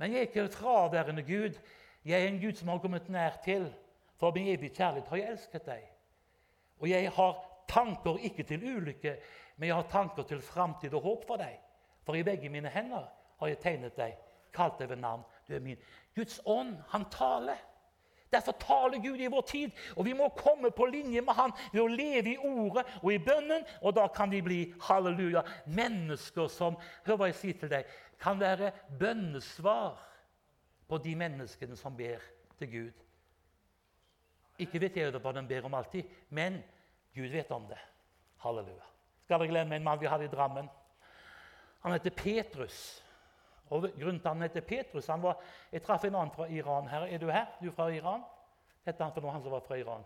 Men 0.00 0.12
jeg 0.12 0.18
er 0.18 0.30
ikke 0.30 0.40
en 0.46 0.50
fraværende 0.50 1.22
Gud. 1.22 1.58
Jeg 2.04 2.22
er 2.22 2.28
en 2.28 2.40
Gud 2.40 2.56
som 2.56 2.68
har 2.68 2.78
kommet 2.78 3.08
nær 3.08 3.36
til. 3.44 3.68
For 4.16 4.32
med 4.32 4.48
evig 4.54 4.72
kjærlighet 4.72 5.08
har 5.08 5.16
jeg 5.16 5.30
elsket 5.34 5.66
deg. 5.66 5.91
Og 6.82 6.90
jeg 6.90 7.10
har 7.14 7.40
tanker 7.70 8.18
ikke 8.26 8.44
til 8.46 8.64
ulykke, 8.76 9.16
men 9.56 9.68
jeg 9.68 9.76
har 9.76 9.90
tanker 9.90 10.26
til 10.28 10.42
framtid 10.42 10.94
og 10.94 11.02
håp 11.06 11.26
for 11.26 11.40
deg. 11.40 11.58
For 12.02 12.18
i 12.18 12.24
begge 12.26 12.50
mine 12.50 12.68
hender 12.68 13.06
har 13.38 13.50
jeg 13.50 13.60
tegnet 13.62 13.96
deg, 13.96 14.16
kalt 14.54 14.80
deg 14.80 14.90
ved 14.90 14.98
navn. 15.02 15.22
Du 15.46 15.54
er 15.54 15.62
min. 15.62 15.78
Guds 16.16 16.40
ånd, 16.46 16.74
han 16.90 17.06
taler. 17.10 17.60
Derfor 18.32 18.52
taler 18.52 18.98
Gud 18.98 19.20
i 19.20 19.28
vår 19.28 19.44
tid, 19.44 19.70
og 19.96 20.06
vi 20.06 20.14
må 20.16 20.30
komme 20.36 20.70
på 20.72 20.86
linje 20.88 21.20
med 21.20 21.36
Han 21.36 21.52
ved 21.72 21.82
å 21.82 21.90
leve 21.90 22.32
i 22.32 22.38
ordet 22.38 22.86
og 23.02 23.10
i 23.12 23.20
bønnen. 23.20 23.66
Og 23.82 23.92
da 23.96 24.06
kan 24.08 24.32
vi 24.32 24.40
bli 24.42 24.60
halleluja, 24.88 25.42
mennesker 25.66 26.48
som 26.48 26.78
hør 27.06 27.20
hva 27.20 27.28
jeg 27.28 27.38
sier 27.40 27.60
til 27.60 27.72
deg, 27.74 27.90
kan 28.22 28.40
være 28.40 28.72
bønnesvar 28.98 30.00
på 30.88 30.98
de 31.04 31.14
menneskene 31.18 31.76
som 31.76 31.96
ber 31.96 32.24
til 32.58 32.72
Gud. 32.72 33.04
Ikke 34.62 34.80
vet 34.82 34.96
jeg 34.96 35.12
hva 35.14 35.32
de 35.34 35.42
ber 35.48 35.66
om 35.68 35.74
alltid, 35.74 36.08
men 36.30 36.60
Gud 37.14 37.30
vet 37.32 37.50
om 37.52 37.66
det. 37.68 37.80
Halleluja. 38.42 38.86
Skal 39.24 39.40
dere 39.40 39.50
glemme 39.52 39.76
en 39.76 39.84
mann 39.84 40.00
vi 40.00 40.10
hadde 40.10 40.26
i 40.26 40.32
Drammen? 40.32 40.68
Han 41.82 41.94
heter 41.94 42.14
Petrus. 42.14 43.02
Og 43.72 43.86
grunnen 43.96 44.20
til 44.20 44.28
han 44.28 44.44
heter 44.44 44.60
Petrus 44.60 45.06
han 45.08 45.22
var, 45.22 45.40
Jeg 45.72 45.82
traff 45.82 46.04
en 46.04 46.14
annen 46.14 46.34
fra 46.34 46.46
Iran 46.46 46.88
her. 46.88 47.06
Er 47.08 47.18
du 47.18 47.30
her? 47.30 47.46
Du 47.60 47.68
er 47.68 47.76
fra 47.76 47.88
Iran? 47.90 48.24
Heter 48.84 49.04
han 49.04 49.14
for 49.14 49.24
noe, 49.24 49.32
han 49.32 49.42
som 49.42 49.54
var 49.54 49.64
fra 49.66 49.78
Iran? 49.78 50.04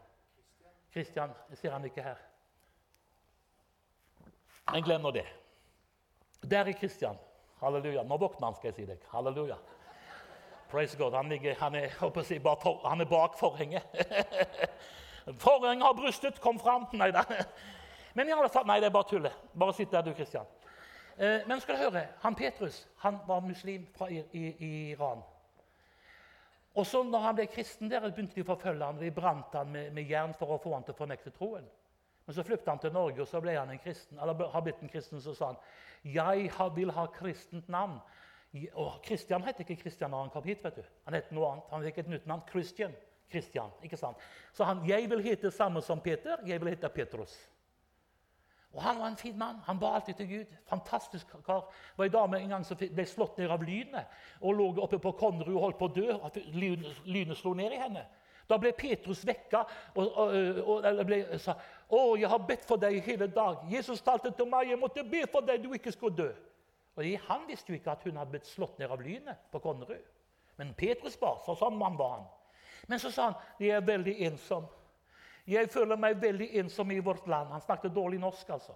Kristian. 0.92 1.33
Jeg 1.51 1.59
ser 1.59 1.75
han 1.75 1.85
ikke 1.85 2.03
her. 2.03 2.21
Men 4.73 4.85
glem 4.85 5.03
nå 5.03 5.11
det. 5.11 5.27
Der 6.42 6.64
er 6.64 6.79
Kristian. 6.79 7.19
Halleluja. 7.61 8.03
Nå 8.03 8.16
våkner 8.16 8.47
han, 8.47 8.55
skal 8.55 8.71
jeg 8.71 8.79
si 8.79 8.87
deg. 8.88 9.03
Halleluja. 9.11 9.57
Praise 10.70 10.98
God. 10.98 11.14
Han, 11.14 11.29
ligger, 11.29 11.55
han, 11.61 11.74
er, 11.74 11.88
si, 12.22 12.38
for, 12.40 12.88
han 12.88 13.00
er, 13.00 13.05
bak 13.05 13.38
forhenget. 13.38 13.83
Forhenget 15.38 15.87
har 15.87 15.94
brystet, 15.94 16.40
kom 16.40 16.59
fram. 16.59 16.87
Nei 16.92 17.11
da. 17.11 17.24
Men 18.14 18.29
i 18.29 18.33
alle 18.33 18.48
fall, 18.48 18.66
nei, 18.66 18.79
det 18.81 18.87
er 18.87 18.94
bare 18.94 19.09
tullet. 19.11 19.40
Bare 19.59 19.74
sitt 19.74 19.90
der, 19.92 20.05
du, 20.07 20.12
Kristian. 20.14 20.46
Eh, 21.18 21.40
men 21.48 21.61
skal 21.61 21.76
du 21.76 21.83
høre, 21.83 22.05
han 22.20 22.35
Petrus 22.35 22.87
han 23.02 23.18
var 23.26 23.40
muslim 23.40 23.87
fra 23.96 24.07
i, 24.12 24.22
i, 24.33 24.44
i 24.59 24.70
Iran. 24.90 25.22
Og 26.76 26.87
så 26.87 27.00
når 27.02 27.24
han 27.24 27.37
ble 27.38 27.46
kristen, 27.48 27.90
der 27.90 28.05
begynte 28.05 28.37
de 28.37 28.44
å 28.44 28.50
forfølge 28.50 28.85
ham. 28.85 28.98
De 29.00 29.11
brant 29.11 29.55
han 29.57 29.70
med, 29.72 29.90
med, 29.96 30.11
jern 30.11 30.35
for 30.37 30.52
å 30.52 30.61
få 30.61 30.74
han 30.74 30.85
til 30.85 30.92
å 30.92 30.98
fornekte 30.98 31.33
troen. 31.33 31.64
Men 32.26 32.37
så 32.37 32.44
flyktet 32.44 32.68
han 32.68 32.83
til 32.83 32.92
Norge, 32.92 33.22
og 33.22 33.31
så 33.31 33.40
ble 33.40 33.55
han 33.57 33.70
en 33.72 33.81
kristen. 33.81 34.18
eller 34.20 34.50
har 34.52 34.64
blitt 34.64 34.83
en 34.83 34.92
kristen, 34.92 35.20
Så 35.20 35.35
sa 35.35 35.55
han 35.55 35.61
jeg 36.07 36.50
vil 36.74 36.90
ha 36.90 37.07
kristent 37.07 37.68
navn. 37.68 37.96
Og 38.73 39.03
Kristian 39.05 39.45
het 39.45 39.61
ikke 39.61 39.77
Kristian 39.83 40.11
når 40.11 40.27
han 40.27 40.31
kom 40.31 40.45
hit. 40.45 40.65
vet 40.65 40.77
du. 40.77 40.83
Han 41.05 41.15
het 41.15 41.33
noe 41.33 41.51
annet. 41.51 41.69
Han 41.71 41.85
fikk 41.85 41.99
et 41.99 42.09
nytt 42.09 42.27
navn. 42.27 42.43
Christian. 42.51 42.95
Christian, 43.31 43.71
ikke 43.83 43.97
sant? 43.97 44.17
Så 44.55 44.65
han, 44.65 44.85
jeg 44.89 45.11
vil 45.11 45.23
hete 45.23 45.51
samme 45.51 45.83
som 45.83 46.01
Peter. 46.01 46.37
Jeg 46.47 46.61
vil 46.61 46.69
hete 46.69 46.89
Petrus. 46.89 47.35
Og 48.77 48.83
Han 48.83 48.99
var 48.99 49.07
en 49.07 49.17
fin 49.17 49.39
mann. 49.39 49.57
Han 49.65 49.79
ba 49.79 49.87
alltid 49.95 50.15
til 50.15 50.29
Gud. 50.29 50.57
Fantastisk 50.67 51.27
kar. 51.47 51.61
Det 51.61 51.99
var 51.99 52.05
en 52.05 52.13
dame 52.13 52.41
en 52.41 52.49
gang 52.49 52.67
som 52.67 52.77
ble 52.77 53.07
slått 53.07 53.39
ned 53.39 53.51
av 53.51 53.63
lynet 53.65 54.05
og 54.41 54.55
lå 54.55 54.67
oppe 54.85 54.99
på 54.99 55.13
Konnerud 55.17 55.55
og 55.55 55.63
holdt 55.63 55.79
på 55.79 55.89
å 55.89 55.95
dø. 55.97 56.19
at 56.25 56.37
Lynet 57.05 57.37
slo 57.39 57.55
ned 57.55 57.73
i 57.73 57.81
henne. 57.81 58.05
Da 58.47 58.59
ble 58.63 58.73
Petrus 58.73 59.25
vekka 59.27 59.65
og, 59.95 60.05
og, 60.07 60.85
og 60.85 61.01
ble, 61.07 61.39
sa 61.39 61.57
å, 61.89 62.15
jeg 62.15 62.29
har 62.31 62.45
bedt 62.47 62.67
for 62.69 62.77
deg 62.77 63.01
hele 63.03 63.27
dag. 63.27 63.65
Jesus 63.71 64.03
talte 64.03 64.31
til 64.31 64.47
meg 64.47 64.71
jeg 64.71 64.79
måtte 64.79 65.03
be 65.05 65.25
for 65.33 65.41
deg 65.47 65.65
du 65.65 65.73
ikke 65.75 65.93
skulle 65.93 66.17
dø. 66.17 66.29
Og 66.97 67.05
Han 67.29 67.45
visste 67.49 67.73
jo 67.73 67.77
ikke 67.77 67.93
at 67.93 68.03
hun 68.05 68.17
hadde 68.17 68.31
blitt 68.31 68.49
slått 68.49 68.79
ned 68.79 68.91
av 68.91 69.03
lynet 69.03 69.51
på 69.53 69.59
Konnerud. 69.59 70.05
Men 70.57 70.75
Petrus 70.75 71.21
var, 71.21 71.43
så 71.45 71.55
sånn 71.55 71.77
mann 71.77 71.99
var 71.99 72.11
han. 72.15 72.27
Men 72.89 73.01
så 73.03 73.11
sa 73.13 73.31
han 73.31 73.61
jeg 73.61 73.77
er 73.77 73.85
veldig 73.85 74.15
ensom. 74.31 74.65
Jeg 75.47 75.71
føler 75.71 75.99
meg 76.01 76.23
veldig 76.23 76.49
ensom 76.63 76.91
i 76.91 76.99
vårt 77.05 77.27
land. 77.29 77.53
Han 77.53 77.61
snakket 77.61 77.95
dårlig 77.95 78.19
norsk. 78.21 78.51
altså. 78.51 78.73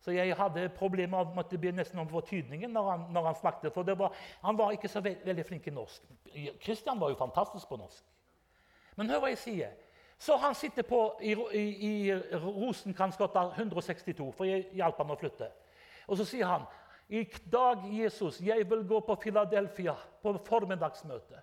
Så 0.00 0.10
jeg 0.10 0.36
hadde 0.36 0.68
problemer 0.68 1.24
med 1.24 1.44
at 1.44 1.50
det 1.50 1.60
ble 1.60 1.70
nesten 1.72 2.00
om 2.02 2.08
fortydningen 2.10 2.72
når 2.74 2.90
han, 2.90 3.06
når 3.14 3.26
han 3.26 3.38
snakket. 3.38 3.72
For 3.72 3.94
var, 3.94 4.16
han 4.42 4.58
var 4.58 4.74
ikke 4.74 4.88
så 4.88 5.00
ve 5.00 5.14
veldig 5.24 5.44
flink 5.46 5.66
i 5.66 5.70
norsk. 5.70 6.02
Kristian 6.60 7.00
var 7.00 7.08
jo 7.08 7.20
fantastisk 7.20 7.68
på 7.68 7.78
norsk. 7.78 8.04
Men 8.96 9.10
hør 9.10 9.22
hva 9.22 9.30
jeg 9.30 9.38
sier. 9.38 9.72
Så 10.18 10.36
han 10.36 10.54
sitter 10.54 10.82
på 10.82 11.00
i, 11.22 11.32
i, 11.32 11.64
i 11.86 12.14
Rosenkransgata 12.34 13.52
162, 13.56 14.32
for 14.36 14.46
jeg 14.46 14.68
hjalp 14.74 14.98
han 14.98 15.14
å 15.14 15.18
flytte. 15.18 15.48
Og 16.06 16.18
så 16.18 16.26
sier 16.26 16.50
han 16.50 16.66
i 17.12 17.24
dag, 17.52 17.82
Jesus, 17.92 18.40
jeg 18.40 18.70
vil 18.70 18.86
gå 18.88 19.00
på 19.00 19.14
Philadelphia 19.20 19.92
på 20.22 20.32
formiddagsmøte. 20.46 21.42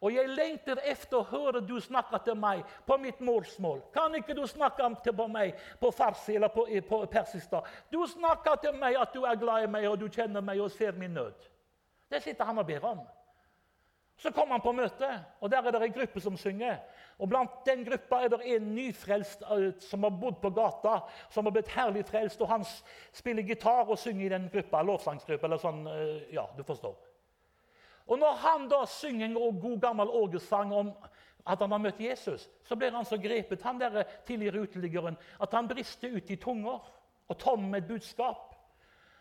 Og 0.00 0.12
jeg 0.12 0.28
lengter 0.28 0.80
etter 0.82 1.20
å 1.20 1.26
høre 1.28 1.60
du 1.62 1.76
snakke 1.80 2.18
til 2.26 2.34
meg 2.36 2.64
på 2.86 2.96
mitt 2.98 3.20
morsmål. 3.22 3.78
Kan 3.94 4.16
ikke 4.18 4.34
du 4.34 4.42
snakke 4.50 4.88
til 5.04 5.14
meg 5.30 5.54
på 5.80 5.90
farsi 5.94 6.34
eller 6.34 6.50
på, 6.50 6.66
på 6.88 6.98
persisk? 7.12 7.54
Du 7.92 8.02
snakker 8.10 8.58
til 8.60 8.74
meg 8.80 8.98
at 8.98 9.14
du 9.14 9.22
er 9.22 9.38
glad 9.38 9.64
i 9.64 9.70
meg 9.70 9.86
og 9.88 10.00
du 10.02 10.08
kjenner 10.10 10.42
meg 10.42 10.60
og 10.60 10.74
ser 10.74 10.98
min 10.98 11.14
nød. 11.14 11.46
Det 12.10 12.22
sitter 12.22 12.50
han 12.50 12.58
og 12.58 12.66
ber 12.66 12.84
om. 12.84 13.06
Så 14.18 14.30
kommer 14.30 14.58
han 14.58 14.66
på 14.66 14.72
møte, 14.72 15.08
og 15.40 15.50
der 15.50 15.62
er 15.62 15.70
det 15.70 15.82
en 15.82 15.94
gruppe 15.94 16.20
som 16.20 16.36
synger. 16.36 16.82
Og 17.18 17.28
Blant 17.30 17.62
den 17.66 17.84
gruppa 17.86 18.22
er 18.24 18.32
det 18.32 18.40
en 18.56 18.70
nyfrelst 18.74 19.44
uh, 19.46 19.70
som 19.80 20.02
har 20.02 20.14
bodd 20.20 20.40
på 20.42 20.50
gata, 20.50 21.00
som 21.30 21.46
har 21.46 21.54
blitt 21.54 21.72
herlig 21.74 22.04
frelst. 22.08 22.40
og 22.42 22.48
Han 22.50 22.64
spiller 23.12 23.46
gitar 23.46 23.90
og 23.90 23.98
synger 23.98 24.26
i 24.26 24.32
den 24.34 24.48
gruppa, 24.52 24.82
lovsangsgruppa. 24.82 25.46
eller 25.46 25.62
sånn, 25.62 25.84
uh, 25.86 26.32
ja, 26.34 26.46
du 26.56 26.64
forstår. 26.66 26.96
Og 28.06 28.18
Når 28.18 28.40
han 28.42 28.68
da 28.68 28.84
synger 28.86 29.26
en 29.26 29.60
god 29.60 29.80
gammel 29.80 30.08
orgelsang 30.08 30.72
om 30.74 30.92
at 31.46 31.60
han 31.60 31.72
har 31.72 31.80
møtt 31.80 32.00
Jesus, 32.00 32.48
så 32.64 32.76
blir 32.76 32.92
han 32.92 33.04
så 33.04 33.18
grepet, 33.20 33.62
han 33.62 33.80
der 33.80 34.02
tidligere 34.26 34.64
uteliggeren, 34.64 35.16
at 35.40 35.52
han 35.52 35.68
brister 35.68 36.16
ut 36.16 36.30
i 36.30 36.36
tunger 36.40 36.80
og 37.28 37.38
tom 37.38 37.68
med 37.70 37.82
et 37.82 37.88
budskap. 37.88 38.53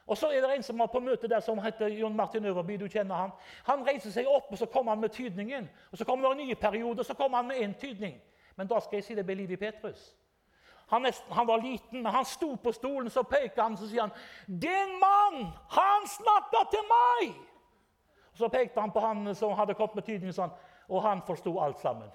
Og 0.07 0.17
så 0.17 0.27
er 0.27 0.41
det 0.41 0.55
en 0.55 0.63
som 0.63 0.79
var 0.79 0.89
på 0.91 0.99
møte 0.99 1.27
der 1.27 1.39
som 1.39 1.59
heter 1.63 1.87
Jon 1.87 2.15
Martin 2.15 2.45
Øverby. 2.45 2.77
du 2.79 2.87
kjenner 2.87 3.15
Han 3.15 3.31
Han 3.65 3.87
reiser 3.87 4.11
seg 4.11 4.27
opp 4.27 4.51
og 4.51 4.57
så 4.57 4.65
kommer 4.65 4.91
han 4.91 5.01
med 5.01 5.09
tydningen. 5.09 5.69
Og 5.91 5.97
Så 5.97 6.05
kommer 6.05 6.29
det 6.29 6.41
en 6.41 6.47
ny 6.47 6.53
periode 6.53 6.99
og 6.99 7.05
så 7.05 7.13
kommer 7.13 7.37
han 7.37 7.47
med 7.47 7.55
én 7.55 7.79
tydning. 7.79 8.21
Men 8.55 8.67
da 8.67 8.79
skal 8.79 8.97
jeg 8.97 9.03
si 9.03 9.15
det 9.15 9.25
ble 9.25 9.35
liv 9.35 9.51
i 9.51 9.55
Petrus. 9.55 10.15
Han, 10.87 11.01
nesten, 11.01 11.33
han, 11.33 11.47
var 11.47 11.57
liten, 11.57 12.03
men 12.03 12.11
han 12.11 12.25
sto 12.25 12.55
på 12.55 12.71
stolen, 12.71 13.09
så 13.09 13.23
peker 13.23 13.61
han 13.61 13.77
så 13.77 13.87
sier 13.87 14.01
han, 14.01 14.11
'Den 14.47 14.99
mann, 14.99 15.47
han 15.69 16.07
snakker 16.07 16.69
til 16.69 16.83
meg!' 16.91 17.33
Så 18.33 18.47
pekte 18.47 18.81
han 18.81 18.91
på 18.91 18.99
han 18.99 19.35
som 19.35 19.51
hadde 19.51 19.73
kommet 19.73 19.95
med 19.95 20.03
tydningen, 20.03 20.33
sånn, 20.33 20.51
og 20.89 21.01
han 21.01 21.21
forsto 21.21 21.59
alt 21.59 21.79
sammen. 21.79 22.09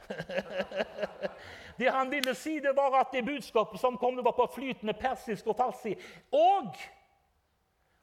det 1.79 1.91
han 1.91 2.11
ville 2.11 2.35
si, 2.35 2.59
det 2.61 2.77
var 2.77 3.01
at 3.01 3.13
det 3.13 3.25
budskapet 3.27 3.81
som 3.81 3.99
kom, 3.99 4.17
det 4.17 4.25
var 4.25 4.33
på 4.33 4.47
flytende 4.55 4.93
persisk 4.93 5.47
og 5.47 5.57
farsi. 5.57 5.95
Og 6.33 6.75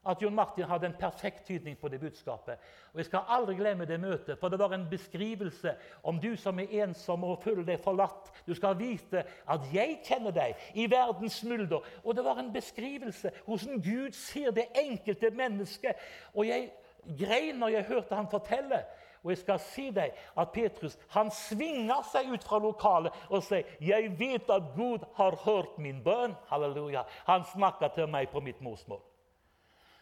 at 0.06 0.22
John 0.22 0.36
Martin 0.36 0.68
hadde 0.70 0.86
en 0.86 0.98
perfekt 1.00 1.46
tydning 1.48 1.78
på 1.78 1.88
det 1.88 2.00
budskapet. 2.00 2.60
Og 2.94 2.98
Jeg 2.98 3.06
skal 3.06 3.20
aldri 3.28 3.56
glemme 3.56 3.86
det 3.86 4.00
møtet, 4.00 4.40
for 4.40 4.50
det 4.50 4.60
var 4.60 4.74
en 4.74 4.88
beskrivelse 4.90 5.76
om 6.04 6.20
du 6.20 6.36
som 6.36 6.60
er 6.60 6.84
ensom 6.84 7.24
og 7.24 7.42
føler 7.44 7.64
deg 7.66 7.80
forlatt. 7.84 8.32
Du 8.48 8.54
skal 8.54 8.78
vite 8.80 9.24
at 9.48 9.70
jeg 9.74 10.00
kjenner 10.06 10.32
deg 10.32 10.56
i 10.74 10.86
verdens 10.92 11.42
smulder. 11.42 11.82
Og 12.04 12.16
det 12.16 12.26
var 12.26 12.40
en 12.40 12.54
beskrivelse 12.54 13.32
hvordan 13.46 13.82
Gud 13.82 14.12
ser 14.12 14.52
det 14.52 14.68
enkelte 14.76 15.32
mennesket. 15.32 15.96
Og 16.34 16.48
jeg 16.48 16.70
grein 17.18 17.60
når 17.60 17.68
jeg 17.68 17.90
hørte 17.90 18.16
han 18.16 18.30
fortelle. 18.32 18.84
Og 19.26 19.32
jeg 19.34 19.42
skal 19.42 19.60
si 19.60 19.88
deg 19.90 20.14
at 20.38 20.52
Petrus 20.54 21.00
han 21.16 21.32
svinger 21.34 22.06
seg 22.12 22.30
ut 22.30 22.46
fra 22.46 22.60
lokalet 22.62 23.14
og 23.30 23.42
sier, 23.44 23.66
'Jeg 23.82 24.20
vet 24.20 24.50
at 24.50 24.64
Gud 24.76 25.02
har 25.16 25.36
hørt 25.46 25.80
min 25.80 26.04
bønn.' 26.04 26.38
Halleluja. 26.48 27.04
Han 27.26 27.44
snakker 27.44 27.88
til 27.88 28.08
meg 28.08 28.30
på 28.30 28.40
mitt 28.40 28.62
morsmål. 28.62 29.02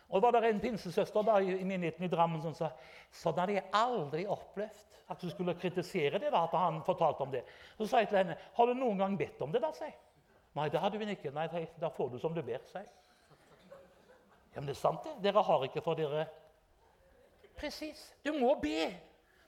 Og 0.10 0.22
det 0.22 0.26
var 0.28 0.36
der 0.36 0.50
en 0.50 0.62
pinsesøster 0.62 1.26
da, 1.26 1.38
i 1.39 1.63
menigheten 1.63 2.06
i 2.06 2.12
Drammen 2.12 2.42
som 2.44 2.56
sa 2.58 2.70
sånn 3.13 3.38
hadde 3.39 3.58
jeg 3.58 3.70
aldri 3.78 4.26
opplevd. 4.30 4.89
At 5.12 5.22
du 5.22 5.30
skulle 5.30 5.56
kritisere 5.60 6.20
det 6.20 6.32
da, 6.32 6.46
at 6.46 6.54
han 6.58 6.80
fortalte 6.86 7.26
om 7.26 7.32
det. 7.32 7.44
Så 7.78 7.88
sa 7.88 8.00
jeg 8.00 8.08
til 8.10 8.18
henne, 8.18 8.38
'Har 8.54 8.66
du 8.66 8.74
noen 8.74 8.98
gang 8.98 9.18
bedt 9.18 9.42
om 9.42 9.52
det?' 9.52 9.62
da, 9.62 9.72
sier 9.72 9.94
Nei, 10.56 10.70
det 10.70 10.80
hadde 10.80 10.98
hun 10.98 11.10
ikke. 11.10 11.32
Nei, 11.32 11.48
da 11.82 11.89
får 11.89 12.10
du 12.10 12.20
som 12.20 12.34
du 12.34 12.42
ber, 12.42 12.60
sier 12.66 12.88
Ja, 14.56 14.62
men 14.62 14.66
det 14.66 14.76
er 14.76 14.82
sant, 14.82 15.04
det. 15.04 15.24
Dere 15.24 15.44
har 15.44 15.63
ikke 15.63 15.82
for 15.82 15.96
dere 15.96 16.28
Presis. 17.58 18.13
Du 18.26 18.34
må 18.34 18.56
be. 18.62 18.94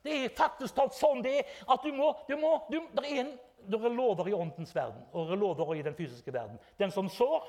Det 0.03 0.25
er 0.25 0.33
faktisk 0.37 0.75
talt 0.75 0.93
sånn 0.93 1.23
det 1.25 1.39
er. 1.39 1.45
at 1.67 1.83
du 1.83 1.91
må, 1.93 2.11
du 2.29 2.35
må 2.37 2.59
du, 2.69 2.79
der 2.93 3.03
er, 3.03 3.19
en, 3.23 3.31
det 3.65 3.79
er 3.81 3.89
lover 3.89 4.27
i 4.29 4.33
åndens 4.33 4.75
verden 4.75 5.01
og 5.11 5.31
er 5.31 5.35
lover 5.41 5.73
i 5.75 5.81
den 5.81 5.95
fysiske 5.95 6.33
verden. 6.33 6.59
Den 6.77 6.91
som 6.91 7.09
sår, 7.09 7.47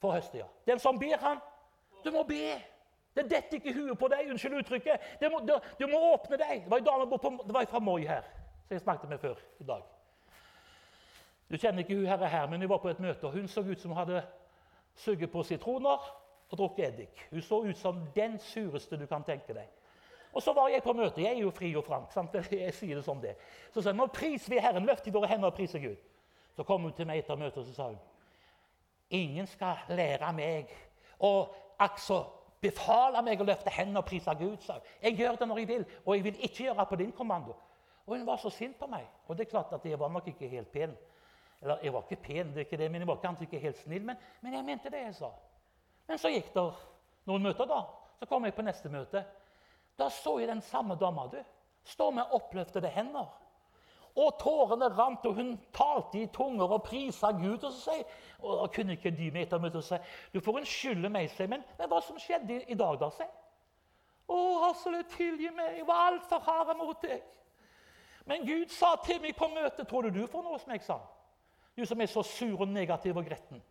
får 0.00 0.12
høste. 0.12 0.38
ja. 0.38 0.46
Den 0.66 0.78
som 0.78 0.98
ber, 0.98 1.16
han 1.18 1.42
Du 2.04 2.10
må 2.14 2.22
be. 2.28 2.58
Det 3.16 3.24
detter 3.30 3.58
ikke 3.58 3.74
huet 3.76 3.98
på 3.98 4.08
deg. 4.08 4.30
Unnskyld 4.32 4.58
uttrykket. 4.60 5.08
Må, 5.32 5.42
du, 5.48 5.56
du, 5.80 5.86
må 5.90 6.00
åpne 6.12 6.38
deg. 6.40 6.62
Det 6.64 6.70
var 6.70 6.80
en 6.80 6.86
dame 6.86 7.18
på, 7.18 7.32
det 7.46 7.54
var 7.54 7.68
fra 7.68 7.80
Moi 7.80 8.06
her, 8.08 8.28
som 8.66 8.76
jeg 8.76 8.84
snakket 8.84 9.10
med 9.10 9.20
før 9.20 9.42
i 9.60 9.66
dag. 9.68 9.82
Du 11.52 11.58
kjenner 11.60 11.84
ikke 11.84 11.98
hun 11.98 12.08
herre 12.08 12.28
her, 12.32 12.46
men 12.48 12.64
hun 12.64 12.70
var 12.70 12.80
på 12.80 12.88
et 12.88 13.00
møte, 13.00 13.26
og 13.26 13.36
hun 13.36 13.48
så 13.48 13.60
ut 13.60 13.80
som 13.80 13.92
hun 13.92 13.98
hadde 13.98 14.22
sugget 14.96 15.30
på 15.32 15.42
sitroner 15.44 16.06
og 16.48 16.58
drukket 16.58 16.86
eddik. 16.86 17.26
Hun 17.30 17.42
så 17.44 17.60
ut 17.66 17.76
som 17.76 18.00
den 18.16 18.38
sureste 18.40 18.96
du 18.96 19.04
kan 19.06 19.24
tenke 19.24 19.52
deg. 19.52 19.68
Og 20.32 20.42
så 20.42 20.52
var 20.56 20.68
jeg 20.72 20.82
på 20.82 20.92
møte. 20.96 21.20
Jeg 21.20 21.36
er 21.36 21.42
jo 21.44 21.50
fri 21.52 21.74
og 21.76 21.84
frank. 21.84 22.12
sant? 22.12 22.34
Jeg 22.50 22.74
sier 22.74 22.96
det 22.96 23.04
som 23.04 23.20
det. 23.20 23.34
Så 23.74 23.82
sa 23.82 23.92
hun 23.92 24.00
nå 24.00 24.06
priser 24.06 24.54
vi 24.54 24.60
Herren. 24.64 24.86
Løft 24.88 25.06
i 25.06 25.12
våre 25.12 25.28
hender 25.28 25.50
og 25.50 25.56
priser 25.56 25.78
Gud. 25.80 26.00
Så 26.56 26.64
kom 26.64 26.82
hun 26.82 26.92
til 26.96 27.06
meg 27.08 27.20
etter 27.20 27.36
møtet 27.36 27.58
og 27.60 27.66
så 27.66 27.74
sa 27.74 27.90
hun, 27.90 27.98
ingen 29.10 29.46
skal 29.46 29.84
lære 29.88 30.32
meg 30.36 30.72
og 31.20 31.52
altså 31.82 32.22
befale 32.62 33.22
meg 33.26 33.40
å 33.42 33.46
løfte 33.46 33.72
hendene 33.74 34.00
og 34.00 34.06
prise 34.06 34.34
Gud. 34.38 34.60
sa. 34.62 34.78
Jeg 35.02 35.18
gjør 35.18 35.36
det 35.40 35.48
når 35.48 35.58
jeg 35.58 35.68
vil, 35.68 35.86
og 36.04 36.16
jeg 36.16 36.24
vil 36.24 36.44
ikke 36.44 36.64
gjøre 36.64 36.78
det 36.78 36.88
på 36.88 36.96
din 36.96 37.12
kommando. 37.12 37.56
Og 38.06 38.16
hun 38.16 38.26
var 38.26 38.36
så 38.36 38.50
sint 38.50 38.78
på 38.78 38.86
meg. 38.90 39.06
Og 39.26 39.36
det 39.36 39.46
er 39.46 39.50
klart 39.50 39.72
at 39.72 39.84
jeg 39.86 39.98
var 39.98 40.10
nok 40.10 40.28
ikke 40.28 40.48
helt 40.48 40.72
pen. 40.72 40.94
Eller 41.62 41.78
jeg 41.82 41.92
var 41.92 42.02
ikke 42.02 42.22
pen, 42.22 42.48
det 42.54 42.62
er 42.62 42.66
ikke 42.66 42.76
det, 42.76 42.90
men 42.90 43.00
jeg 43.00 43.08
var 43.08 43.20
kanskje 43.22 43.46
ikke 43.46 43.58
helt 43.62 43.78
snill. 43.78 44.04
Men, 44.04 44.16
men 44.40 44.54
jeg 44.54 44.64
mente 44.64 44.90
det 44.90 45.02
jeg 45.04 45.14
sa. 45.14 45.30
Men 46.08 46.18
så 46.18 46.30
gikk 46.32 46.50
det 46.54 46.64
noen 47.30 47.42
møter, 47.42 47.68
da. 47.70 47.84
Så 48.18 48.26
kom 48.30 48.44
jeg 48.44 48.54
på 48.54 48.64
neste 48.66 48.90
møte. 48.90 49.22
Da 49.98 50.08
så 50.10 50.38
jeg 50.40 50.48
den 50.50 50.62
samme 50.62 50.96
dama 50.98 51.28
du, 51.30 51.38
stå 51.84 52.10
med 52.10 52.34
oppløftede 52.34 52.90
hender. 52.90 53.30
Og 54.16 54.34
tårene 54.40 54.90
rant, 54.92 55.24
og 55.26 55.38
hun 55.38 55.54
talte 55.72 56.18
i 56.20 56.26
tunger 56.32 56.74
og 56.76 56.82
prisa 56.84 57.30
Gud. 57.32 57.62
Og 57.64 57.70
så 57.72 57.92
sier, 57.92 58.18
og 58.42 58.58
da 58.58 58.66
kunne 58.74 58.96
ikke 58.98 59.14
de 59.16 59.30
med 59.32 59.46
etter 59.46 59.62
møtet 59.62 59.80
og 59.80 59.86
si 59.86 59.98
du 60.34 60.40
får 60.44 60.60
unnskylde 60.60 61.08
meg, 61.12 61.30
sier 61.32 61.48
men, 61.48 61.64
men 61.78 61.88
hva 61.88 62.00
som 62.04 62.18
skjedde 62.20 62.58
i, 62.58 62.64
i 62.74 62.78
dag, 62.78 62.98
da? 63.00 63.08
sier 63.16 63.30
Å, 64.32 64.38
Hassel, 64.66 65.00
tilgi 65.16 65.50
meg, 65.54 65.78
jeg 65.80 65.88
var 65.88 66.12
altfor 66.12 66.44
hard 66.44 66.76
mot 66.78 67.00
deg. 67.04 67.24
Men 68.28 68.44
Gud 68.46 68.70
sa 68.70 68.94
til 69.02 69.18
meg 69.22 69.34
på 69.34 69.48
møtet 69.50 69.88
Tror 69.90 70.06
du 70.06 70.14
du 70.14 70.26
får 70.30 70.44
noe 70.46 70.60
som 70.62 70.70
jeg 70.72 70.84
sa? 70.86 71.00
Du 71.74 71.82
som 71.88 72.00
er 72.00 72.10
så 72.12 72.22
sur 72.22 72.60
og 72.60 72.68
negativ 72.68 73.16
og 73.16 73.26
gretten 73.26 73.62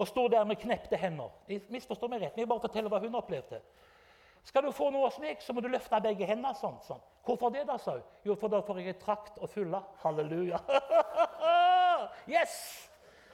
og 0.00 0.08
står 0.08 0.28
der 0.28 0.44
med 0.44 0.56
knepte 0.56 0.96
hender. 0.96 1.28
Jeg 1.48 1.60
misforstår 1.68 2.08
meg 2.08 2.22
rett, 2.22 2.36
men 2.36 2.46
jeg 2.46 2.48
bare 2.48 2.62
forteller 2.62 2.92
hva 2.92 3.02
hun 3.02 3.18
opplevde. 3.18 3.58
Skal 4.44 4.64
du 4.64 4.72
få 4.72 4.88
noe 4.90 5.08
hos 5.08 5.18
meg, 5.20 5.42
så 5.44 5.52
må 5.52 5.60
du 5.60 5.68
løfte 5.68 6.00
begge 6.02 6.26
hendene 6.26 6.54
sånn. 6.56 6.78
sånn. 6.86 7.00
Hvorfor 7.26 7.52
det, 7.54 7.66
da, 7.68 7.76
sa 7.78 7.98
hun. 7.98 8.04
Jo, 8.24 8.36
for 8.40 8.52
da 8.52 8.62
får 8.64 8.80
jeg 8.80 8.98
trakt 9.02 9.38
og 9.38 9.50
fylle. 9.52 9.82
Halleluja. 10.02 10.60
yes! 12.36 12.54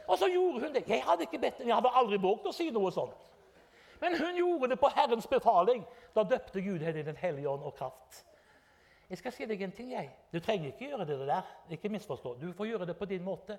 Og 0.07 0.19
så 0.19 0.29
gjorde 0.31 0.65
hun 0.65 0.75
det. 0.75 0.85
Jeg 0.91 1.03
hadde 1.07 1.27
ikke 1.27 1.41
bedt, 1.43 1.63
jeg 1.63 1.75
hadde 1.75 1.93
aldri 1.99 2.19
våget 2.23 2.51
å 2.51 2.55
si 2.55 2.69
noe 2.75 2.91
sånt. 2.95 3.23
Men 4.03 4.17
hun 4.19 4.37
gjorde 4.37 4.75
det 4.75 4.81
på 4.81 4.91
Herrens 4.93 5.29
befaling. 5.31 5.85
Da 6.15 6.27
døpte 6.27 6.63
Gud 6.63 6.83
henne 6.85 7.01
i 7.01 7.07
Den 7.07 7.17
hellige 7.17 7.49
ånd 7.49 7.65
og 7.65 7.75
kraft. 7.79 8.25
Jeg 9.09 9.23
skal 9.23 9.33
si 9.33 9.47
deg 9.47 9.63
en 9.63 9.73
ting. 9.73 9.93
jeg. 9.95 10.11
Du 10.33 10.41
trenger 10.41 10.73
ikke 10.73 10.91
gjøre 10.91 11.07
det 11.07 11.21
der. 11.27 11.55
Ikke 11.71 11.89
misforstå. 11.89 12.35
Du 12.43 12.51
får 12.53 12.67
gjøre 12.67 12.87
det 12.91 12.99
på 12.99 13.09
din 13.09 13.25
måte. 13.25 13.59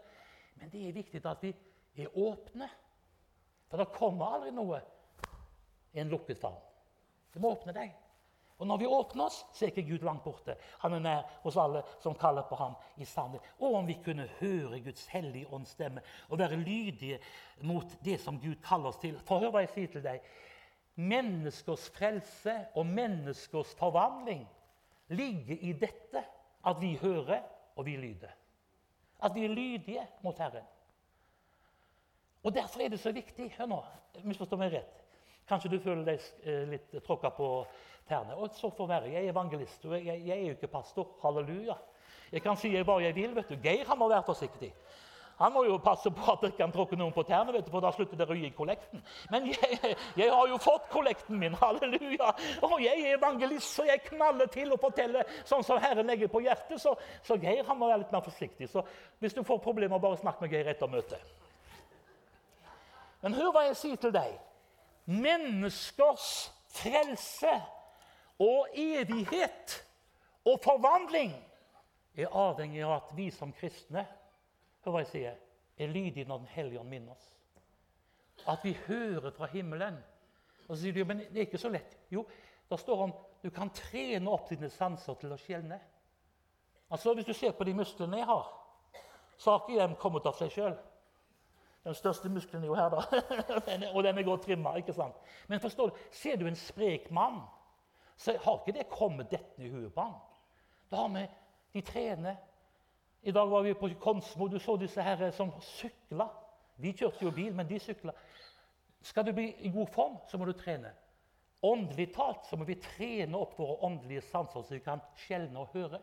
Men 0.60 0.70
det 0.70 0.84
er 0.88 0.94
viktig 0.94 1.24
at 1.26 1.42
vi 1.42 1.56
er 1.98 2.12
åpne 2.14 2.70
for 3.68 3.82
det 3.82 3.92
kommer 3.96 4.38
aldri 4.38 4.54
noe 4.56 4.80
i 5.94 6.02
en 6.02 6.12
lukket 6.12 6.40
favn. 6.40 6.60
Du 7.38 7.44
må 7.44 7.54
åpne 7.54 7.76
deg. 7.76 7.94
Og 8.58 8.66
når 8.66 8.80
vi 8.82 8.88
åpner 8.90 9.28
oss, 9.28 9.44
så 9.54 9.66
er 9.66 9.70
ikke 9.70 9.86
Gud 9.86 10.06
langt 10.08 10.24
borte. 10.26 10.56
Han 10.82 10.96
er 10.98 11.02
nær 11.04 11.34
hos 11.44 11.60
alle 11.62 11.84
som 12.02 12.16
kaller 12.18 12.48
på 12.50 12.58
ham 12.58 12.74
i 12.98 13.06
sannhet. 13.06 13.46
Og 13.62 13.76
om 13.78 13.86
vi 13.86 14.00
kunne 14.02 14.26
høre 14.40 14.80
Guds 14.82 15.06
hellige 15.12 15.52
ånds 15.54 15.76
stemme 15.78 16.02
og 16.32 16.42
være 16.42 16.58
lydige 16.58 17.20
mot 17.70 17.94
det 18.02 18.18
som 18.24 18.40
Gud 18.42 18.58
kaller 18.66 18.90
oss 18.90 18.98
til. 19.04 19.20
For 19.30 19.46
hør 19.46 19.54
hva 19.54 19.62
jeg 19.68 19.74
sier 19.76 19.94
til 19.94 20.06
deg. 20.08 20.26
Menneskers 20.98 21.86
frelse 21.94 22.56
og 22.74 22.90
menneskers 22.90 23.76
forvandling 23.78 24.48
ligger 25.14 25.62
i 25.62 25.78
dette 25.78 26.26
at 26.66 26.82
vi 26.82 26.96
hører 26.98 27.46
og 27.78 27.86
vi 27.86 27.94
lyder. 28.02 28.34
At 29.22 29.38
vi 29.38 29.46
er 29.46 29.54
lydige 29.54 30.08
mot 30.26 30.42
Herren. 30.42 30.66
Og 32.42 32.56
Derfor 32.56 32.82
er 32.82 32.90
det 32.90 33.00
så 33.00 33.12
viktig 33.12 33.52
Hør 33.58 33.70
nå, 33.70 33.84
misforstå 34.26 34.58
meg 34.58 34.80
rett. 34.80 35.07
Kanskje 35.48 35.72
du 35.72 35.78
føler 35.80 36.04
deg 36.08 36.24
eh, 36.44 36.64
litt 36.74 36.98
tråkka 37.06 37.32
på 37.36 37.52
tærne. 38.08 38.36
Og 38.36 38.56
så 38.56 38.70
får 38.70 38.88
være. 38.88 39.12
Jeg 39.14 39.26
er 39.26 39.32
evangelist, 39.32 39.86
og 39.86 39.96
jeg, 39.96 40.24
jeg 40.26 40.38
er 40.38 40.46
jo 40.46 40.58
ikke 40.58 40.72
pastor. 40.72 41.14
Halleluja. 41.24 41.78
Jeg 42.32 42.44
kan 42.44 42.58
si 42.60 42.74
hva 42.76 42.98
jeg 43.04 43.16
vil. 43.16 43.36
vet 43.36 43.50
du. 43.50 43.60
Geir 43.64 43.88
han 43.88 44.00
må 44.00 44.10
være 44.12 44.26
forsiktig. 44.28 44.74
Han 45.38 45.54
må 45.54 45.64
jo 45.68 45.76
passe 45.78 46.10
på 46.10 46.32
at 46.32 46.42
det 46.42 46.50
ikke 46.50 46.64
kan 46.64 46.72
tråkke 46.74 46.98
noen 46.98 47.14
på 47.14 47.22
tærne, 47.28 47.54
vet 47.54 47.68
du, 47.68 47.70
for 47.70 47.84
da 47.86 47.92
slutter 47.94 48.18
dere 48.18 48.34
å 48.34 48.38
gi 48.40 48.50
kollekten. 48.58 49.04
Men 49.30 49.46
jeg, 49.52 49.78
jeg, 50.18 50.32
har 50.34 50.48
jo 50.50 50.58
fått 50.58 50.88
kollekten 50.90 51.38
min. 51.38 51.54
Halleluja! 51.62 52.32
Og 52.66 52.80
jeg 52.82 53.04
er 53.04 53.20
evangelist, 53.20 53.76
så 53.78 53.86
jeg 53.86 54.02
knaller 54.08 54.50
til 54.50 54.74
og 54.74 54.82
forteller 54.82 55.30
sånn 55.46 55.62
som 55.68 55.78
Herren 55.84 56.10
legger 56.10 56.32
på 56.34 56.42
hjertet. 56.42 56.82
Så, 56.82 56.96
så 57.22 57.38
Geir 57.38 57.70
han 57.70 57.78
må 57.78 57.92
være 57.92 58.02
litt 58.02 58.16
mer 58.16 58.26
forsiktig. 58.26 58.72
Så 58.72 58.82
hvis 59.22 59.38
du 59.38 59.44
får 59.46 59.62
problemer, 59.62 60.02
bare 60.02 60.18
snakk 60.18 60.42
med 60.42 60.58
Geir 60.58 60.74
etter 60.74 60.90
møtet. 60.90 61.22
Men 63.22 63.38
hør 63.38 63.54
hva 63.54 63.68
jeg 63.70 63.78
sier 63.78 64.02
til 64.02 64.18
deg. 64.18 64.34
Menneskers 65.08 66.52
frelse 66.78 67.54
og 68.44 68.68
evighet 68.76 69.78
og 70.46 70.60
forvandling 70.64 71.34
er 72.18 72.34
avhengig 72.34 72.84
av 72.86 72.98
at 72.98 73.14
vi 73.18 73.30
som 73.34 73.54
kristne 73.56 74.06
Hør 74.86 74.94
hva 74.94 75.02
jeg 75.04 75.10
sier, 75.12 75.40
er 75.78 75.90
lydige 75.92 76.28
når 76.28 76.44
Den 76.46 76.52
hellige 76.54 76.80
ånd 76.80 76.88
minner 76.88 77.12
oss. 77.12 77.26
At 78.48 78.62
vi 78.64 78.72
hører 78.86 79.34
fra 79.36 79.50
himmelen. 79.52 79.98
Og 80.68 80.70
så 80.70 80.78
sier 80.82 80.96
du 80.96 81.02
men 81.04 81.26
det 81.26 81.42
er 81.42 81.48
ikke 81.50 81.60
så 81.60 81.72
lett. 81.74 81.98
Jo, 82.14 82.24
det 82.70 82.80
står 82.80 83.02
om 83.04 83.14
du 83.44 83.50
kan 83.52 83.72
trene 83.76 84.32
opp 84.32 84.48
dine 84.50 84.70
sanser 84.72 85.18
til 85.20 85.34
å 85.34 85.40
skjelne. 85.42 85.80
Altså, 86.88 87.14
Hvis 87.14 87.28
du 87.28 87.34
ser 87.34 87.52
på 87.52 87.68
de 87.68 87.74
musklene 87.76 88.22
jeg 88.22 88.30
har, 88.30 88.48
så 89.38 89.52
har 89.52 89.66
ikke 89.66 89.88
de 89.88 90.00
kommet 90.00 90.26
av 90.26 90.38
seg 90.40 90.54
sjøl. 90.56 90.78
Den 91.88 91.96
største 91.96 92.30
muskelen 92.30 92.64
er 92.64 92.68
jo 92.68 92.76
her, 92.76 92.90
da. 92.92 93.04
og 93.96 94.04
den 94.04 94.18
er 94.18 94.26
godt 94.28 94.42
trimma. 94.44 94.74
ikke 94.76 94.94
sant? 94.94 95.16
Men 95.48 95.60
forstår 95.64 95.90
du, 95.90 96.00
ser 96.12 96.36
du 96.36 96.48
en 96.48 96.56
sprek 96.60 97.12
mann, 97.12 97.40
så 98.18 98.36
har 98.44 98.58
ikke 98.60 98.76
det 98.76 98.90
kommet 98.92 99.32
dette 99.32 99.64
i 99.64 99.70
huet 99.72 99.94
på 99.96 100.04
ham. 100.04 100.18
Da 100.92 101.06
har 101.06 101.14
vi 101.14 101.24
De 101.74 101.82
trener. 101.82 102.36
I 103.22 103.32
dag 103.32 103.50
var 103.52 103.62
vi 103.62 103.74
på 103.74 103.90
Konsmo. 104.00 104.48
Du 104.48 104.60
så 104.60 104.76
disse 104.78 105.02
her 105.02 105.32
som 105.32 105.52
sykla. 105.62 106.28
Vi 106.76 106.92
kjørte 106.92 107.24
jo 107.24 107.32
bil, 107.32 107.56
men 107.56 107.70
de 107.70 107.80
sykla. 107.80 108.12
Skal 109.02 109.26
du 109.26 109.32
bli 109.34 109.48
i 109.60 109.72
god 109.72 109.88
form, 109.88 110.18
så 110.28 110.38
må 110.38 110.46
du 110.46 110.52
trene. 110.52 110.92
Åndelig 111.64 112.12
talt 112.16 112.46
så 112.50 112.58
må 112.58 112.68
vi 112.68 112.76
trene 112.82 113.38
opp 113.38 113.56
våre 113.60 113.80
åndelige 113.88 114.22
sanser, 114.28 114.62
så 114.62 114.76
vi 114.76 114.84
kan 114.84 115.00
skjelne 115.16 115.60
og 115.60 115.72
høre. 115.74 116.02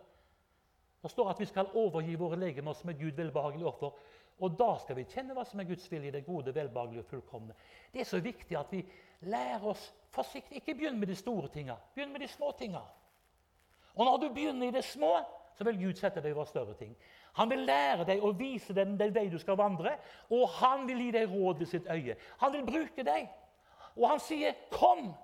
Det 1.02 1.10
står 1.10 1.30
at 1.30 1.40
vi 1.40 1.46
skal 1.46 1.72
overgi 1.76 2.14
våre 2.16 2.38
legemer 2.40 2.72
som 2.72 2.90
et 2.90 2.98
Gud 2.98 3.12
velbehagelig 3.16 3.66
offer. 3.68 3.92
Og 4.42 4.56
da 4.58 4.72
skal 4.82 4.98
vi 4.98 5.06
kjenne 5.06 5.34
hva 5.36 5.44
som 5.46 5.60
er 5.62 5.68
Guds 5.68 5.86
vilje, 5.90 6.10
det 6.12 6.24
gode, 6.26 6.54
velbehagelige 6.54 7.04
og 7.04 7.10
fullkomne. 7.10 7.54
Det 7.92 8.02
er 8.02 8.08
så 8.08 8.18
viktig 8.20 8.56
at 8.58 8.72
vi 8.72 8.82
lærer 9.30 9.66
oss 9.70 9.86
forsiktig. 10.14 10.58
Ikke 10.58 10.74
begynn 10.74 10.98
med 10.98 11.08
de 11.08 11.16
store 11.16 11.48
tinga. 11.48 11.76
Begynn 11.94 12.12
med 12.12 12.24
de 12.24 12.28
små 12.28 12.50
tinga. 12.58 12.82
Og 13.94 14.04
når 14.04 14.16
du 14.16 14.28
begynner 14.34 14.68
i 14.68 14.74
det 14.74 14.84
små, 14.84 15.14
så 15.54 15.64
vil 15.64 15.78
Gud 15.78 16.00
sette 16.00 16.22
deg 16.22 16.34
over 16.34 16.48
større 16.50 16.74
ting. 16.74 16.96
Han 17.38 17.50
vil 17.50 17.62
lære 17.66 18.06
deg 18.08 18.22
og 18.26 18.38
vise 18.38 18.74
deg 18.74 18.96
den 18.98 19.14
vei 19.14 19.28
du 19.30 19.38
skal 19.38 19.58
vandre, 19.58 19.94
og 20.34 20.48
han 20.58 20.86
vil 20.88 21.06
gi 21.06 21.12
deg 21.14 21.30
råd 21.30 21.62
ved 21.62 21.70
sitt 21.70 21.86
øye. 21.90 22.16
Han 22.42 22.52
vil 22.56 22.66
bruke 22.66 23.06
deg. 23.06 23.30
Og 23.94 24.08
han 24.10 24.20
sier, 24.20 24.54
'Kom 24.70 25.14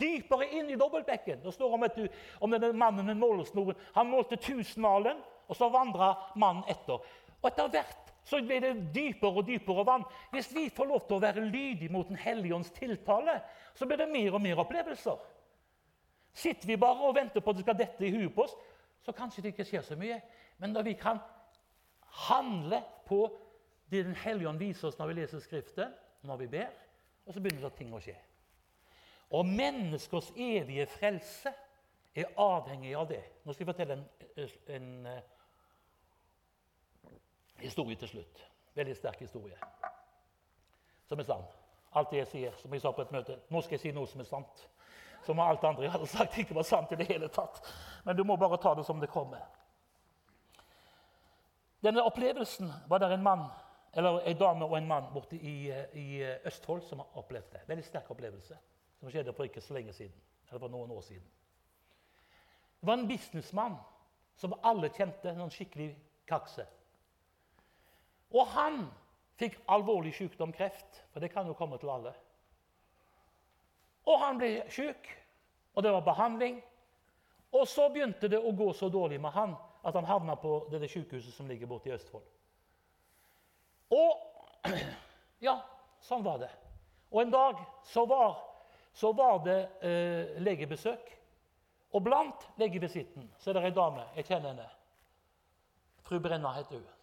dypere 0.00 0.48
inn 0.48 0.70
i 0.70 0.76
dobbeltbekken'. 0.76 1.42
Det 1.44 1.54
står 1.54 1.72
om, 1.74 1.84
du, 1.96 2.08
om 2.40 2.50
denne 2.50 2.72
mannen 2.72 3.06
med 3.06 3.14
målesnoren. 3.16 3.76
Han 3.94 4.06
målte 4.06 4.36
tusenmalen, 4.36 5.16
og 5.48 5.56
så 5.56 5.68
vandra 5.68 6.32
mannen 6.36 6.64
etter. 6.68 7.00
Og 7.42 7.50
etter 7.50 7.68
hvert 7.68 8.15
så 8.26 8.40
blir 8.42 8.60
det 8.60 8.74
dypere 8.94 9.38
og 9.38 9.46
dypere 9.46 9.84
vann. 9.86 10.04
Hvis 10.32 10.48
vi 10.54 10.66
får 10.74 10.88
lov 10.90 11.04
til 11.06 11.16
å 11.16 11.22
være 11.22 11.44
lydige 11.46 11.92
mot 11.94 12.08
Den 12.08 12.18
hellige 12.18 12.54
ånds 12.54 12.72
tiltale, 12.74 13.38
så 13.74 13.86
blir 13.86 14.00
det 14.00 14.08
mer 14.10 14.34
og 14.34 14.42
mer 14.42 14.58
opplevelser. 14.64 15.20
Sitter 16.34 16.66
vi 16.66 16.76
bare 16.76 17.06
og 17.06 17.14
venter 17.14 17.40
på 17.40 17.50
at 17.50 17.56
det 17.56 17.64
skal 17.64 17.78
dette 17.78 18.06
i 18.06 18.10
huet 18.12 18.34
på 18.34 18.42
oss, 18.42 18.56
så 19.06 19.14
kanskje 19.14 19.44
det 19.44 19.54
ikke 19.54 19.68
skjer 19.68 19.84
så 19.86 19.96
mye. 19.96 20.18
Men 20.58 20.74
når 20.74 20.88
vi 20.88 20.96
kan 20.98 21.22
handle 22.26 22.82
på 23.06 23.26
det 23.90 24.04
Den 24.04 24.14
hellige 24.14 24.48
ånd 24.48 24.58
viser 24.58 24.88
oss 24.88 24.96
når 24.98 25.06
vi 25.06 25.14
leser 25.14 25.40
Skriften, 25.40 25.92
når 26.26 26.36
vi 26.36 26.46
ber, 26.50 26.72
og 27.26 27.34
så 27.34 27.40
begynner 27.40 27.68
det 27.68 27.76
ting 27.78 27.92
å 27.94 28.00
skje. 28.02 28.16
Og 29.30 29.46
menneskers 29.46 30.32
evige 30.34 30.88
frelse 30.90 31.52
er 32.16 32.32
avhengig 32.40 32.96
av 32.98 33.06
det. 33.10 33.22
Nå 33.44 33.54
skal 33.54 33.62
jeg 33.62 33.70
fortelle 33.70 33.96
en, 34.00 34.04
en, 34.74 34.88
historie 37.60 37.96
til 37.96 38.08
slutt. 38.08 38.42
Veldig 38.74 38.96
sterk 38.96 39.20
historie. 39.20 39.56
Som 41.08 41.20
er 41.20 41.28
sann. 41.28 41.44
Alt 41.96 42.10
det 42.10 42.18
jeg 42.18 42.30
sier, 42.32 42.56
som 42.60 42.72
jeg 42.74 42.82
sa 42.82 42.92
på 42.92 43.04
et 43.06 43.12
møte 43.14 43.38
Nå 43.50 43.62
skal 43.64 43.78
jeg 43.78 43.86
si 43.86 43.92
noe 43.96 44.08
som 44.10 44.20
er 44.20 44.28
sant. 44.28 44.64
Som 45.26 45.40
alt 45.40 45.64
andre 45.64 45.86
jeg 45.86 45.94
hadde 45.94 46.08
sagt 46.10 46.38
ikke 46.38 46.54
var 46.54 46.66
sant 46.68 46.92
i 46.92 46.98
det 47.00 47.08
hele 47.08 47.28
tatt. 47.32 47.62
Men 48.04 48.16
du 48.16 48.24
må 48.24 48.36
bare 48.36 48.58
ta 48.62 48.74
det 48.74 48.84
som 48.86 49.00
det 49.00 49.10
kommer. 49.10 49.42
Denne 51.82 52.02
opplevelsen 52.02 52.70
var 52.88 52.98
det 52.98 53.12
en 53.14 53.22
mann, 53.22 53.46
eller 53.92 54.20
en 54.26 54.38
dame 54.38 54.64
og 54.64 54.76
en 54.78 54.88
mann 54.88 55.10
borte 55.14 55.36
i, 55.36 55.70
i 55.94 56.06
Østfold 56.46 56.82
som 56.88 57.02
har 57.02 57.18
opplevd 57.20 57.52
det. 57.52 57.64
Veldig 57.68 57.84
sterk 57.84 58.10
opplevelse 58.10 58.58
som 59.00 59.10
skjedde 59.10 59.34
for 59.36 59.48
ikke 59.48 59.60
så 59.60 59.76
lenge 59.76 59.92
siden. 59.92 60.14
Eller 60.48 60.62
for 60.62 60.72
noen 60.72 60.90
år 60.90 61.04
siden. 61.06 61.26
Det 62.80 62.86
var 62.86 62.98
en 62.98 63.08
businessmann 63.08 63.76
som 64.36 64.54
alle 64.62 64.90
kjente, 64.94 65.32
noen 65.34 65.50
skikkelig 65.50 65.90
kakse. 66.28 66.66
Og 68.34 68.46
han 68.54 68.86
fikk 69.36 69.58
alvorlig 69.68 70.14
sykdom, 70.16 70.52
kreft, 70.52 71.02
for 71.12 71.20
det 71.20 71.30
kan 71.32 71.46
jo 71.46 71.54
komme 71.54 71.78
til 71.78 71.92
alle. 71.92 72.14
Og 74.06 74.20
han 74.22 74.38
ble 74.40 74.50
syk, 74.70 75.08
og 75.74 75.84
det 75.84 75.92
var 75.92 76.06
behandling. 76.06 76.60
Og 77.52 77.66
så 77.68 77.88
begynte 77.92 78.30
det 78.30 78.38
å 78.38 78.54
gå 78.56 78.72
så 78.74 78.88
dårlig 78.92 79.20
med 79.22 79.34
han 79.34 79.54
at 79.86 79.94
han 79.94 80.08
havna 80.08 80.34
på 80.40 80.66
det, 80.70 80.88
sykehuset 80.90 81.34
som 81.34 81.48
ligger 81.48 81.70
borte 81.70 81.90
i 81.90 81.94
Østfold. 81.94 82.24
Og 83.94 84.72
ja, 85.46 85.60
sånn 86.02 86.24
var 86.26 86.40
det. 86.42 86.50
Og 87.12 87.22
en 87.22 87.30
dag 87.30 87.60
så 87.86 88.02
var, 88.06 88.40
så 88.92 89.12
var 89.14 89.38
det 89.46 89.60
eh, 89.86 90.40
legebesøk. 90.42 91.12
Og 91.94 92.02
blant 92.02 92.48
legevisitten 92.58 93.30
så 93.38 93.52
er 93.52 93.60
det 93.60 93.68
ei 93.68 93.76
dame. 93.76 94.08
Jeg 94.18 94.26
kjenner 94.26 94.52
henne. 94.52 94.66
Fru 96.06 96.18
Brenna 96.22 96.52
heter 96.58 96.80
hun. 96.80 96.95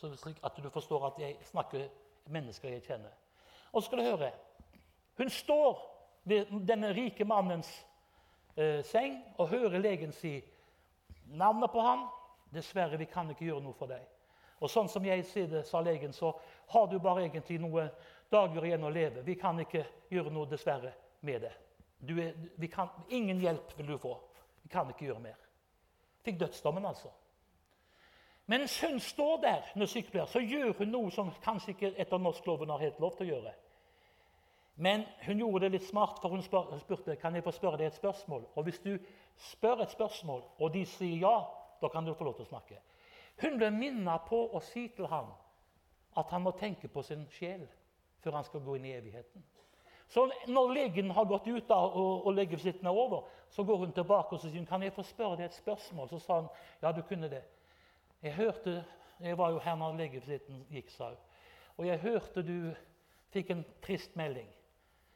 Så 0.00 0.34
at 0.42 0.56
du 0.56 0.70
forstår 0.70 1.06
at 1.06 1.18
jeg 1.20 1.36
snakker 1.44 1.88
mennesker 2.32 2.72
jeg 2.72 2.82
kjenner. 2.86 3.12
Og 3.72 3.82
så 3.82 3.86
skal 3.86 3.98
du 3.98 4.04
høre 4.04 4.30
Hun 5.18 5.30
står 5.30 5.82
ved 6.24 6.46
denne 6.66 6.92
rike 6.96 7.24
mannens 7.24 7.68
eh, 8.56 8.84
seng 8.84 9.18
og 9.36 9.48
hører 9.48 9.78
legen 9.78 10.12
si 10.12 10.38
navnet 11.26 11.70
på 11.72 11.80
han. 11.80 12.06
'Dessverre, 12.50 12.98
vi 12.98 13.04
kan 13.04 13.30
ikke 13.30 13.44
gjøre 13.44 13.62
noe 13.62 13.76
for 13.78 13.86
deg.' 13.86 14.08
Og 14.60 14.70
sånn 14.70 14.88
som 14.88 15.04
jeg 15.04 15.24
sier 15.24 15.46
det, 15.48 15.62
sa 15.68 15.80
legen, 15.80 16.12
så 16.12 16.32
har 16.72 16.88
du 16.90 16.98
bare 17.00 17.22
egentlig 17.24 17.60
noen 17.62 17.88
dager 18.30 18.64
igjen 18.64 18.84
å 18.84 18.90
leve. 18.92 19.22
Vi 19.24 19.36
kan 19.40 19.60
ikke 19.60 19.84
gjøre 20.12 20.32
noe, 20.34 20.48
dessverre, 20.50 20.92
med 21.20 21.46
det. 21.46 21.52
Er, 22.08 22.66
kan, 22.72 22.90
ingen 23.08 23.40
hjelp 23.40 23.72
vil 23.78 23.94
du 23.94 23.96
få. 24.00 24.12
Vi 24.62 24.68
kan 24.72 24.90
ikke 24.92 25.06
gjøre 25.08 25.24
mer. 25.24 25.38
Fikk 26.24 26.40
dødsdommen, 26.40 26.84
altså. 26.84 27.12
Mens 28.50 28.80
hun 28.82 29.00
står 29.00 29.36
der 29.44 29.66
når 29.78 29.86
sykepleier, 29.86 30.26
så 30.26 30.40
gjør 30.42 30.72
hun 30.78 30.88
noe 30.90 31.10
som 31.14 31.28
kanskje 31.44 31.74
ikke 31.74 31.90
etter 32.02 32.18
norsk 32.18 32.46
loven 32.48 32.72
har 32.72 32.82
helt 32.82 32.98
lov 32.98 33.12
til 33.14 33.28
å 33.28 33.34
gjøre. 33.34 33.52
Men 34.80 35.04
hun 35.26 35.38
gjorde 35.38 35.66
det 35.66 35.76
litt 35.76 35.86
smart, 35.86 36.18
for 36.22 36.34
hun 36.34 36.42
spurte 36.42 37.14
kan 37.20 37.36
jeg 37.36 37.44
få 37.46 37.52
spørre 37.54 37.78
deg 37.78 37.90
et 37.90 37.98
spørsmål. 38.00 38.48
Og 38.56 38.66
hvis 38.66 38.80
du 38.82 38.94
spør 39.52 39.84
et 39.84 39.92
spørsmål, 39.92 40.42
og 40.58 40.72
de 40.74 40.82
sier 40.88 41.20
ja, 41.22 41.36
da 41.82 41.90
kan 41.92 42.06
du 42.06 42.14
få 42.16 42.26
lov 42.26 42.38
til 42.38 42.48
å 42.48 42.50
snakke. 42.50 42.80
Hun 43.44 43.60
ble 43.60 43.70
minnet 43.76 44.26
på 44.26 44.40
å 44.56 44.64
si 44.64 44.88
til 44.96 45.06
ham 45.12 45.30
at 46.18 46.34
han 46.34 46.42
må 46.42 46.56
tenke 46.58 46.88
på 46.90 47.04
sin 47.06 47.22
sjel 47.36 47.68
før 48.24 48.40
han 48.40 48.48
skal 48.48 48.64
gå 48.66 48.80
inn 48.80 48.88
i 48.88 48.96
evigheten. 48.96 49.46
Så 50.10 50.26
når 50.50 50.74
legen 50.74 51.12
har 51.14 51.28
gått 51.30 51.46
ut 51.46 51.68
da, 51.68 51.78
og, 51.86 52.26
og 52.26 52.34
legevisitten 52.34 52.88
er 52.88 52.98
over, 53.04 53.28
så 53.54 53.62
går 53.64 53.84
hun 53.84 53.92
tilbake 53.94 54.34
og 54.34 54.42
sier 54.42 54.58
hun, 54.58 54.66
kan 54.66 54.82
jeg 54.82 54.96
få 54.96 55.06
spørre 55.06 55.38
deg 55.38 55.52
et 55.52 55.60
spørsmål. 55.60 56.10
Så 56.10 56.18
sa 56.24 56.40
han 56.40 56.50
ja, 56.82 56.90
du 56.90 57.04
kunne 57.06 57.30
det. 57.30 57.44
Jeg 58.22 58.34
hørte 58.34 58.84
Jeg 59.20 59.38
var 59.38 59.50
jo 59.50 59.58
her 59.58 59.74
når 59.76 59.96
legefristen 59.96 60.66
gikk, 60.70 60.90
sa 60.90 61.08
hun. 61.08 61.16
Og 61.76 61.86
jeg 61.86 61.98
hørte 62.00 62.42
du 62.42 62.74
fikk 63.28 63.50
en 63.50 63.64
trist 63.82 64.16
melding. 64.16 64.48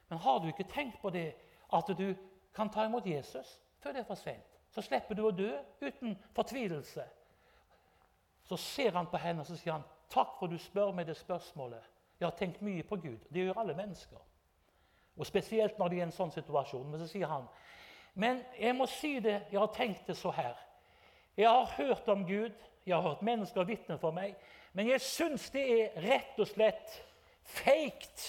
Men 0.09 0.19
har 0.19 0.39
du 0.39 0.47
ikke 0.47 0.67
tenkt 0.69 1.01
på 1.01 1.11
det 1.11 1.35
at 1.73 1.89
du 1.99 2.15
kan 2.55 2.69
ta 2.71 2.85
imot 2.85 3.07
Jesus 3.07 3.61
før 3.81 3.93
det 3.93 4.01
er 4.01 4.09
for 4.09 4.21
sent? 4.21 4.59
Så 4.71 4.83
slipper 4.83 5.15
du 5.15 5.25
å 5.25 5.33
dø 5.33 5.51
uten 5.81 6.19
fortvilelse. 6.37 7.05
Så 8.45 8.57
ser 8.61 8.93
han 8.93 9.09
på 9.09 9.17
henne 9.17 9.41
og 9.41 9.47
så 9.47 9.57
sier 9.57 9.73
han, 9.73 9.85
'Takk 10.11 10.37
for 10.39 10.47
du 10.47 10.59
spør 10.59 10.93
meg 10.93 11.07
det 11.07 11.17
spørsmålet.' 11.17 11.91
Jeg 12.21 12.27
har 12.27 12.37
tenkt 12.37 12.63
mye 12.63 12.83
på 12.83 12.97
Gud. 12.97 13.19
Det 13.33 13.45
gjør 13.45 13.59
alle 13.59 13.75
mennesker. 13.75 14.19
Og 15.17 15.27
Spesielt 15.27 15.79
når 15.79 15.89
de 15.89 15.97
er 15.97 16.01
i 16.01 16.03
en 16.03 16.13
sånn 16.13 16.31
situasjon. 16.31 16.91
Men 16.91 17.01
så 17.01 17.07
sier 17.07 17.27
han, 17.27 17.49
'Men 18.15 18.45
jeg 18.61 18.75
må 18.75 18.87
si 18.87 19.21
det, 19.21 19.47
jeg 19.51 19.61
har 19.61 19.73
tenkt 19.73 20.07
det 20.07 20.17
så 20.17 20.31
her.' 20.31 20.59
Jeg 21.37 21.49
har 21.49 21.67
hørt 21.67 22.09
om 22.09 22.27
Gud, 22.27 22.53
Jeg 22.87 22.97
har 22.97 23.03
hørt 23.03 23.23
mennesker 23.23 23.65
vitne 23.65 23.99
for 23.99 24.15
meg. 24.15 24.35
Men 24.73 24.89
jeg 24.91 25.01
syns 25.01 25.49
det 25.55 25.65
er 25.65 26.01
rett 26.05 26.39
og 26.41 26.49
slett 26.51 26.99
feigt 27.45 28.25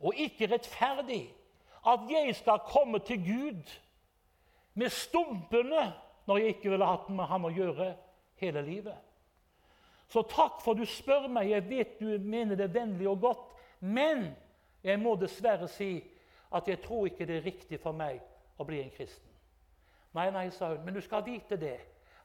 og 0.00 0.16
ikke 0.16 0.48
rettferdig 0.52 1.24
at 1.90 2.04
jeg 2.10 2.34
skal 2.36 2.62
komme 2.68 3.00
til 3.04 3.20
Gud 3.24 3.76
med 4.74 4.92
stumpene 4.92 5.90
når 6.28 6.38
jeg 6.38 6.54
ikke 6.54 6.70
ville 6.70 6.86
hatt 6.86 7.08
med 7.08 7.28
ham 7.28 7.48
å 7.48 7.52
gjøre 7.52 7.94
hele 8.40 8.62
livet. 8.64 8.96
Så 10.10 10.22
takk 10.26 10.60
for 10.64 10.74
du 10.74 10.84
spør 10.88 11.28
meg. 11.30 11.50
Jeg 11.50 11.68
vet 11.68 11.98
du 12.00 12.18
mener 12.18 12.58
det 12.58 12.72
vennlig 12.74 13.08
og 13.08 13.20
godt. 13.20 13.46
Men 13.80 14.30
jeg 14.82 14.98
må 15.00 15.14
dessverre 15.16 15.68
si 15.70 16.00
at 16.52 16.68
jeg 16.68 16.80
tror 16.82 17.06
ikke 17.06 17.26
det 17.26 17.36
er 17.38 17.46
riktig 17.46 17.78
for 17.80 17.96
meg 17.96 18.20
å 18.58 18.66
bli 18.66 18.80
en 18.82 18.92
kristen. 18.94 19.28
Nei, 20.16 20.26
nei, 20.34 20.48
sa 20.50 20.72
hun, 20.72 20.82
men 20.84 20.96
du 20.96 21.00
skal 21.04 21.22
vite 21.24 21.56
det. 21.60 21.76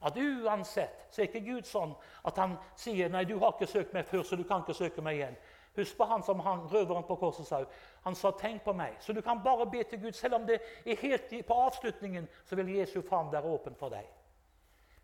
At 0.06 0.18
uansett 0.18 1.08
så 1.10 1.22
er 1.22 1.30
ikke 1.30 1.46
Gud 1.46 1.68
sånn 1.68 1.96
at 2.28 2.38
han 2.38 2.58
sier 2.78 3.10
nei, 3.10 3.24
du 3.26 3.40
har 3.42 3.56
ikke 3.56 3.70
søkt 3.70 3.94
meg 3.96 4.06
før, 4.06 4.24
så 4.24 4.38
du 4.38 4.44
kan 4.46 4.62
ikke 4.62 4.78
søke 4.78 5.02
meg 5.02 5.18
igjen. 5.18 5.38
Husk 5.76 5.98
på 5.98 6.08
han 6.08 6.24
som 6.24 6.40
han, 6.40 6.68
røveren 6.72 7.04
på 7.04 7.18
korset 7.20 7.48
sa. 7.48 7.64
Han 8.06 8.16
sa 8.16 8.32
'tenk 8.32 8.64
på 8.64 8.74
meg'. 8.74 9.00
Så 9.00 9.14
du 9.14 9.22
kan 9.22 9.44
bare 9.44 9.66
be 9.66 9.84
til 9.84 10.02
Gud. 10.02 10.12
Selv 10.12 10.36
om 10.36 10.46
det 10.46 10.62
er 10.86 10.96
helt 10.96 11.48
på 11.48 11.54
avslutningen, 11.54 12.28
så 12.46 12.56
vil 12.56 12.76
Jesu 12.76 13.02
favn 13.02 13.32
være 13.32 13.44
åpen 13.44 13.76
for 13.76 13.90
deg. 13.90 14.06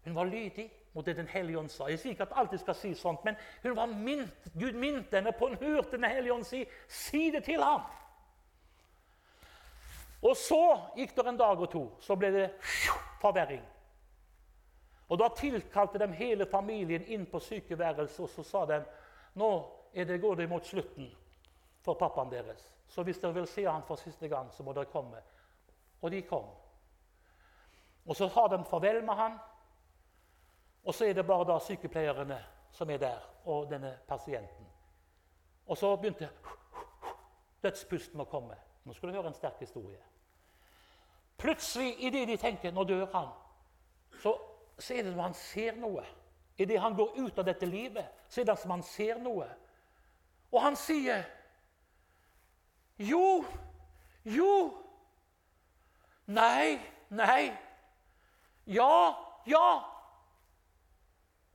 Hun 0.04 0.16
var 0.16 0.24
lydig 0.24 0.72
mot 0.94 1.06
det 1.06 1.16
Den 1.16 1.28
hellige 1.28 1.60
ånd 1.60 1.70
sa. 1.70 1.88
Jeg 1.88 2.00
sier 2.00 2.12
ikke 2.12 2.24
at 2.24 2.34
alltid 2.36 2.58
skal 2.58 2.76
si 2.76 2.94
sånt, 2.94 3.26
men 3.26 3.36
hun 3.64 3.76
var 3.76 3.86
mint, 3.86 4.54
Gud 4.60 4.74
minte 4.74 5.18
henne 5.18 5.32
på 5.32 5.48
hun 5.48 5.58
hørte 5.58 5.92
Den 5.92 6.04
hellige 6.04 6.34
ånd 6.34 6.44
si 6.44 6.66
'si 6.88 7.32
det 7.32 7.44
til 7.44 7.62
ham'. 7.62 7.82
Og 10.22 10.38
så 10.38 10.80
gikk 10.96 11.16
det 11.16 11.28
en 11.28 11.38
dag 11.38 11.60
og 11.60 11.70
to, 11.70 11.92
så 12.00 12.16
ble 12.16 12.32
det 12.32 12.52
forverring. 13.22 13.64
Og 15.12 15.20
Da 15.20 15.28
tilkalte 15.36 16.00
de 16.00 16.08
hele 16.14 16.46
familien 16.46 17.04
inn 17.04 17.26
på 17.28 17.40
sykeværelset 17.40 18.24
og 18.24 18.30
så 18.30 18.44
sa 18.44 18.66
de, 18.66 18.78
nå 19.36 19.50
det, 19.94 20.22
går 20.22 20.36
det 20.36 20.50
mot 20.50 20.66
slutten 20.66 21.10
for 21.84 22.00
pappaen 22.00 22.32
deres. 22.32 22.64
Så 22.88 23.04
hvis 23.04 23.20
dere 23.20 23.34
vil 23.34 23.48
se 23.48 23.66
han 23.68 23.84
for 23.84 24.00
siste 24.00 24.28
gang, 24.28 24.54
så 24.54 24.64
må 24.64 24.74
dere 24.74 24.86
komme. 24.86 25.20
Og 26.02 26.12
de 26.12 26.22
kom. 26.22 26.48
Og 28.06 28.16
så 28.16 28.28
har 28.28 28.48
de 28.48 28.64
farvel 28.66 29.04
med 29.04 29.14
han. 29.14 29.38
Og 30.84 30.94
så 30.94 31.06
er 31.06 31.14
det 31.14 31.28
bare 31.28 31.46
da 31.46 31.60
sykepleierne 31.60 32.40
som 32.72 32.90
er 32.90 32.98
der, 32.98 33.20
og 33.46 33.70
denne 33.70 33.98
pasienten. 34.08 34.66
Og 35.68 35.78
så 35.78 35.96
begynte 35.96 36.30
dødspusten 37.64 38.20
å 38.20 38.30
komme. 38.32 38.56
Nå 38.84 38.94
skal 38.94 39.10
du 39.10 39.16
høre 39.20 39.28
en 39.28 39.36
sterk 39.36 39.60
historie. 39.60 40.00
Plutselig, 41.38 41.96
idet 42.00 42.28
de 42.28 42.38
tenker 42.38 42.72
'nå 42.72 42.84
dør 42.84 43.06
han', 43.12 43.51
så, 44.82 44.94
er 44.94 45.04
det 45.04 45.14
som 45.14 45.24
han 45.24 45.38
ser 45.38 45.78
noe. 45.80 46.04
Idet 46.58 46.82
han 46.82 46.96
går 46.96 47.18
ut 47.18 47.40
av 47.40 47.46
dette 47.46 47.66
livet, 47.66 48.06
så 48.30 48.42
er 48.42 48.50
det 48.50 48.58
som 48.60 48.74
han 48.76 48.84
ser 48.84 49.20
noe. 49.22 49.48
Og 50.52 50.62
han 50.62 50.76
sier 50.76 51.24
Jo, 53.00 53.44
jo 54.24 54.78
Nei, 56.32 56.80
nei. 57.10 57.52
Ja, 58.70 59.18
ja. 59.46 59.84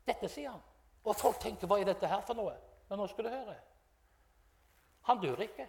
Dette 0.05 0.29
sier 0.29 0.51
han. 0.51 0.61
Og 1.07 1.16
folk 1.16 1.39
tenker 1.41 1.66
'hva 1.66 1.79
er 1.81 1.85
dette 1.85 2.07
her 2.07 2.20
for 2.20 2.35
noe?' 2.35 2.59
Men 2.89 2.99
nå 2.99 3.07
skal 3.07 3.24
du 3.24 3.31
høre. 3.31 3.55
Han 5.03 5.20
dør 5.20 5.41
ikke. 5.41 5.68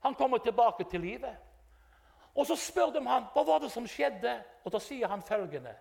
Han 0.00 0.14
kommer 0.14 0.38
tilbake 0.38 0.84
til 0.84 1.00
livet. 1.00 1.36
Og 2.34 2.46
så 2.46 2.56
spør 2.56 2.90
de 2.94 3.02
ham 3.08 3.26
hva 3.34 3.42
var 3.46 3.58
det 3.58 3.70
som 3.72 3.86
skjedde. 3.86 4.44
Og 4.64 4.72
da 4.72 4.78
sier 4.78 5.08
han 5.08 5.22
følgende.: 5.22 5.76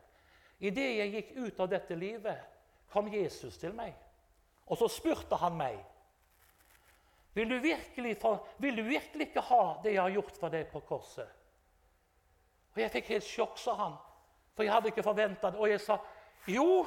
Idet 0.60 0.89
jeg 0.97 1.14
gikk 1.14 1.36
ut 1.38 1.60
av 1.62 1.70
dette 1.70 1.95
livet, 1.95 2.39
kom 2.89 3.10
Jesus 3.14 3.58
til 3.62 3.76
meg. 3.78 3.93
Og 4.68 4.80
så 4.80 4.89
spurte 4.91 5.38
han 5.39 5.55
meg 5.58 5.78
vil 7.38 7.49
du, 7.49 7.60
virkelig, 7.62 8.18
vil 8.58 8.78
du 8.78 8.82
virkelig 8.82 9.28
ikke 9.28 9.41
ha 9.45 9.64
det 9.84 9.91
jeg 9.93 10.01
har 10.01 10.10
gjort 10.10 10.38
for 10.39 10.49
deg 10.49 10.72
på 10.72 10.80
korset? 10.88 11.28
Og 12.74 12.80
Jeg 12.82 12.89
fikk 12.95 13.12
helt 13.14 13.28
sjokk, 13.28 13.60
sa 13.62 13.76
han, 13.78 13.93
for 14.55 14.66
jeg 14.66 14.74
hadde 14.74 14.89
ikke 14.89 15.03
forventa 15.05 15.51
det. 15.53 15.60
Og 15.62 15.70
jeg 15.70 15.84
sa 15.84 15.99
jo, 16.49 16.82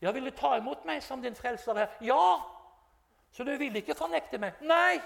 jeg 0.00 0.14
ville 0.14 0.30
ta 0.38 0.52
imot 0.60 0.86
meg 0.86 1.02
som 1.02 1.22
din 1.22 1.34
frelser 1.34 1.82
her. 1.82 1.96
Ja! 2.06 2.38
Så 3.34 3.42
du 3.42 3.50
vil 3.58 3.74
ikke 3.76 3.98
fornekte 3.98 4.38
meg? 4.38 4.62
Nei! 4.62 5.00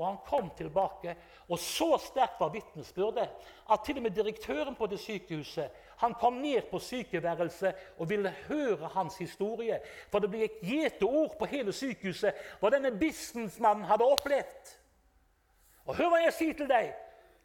Og 0.00 0.06
han 0.06 0.18
kom 0.24 0.46
tilbake, 0.56 1.12
og 1.48 1.58
så 1.60 1.98
sterkt 2.00 2.38
var 2.40 2.48
vitnesbyrdet 2.54 3.26
at 3.70 3.82
til 3.84 3.98
og 4.00 4.06
med 4.06 4.14
direktøren 4.16 4.78
på 4.78 4.86
det 4.88 4.96
sykehuset 5.02 5.74
han 6.00 6.14
kom 6.14 6.38
ned 6.40 6.70
på 6.70 6.78
sykeværelset 6.80 7.74
og 7.98 8.08
ville 8.08 8.30
høre 8.48 8.88
hans 8.94 9.18
historie. 9.20 9.76
For 10.08 10.24
det 10.24 10.30
ble 10.32 10.46
et 10.46 10.62
gjeteord 10.64 11.34
på 11.36 11.48
hele 11.50 11.74
sykehuset 11.76 12.38
hva 12.62 12.70
denne 12.72 12.94
businessmannen 12.96 13.84
hadde 13.84 14.08
opplevd. 14.08 14.72
Og 15.84 15.98
hør 15.98 16.14
hva 16.14 16.22
jeg 16.24 16.36
sier 16.38 16.56
til 16.56 16.70
deg, 16.70 16.94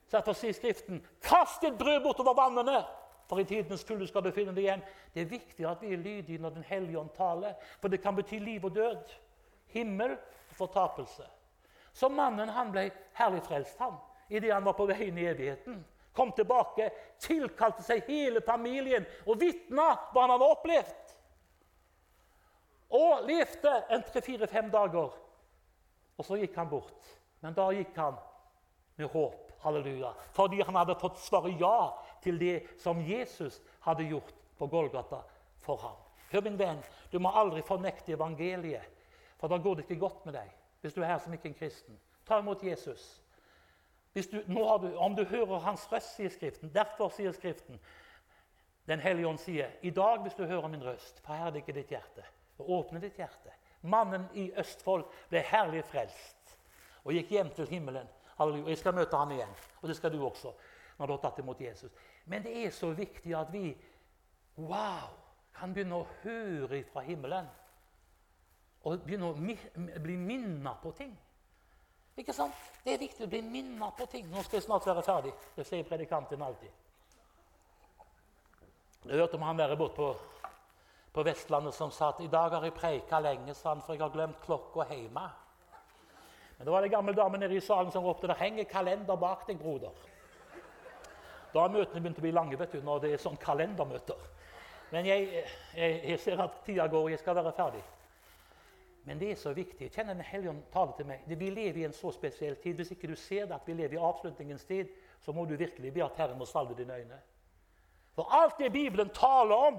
så 0.08 0.22
derfor 0.22 0.40
sier 0.40 0.56
Skriften, 0.56 1.04
kast 1.26 1.68
et 1.68 1.76
brød 1.76 2.00
bortover 2.06 2.38
vannene, 2.38 2.80
for 3.28 3.42
i 3.42 3.48
tidens 3.50 3.84
kulde 3.84 4.08
skal 4.08 4.24
du 4.24 4.32
finne 4.32 4.56
det 4.56 4.64
igjen. 4.64 4.88
Det 5.12 5.26
er 5.26 5.32
viktig 5.36 5.68
at 5.68 5.84
vi 5.84 5.92
er 5.92 6.00
lydige 6.00 6.40
når 6.40 6.56
Den 6.56 6.70
hellige 6.72 7.00
ånd 7.00 7.12
taler, 7.18 7.60
for 7.82 7.92
det 7.92 8.00
kan 8.04 8.16
bety 8.16 8.40
liv 8.40 8.64
og 8.64 8.76
død. 8.76 9.16
Himmel 9.76 10.16
og 10.16 10.56
fortapelse. 10.56 11.28
Så 11.96 12.10
mannen 12.12 12.50
han 12.52 12.74
ble 12.74 12.90
herlig 13.16 13.46
frelst 13.46 13.80
han, 13.80 13.94
idet 14.28 14.52
han 14.52 14.66
var 14.68 14.76
på 14.76 14.88
vei 14.90 15.06
inn 15.08 15.20
i 15.22 15.30
evigheten. 15.30 15.78
Kom 16.16 16.34
tilbake, 16.36 16.90
tilkalte 17.24 17.84
seg 17.84 18.04
hele 18.10 18.42
familien 18.44 19.06
og 19.24 19.40
vitna 19.40 19.94
hva 20.12 20.26
han 20.26 20.34
hadde 20.34 20.50
opplevd. 20.58 21.14
Og 23.00 23.24
levde 23.28 23.72
en 23.96 24.04
tre-fire-fem 24.10 24.68
dager. 24.74 25.14
Og 26.16 26.28
så 26.28 26.40
gikk 26.40 26.60
han 26.60 26.68
bort. 26.72 27.14
Men 27.44 27.56
da 27.56 27.70
gikk 27.76 27.96
han 28.00 28.20
med 29.00 29.12
håp. 29.16 29.42
Halleluja. 29.64 30.12
Fordi 30.36 30.60
han 30.62 30.76
hadde 30.78 30.98
fått 31.00 31.18
svare 31.24 31.50
ja 31.58 31.96
til 32.22 32.36
det 32.38 32.58
som 32.84 33.00
Jesus 33.02 33.62
hadde 33.88 34.06
gjort 34.12 34.36
på 34.60 34.68
Golgata 34.70 35.24
for 35.64 35.80
ham. 35.82 35.96
Hør, 36.30 36.44
min 36.46 36.60
venn, 36.60 36.84
du 37.10 37.18
må 37.24 37.32
aldri 37.32 37.64
fornekte 37.66 38.14
evangeliet, 38.14 38.84
for 39.40 39.50
da 39.50 39.58
går 39.58 39.80
det 39.80 39.88
ikke 39.88 40.04
godt 40.04 40.28
med 40.28 40.38
deg 40.38 40.54
hvis 40.86 40.94
du 40.94 41.02
er 41.02 41.10
her 41.10 41.18
som 41.18 41.34
ikke 41.34 41.50
en 41.50 41.58
kristen. 41.58 42.00
Ta 42.28 42.38
imot 42.40 42.64
Jesus. 42.64 43.22
Du, 44.16 44.22
du, 44.48 44.98
om 44.98 45.16
du 45.16 45.24
hører 45.26 45.60
hans 45.60 45.92
røst, 45.92 46.14
sier 46.16 46.30
Skriften. 46.30 46.70
Derfor 46.74 47.10
sier 47.10 47.34
Skriften 47.34 47.80
Den 48.86 49.02
hellige 49.02 49.28
ånd 49.28 49.40
sier 49.42 49.72
i 49.82 49.90
dag, 49.90 50.22
hvis 50.22 50.38
du 50.38 50.44
hører 50.46 50.68
min 50.70 50.84
røst, 50.86 51.20
forherd 51.26 51.56
ikke 51.58 51.74
ditt 51.74 51.90
hjerte. 51.90 52.22
Og 52.62 52.70
åpne 52.70 53.02
ditt 53.02 53.18
hjerte. 53.18 53.50
Mannen 53.82 54.28
i 54.38 54.52
Østfold 54.62 55.08
ble 55.32 55.42
herlig 55.42 55.82
frelst 55.90 56.54
og 57.02 57.18
gikk 57.18 57.34
hjem 57.34 57.50
til 57.58 57.68
himmelen. 57.70 58.08
Halleluja. 58.38 58.70
Jeg 58.70 58.78
skal 58.78 58.94
møte 58.94 59.18
ham 59.18 59.34
igjen, 59.34 59.58
og 59.82 59.90
det 59.90 59.98
skal 59.98 60.14
du 60.14 60.22
også. 60.26 60.54
når 60.98 61.08
du 61.08 61.14
har 61.14 61.22
tatt 61.26 61.40
imot 61.40 61.62
Jesus. 61.62 61.92
Men 62.26 62.44
det 62.44 62.54
er 62.66 62.70
så 62.72 62.94
viktig 62.96 63.34
at 63.36 63.50
vi 63.52 63.74
wow, 64.56 65.10
kan 65.56 65.74
begynne 65.74 65.98
å 65.98 66.08
høre 66.24 66.84
fra 66.88 67.02
himmelen 67.04 67.50
og 68.86 69.02
begynne 69.02 69.32
å 69.32 70.02
bli 70.02 70.16
minnet 70.18 70.82
på 70.82 70.92
ting. 70.98 71.14
Ikke 72.16 72.34
sant? 72.34 72.56
Det 72.84 72.94
er 72.94 73.02
viktig 73.02 73.26
å 73.26 73.30
bli 73.30 73.42
minnet 73.44 73.98
på 73.98 74.06
ting. 74.08 74.28
Nå 74.32 74.44
skal 74.46 74.60
jeg 74.60 74.68
snart 74.68 74.86
være 74.88 75.04
ferdig. 75.04 75.34
Det 75.56 75.66
sier 75.68 75.88
predikanten 75.88 76.44
alltid. 76.46 76.84
Jeg 79.06 79.20
hørte 79.20 79.38
om 79.38 79.46
han 79.46 79.58
der 79.58 79.76
borte 79.78 79.98
på, 79.98 80.12
på, 81.14 81.24
Vestlandet 81.26 81.76
som 81.76 81.92
sa 81.94 82.14
at 82.14 82.22
i 82.24 82.30
dag 82.32 82.54
har 82.56 82.64
jeg 82.66 82.78
preika 82.78 83.20
lenge, 83.22 83.54
sa 83.54 83.74
han, 83.74 83.84
for 83.86 83.94
jeg 83.94 84.02
har 84.02 84.14
glemt 84.14 84.40
klokka 84.46 84.88
hjemme. 84.90 85.26
Men 86.58 86.66
det 86.66 86.74
var 86.74 86.86
det 86.86 86.94
gamle 86.94 87.14
dame 87.14 87.42
nede 87.42 87.58
i 87.58 87.62
salen 87.62 87.92
som 87.92 88.06
ropte 88.06 88.30
det 88.32 88.38
henger 88.40 88.70
kalender 88.70 89.20
bak 89.20 89.44
deg, 89.50 89.60
broder. 89.60 89.92
Da 91.52 91.66
har 91.66 91.74
møtene 91.74 92.02
begynt 92.02 92.22
å 92.22 92.24
bli 92.24 92.34
lange 92.36 92.58
vet 92.60 92.74
du, 92.74 92.80
når 92.84 93.04
det 93.04 93.12
er 93.14 93.22
sånn 93.22 93.38
kalendermøter. 93.42 94.24
Men 94.94 95.08
jeg, 95.10 95.44
jeg, 95.76 96.00
jeg 96.14 96.22
ser 96.24 96.42
at 96.44 96.62
tida 96.66 96.88
går, 96.88 97.10
og 97.10 97.14
jeg 97.14 97.22
skal 97.22 97.38
være 97.38 97.54
ferdig. 97.56 97.84
Men 99.06 99.20
det 99.20 99.32
er 99.32 99.36
så 99.38 99.54
viktig. 99.54 99.82
Jeg 99.86 99.92
kjenner 99.94 100.14
Den 100.18 100.26
hellige 100.26 100.50
ånd 100.50 100.64
tale 100.74 100.94
til 100.98 101.06
meg. 101.06 101.26
Vi 101.28 101.50
lever 101.50 101.78
i 101.78 101.86
en 101.86 101.94
så 101.94 102.12
spesiell 102.12 102.56
tid. 102.56 102.80
Hvis 102.80 102.92
ikke 102.96 103.08
du 103.08 103.16
ser 103.16 103.46
det 103.46 103.56
at 103.56 103.68
vi 103.68 103.74
lever 103.74 104.00
i 104.00 104.02
avslutningens 104.02 104.66
tid, 104.66 104.90
så 105.22 105.32
må 105.32 105.46
du 105.46 105.56
virkelig 105.56 105.94
be 105.94 106.04
at 106.04 106.18
Herren 106.18 106.38
må 106.38 106.46
salve 106.46 106.74
dine 106.78 106.94
øyne. 106.94 107.20
For 108.16 108.34
alt 108.34 108.58
det 108.60 108.72
Bibelen 108.74 109.10
taler 109.10 109.56
om, 109.56 109.78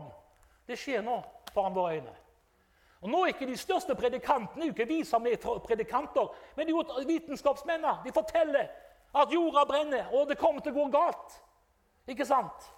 det 0.69 0.79
skjer 0.79 1.03
nå 1.03 1.19
foran 1.53 1.75
våre 1.75 1.97
øyne. 1.97 2.15
Og 3.01 3.11
Nå 3.11 3.23
er 3.23 3.35
ikke 3.35 3.47
de 3.47 3.57
største 3.57 3.95
predikantene 3.95 4.71
ikke 4.71 4.87
vi 4.89 5.05
som 5.05 5.27
er 5.27 5.37
predikanter, 5.65 6.33
men 6.57 6.67
de 6.67 6.73
er 6.73 7.07
vitenskapsmennene. 7.07 7.99
De 8.05 8.13
forteller 8.13 8.69
at 9.15 9.33
jorda 9.33 9.65
brenner, 9.65 10.07
og 10.13 10.29
det 10.29 10.39
kommer 10.39 10.61
til 10.61 10.73
å 10.73 10.81
gå 10.81 10.87
galt. 10.95 11.37
Ikke 12.07 12.27
sant? 12.27 12.71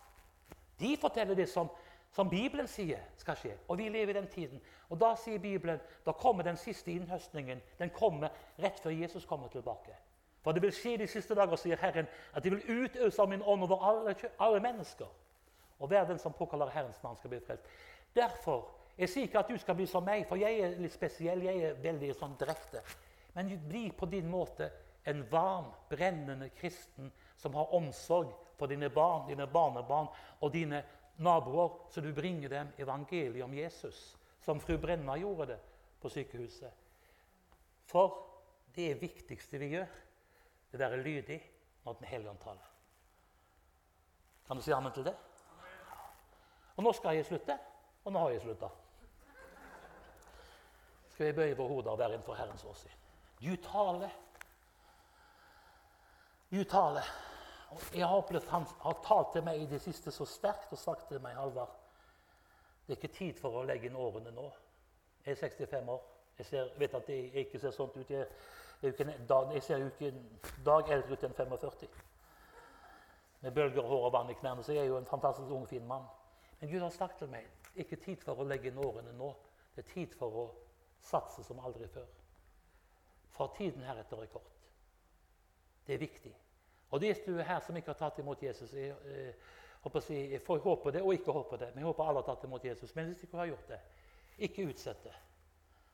De 0.81 0.97
forteller 1.01 1.35
det 1.35 1.49
som 1.49 1.71
som 2.11 2.31
Bibelen 2.31 2.67
sier 2.67 3.01
skal 3.17 3.37
skje. 3.37 3.55
Og 3.69 3.79
vi 3.79 3.89
lever 3.89 4.15
i 4.15 4.19
den 4.19 4.29
tiden. 4.33 4.61
Og 4.89 5.01
da 5.01 5.13
sier 5.17 5.39
Bibelen 5.39 5.81
da 6.07 6.13
kommer 6.13 6.47
den 6.47 6.57
siste 6.57 6.91
innhøstningen. 6.91 7.61
Den 7.79 7.91
kommer 7.91 8.33
rett 8.59 8.81
før 8.81 8.91
Jesus 8.91 9.27
kommer 9.29 9.49
tilbake. 9.49 9.95
For 10.43 10.53
det 10.53 10.63
vil 10.63 10.73
skje 10.73 10.97
de 10.97 11.07
siste 11.11 11.35
dager, 11.35 11.59
sier 11.61 11.77
Herren, 11.77 12.07
at 12.33 12.45
de 12.45 12.55
vil 12.55 12.85
utøse 12.85 13.23
av 13.23 13.29
min 13.29 13.43
ånd 13.43 13.67
over 13.67 13.85
alle, 13.85 14.15
alle 14.39 14.61
mennesker. 14.65 15.09
Og 15.79 15.89
hver 15.89 16.07
den 16.09 16.19
som 16.19 16.33
påkaller 16.33 16.71
Herrens 16.73 17.03
navn, 17.03 17.17
skal 17.17 17.31
bli 17.31 17.41
frelst. 17.45 17.65
Derfor 18.17 18.75
Jeg 18.99 19.09
sier 19.09 19.29
ikke 19.29 19.39
at 19.39 19.51
du 19.51 19.59
skal 19.63 19.77
bli 19.79 19.85
som 19.87 20.03
meg, 20.03 20.25
for 20.27 20.41
jeg 20.41 20.59
er 20.59 20.73
litt 20.83 20.91
spesiell. 20.91 21.45
Jeg 21.47 21.61
er 21.63 21.77
veldig 21.79 22.09
sånn 22.19 22.33
direkte. 22.41 22.81
Men 23.37 23.53
bli 23.69 23.93
på 23.95 24.09
din 24.11 24.27
måte 24.27 24.67
en 25.07 25.23
varm, 25.31 25.69
brennende 25.89 26.49
kristen 26.59 27.13
som 27.39 27.55
har 27.55 27.75
omsorg 27.79 28.33
for 28.59 28.67
dine 28.67 28.91
barn, 28.91 29.29
dine 29.29 29.47
barnebarn 29.47 30.09
og 30.41 30.51
dine 30.53 30.83
naboer, 31.19 31.77
så 31.91 32.01
du 32.01 32.13
bringer 32.15 32.53
dem 32.53 32.73
evangeliet 32.79 33.45
om 33.45 33.55
Jesus, 33.55 34.17
som 34.41 34.61
fru 34.61 34.79
Brenna 34.79 35.17
gjorde 35.19 35.53
det 35.53 35.59
på 36.01 36.11
sykehuset. 36.13 36.73
For 37.89 38.19
det 38.75 38.95
viktigste 39.01 39.59
vi 39.59 39.73
gjør, 39.75 39.89
det 40.71 40.77
er 40.77 40.83
å 40.83 40.85
være 40.85 41.05
lydig 41.05 41.39
når 41.85 41.97
Den 41.99 42.11
hellige 42.11 42.31
ånd 42.31 42.43
taler. 42.43 42.75
Kan 44.47 44.59
du 44.59 44.63
si 44.63 44.73
amen 44.73 44.93
til 44.93 45.07
det? 45.09 45.15
Og 46.77 46.85
nå 46.85 46.93
skal 46.95 47.17
jeg 47.17 47.27
slutte, 47.27 47.57
og 48.05 48.13
nå 48.13 48.21
har 48.23 48.37
jeg 48.37 48.45
slutta 48.45 48.69
skal 51.19 51.33
vi 51.33 51.35
bøye 51.35 51.55
våre 51.59 51.75
hoder 51.75 51.91
og 51.91 51.99
være 51.99 52.15
innenfor 52.15 52.37
Herrens 52.39 52.63
åsyn. 52.63 52.93
Du 53.43 53.57
taler. 53.59 54.13
Du 56.51 56.63
taler. 56.63 57.09
Jeg 57.95 58.07
har 58.07 58.17
opplevd 58.17 58.47
Han 58.49 58.65
har 58.81 59.01
talt 59.05 59.33
til 59.33 59.45
meg 59.45 59.63
i 59.63 59.67
det 59.69 59.81
siste 59.85 60.13
så 60.15 60.25
sterkt 60.25 60.73
og 60.73 60.79
sagt 60.79 61.09
til 61.09 61.21
meg, 61.21 61.37
Halvard 61.37 61.75
Det 62.87 62.95
er 62.95 63.01
ikke 63.01 63.17
tid 63.19 63.41
for 63.41 63.61
å 63.61 63.65
legge 63.69 63.91
inn 63.91 63.97
årene 63.97 64.33
nå. 64.33 64.47
Jeg 65.27 65.35
er 65.35 65.41
65 65.43 65.91
år. 65.93 66.05
Jeg 66.39 66.47
ser, 66.47 66.71
vet 66.79 66.95
at 66.95 67.09
jeg 67.09 67.43
ikke 67.45 67.61
ser 67.61 67.75
sånn 67.77 67.91
ut. 67.93 68.11
Jeg, 68.11 68.27
jeg, 68.83 68.95
jeg 68.97 69.63
ser 69.63 69.83
jo 69.83 69.91
ikke 69.91 70.09
en 70.09 70.23
dag 70.65 70.93
eldre 70.95 71.19
ut 71.19 71.27
enn 71.27 71.37
45. 71.37 71.99
Med 73.43 73.53
bølger, 73.55 73.83
hår 73.83 74.07
og 74.07 74.15
vann 74.15 74.31
i 74.33 74.39
knærne. 74.39 74.65
Så 74.65 74.73
jeg 74.73 74.87
er 74.87 74.89
jo 74.89 74.97
en 74.97 75.11
fantastisk 75.11 75.53
ung, 75.53 75.67
fin 75.69 75.85
mann. 75.87 76.07
Men 76.61 76.73
Gud 76.73 76.81
har 76.81 76.95
sagt 76.95 77.21
til 77.21 77.29
meg 77.31 77.45
det 77.79 77.85
er 77.85 77.87
ikke 77.87 78.05
tid 78.05 78.25
for 78.25 78.41
å 78.41 78.47
legge 78.49 78.73
inn 78.73 78.81
årene 78.83 79.13
nå. 79.15 79.29
Det 79.77 79.85
er 79.85 79.93
tid 79.93 80.15
for 80.19 80.41
å 80.41 80.47
satse 81.05 81.45
som 81.47 81.61
aldri 81.63 81.87
før. 81.93 82.09
For 83.37 83.53
tiden 83.55 83.85
heretter 83.87 84.25
er 84.25 84.31
kort. 84.33 84.57
Det 85.87 85.95
er 85.95 86.01
viktig. 86.03 86.33
Og 86.91 87.01
de 87.01 87.15
du 87.27 87.39
er 87.39 87.43
her 87.45 87.61
som 87.61 87.77
ikke 87.77 87.93
har 87.93 88.01
tatt 88.01 88.19
imot 88.19 88.43
Jesus 88.43 88.73
Jeg, 88.73 88.95
jeg, 89.05 89.35
jeg, 89.85 90.03
si, 90.03 90.19
jeg 90.33 90.43
får 90.43 90.59
håpe 90.65 90.93
det 90.93 91.03
og 91.03 91.13
ikke 91.15 91.33
håpe 91.33 91.59
det, 91.61 91.69
men 91.75 91.83
jeg 91.83 91.91
håper 91.91 92.05
alle 92.05 92.23
har 92.23 92.29
tatt 92.29 92.45
imot 92.45 92.65
Jesus. 92.65 92.95
Men 92.97 93.07
hvis 93.11 93.21
du 93.21 93.27
ikke 93.27 93.39
har 93.39 93.51
gjort 93.51 93.69
det, 93.69 93.81
ikke 94.39 94.69
utsett 94.71 95.05
det. 95.05 95.15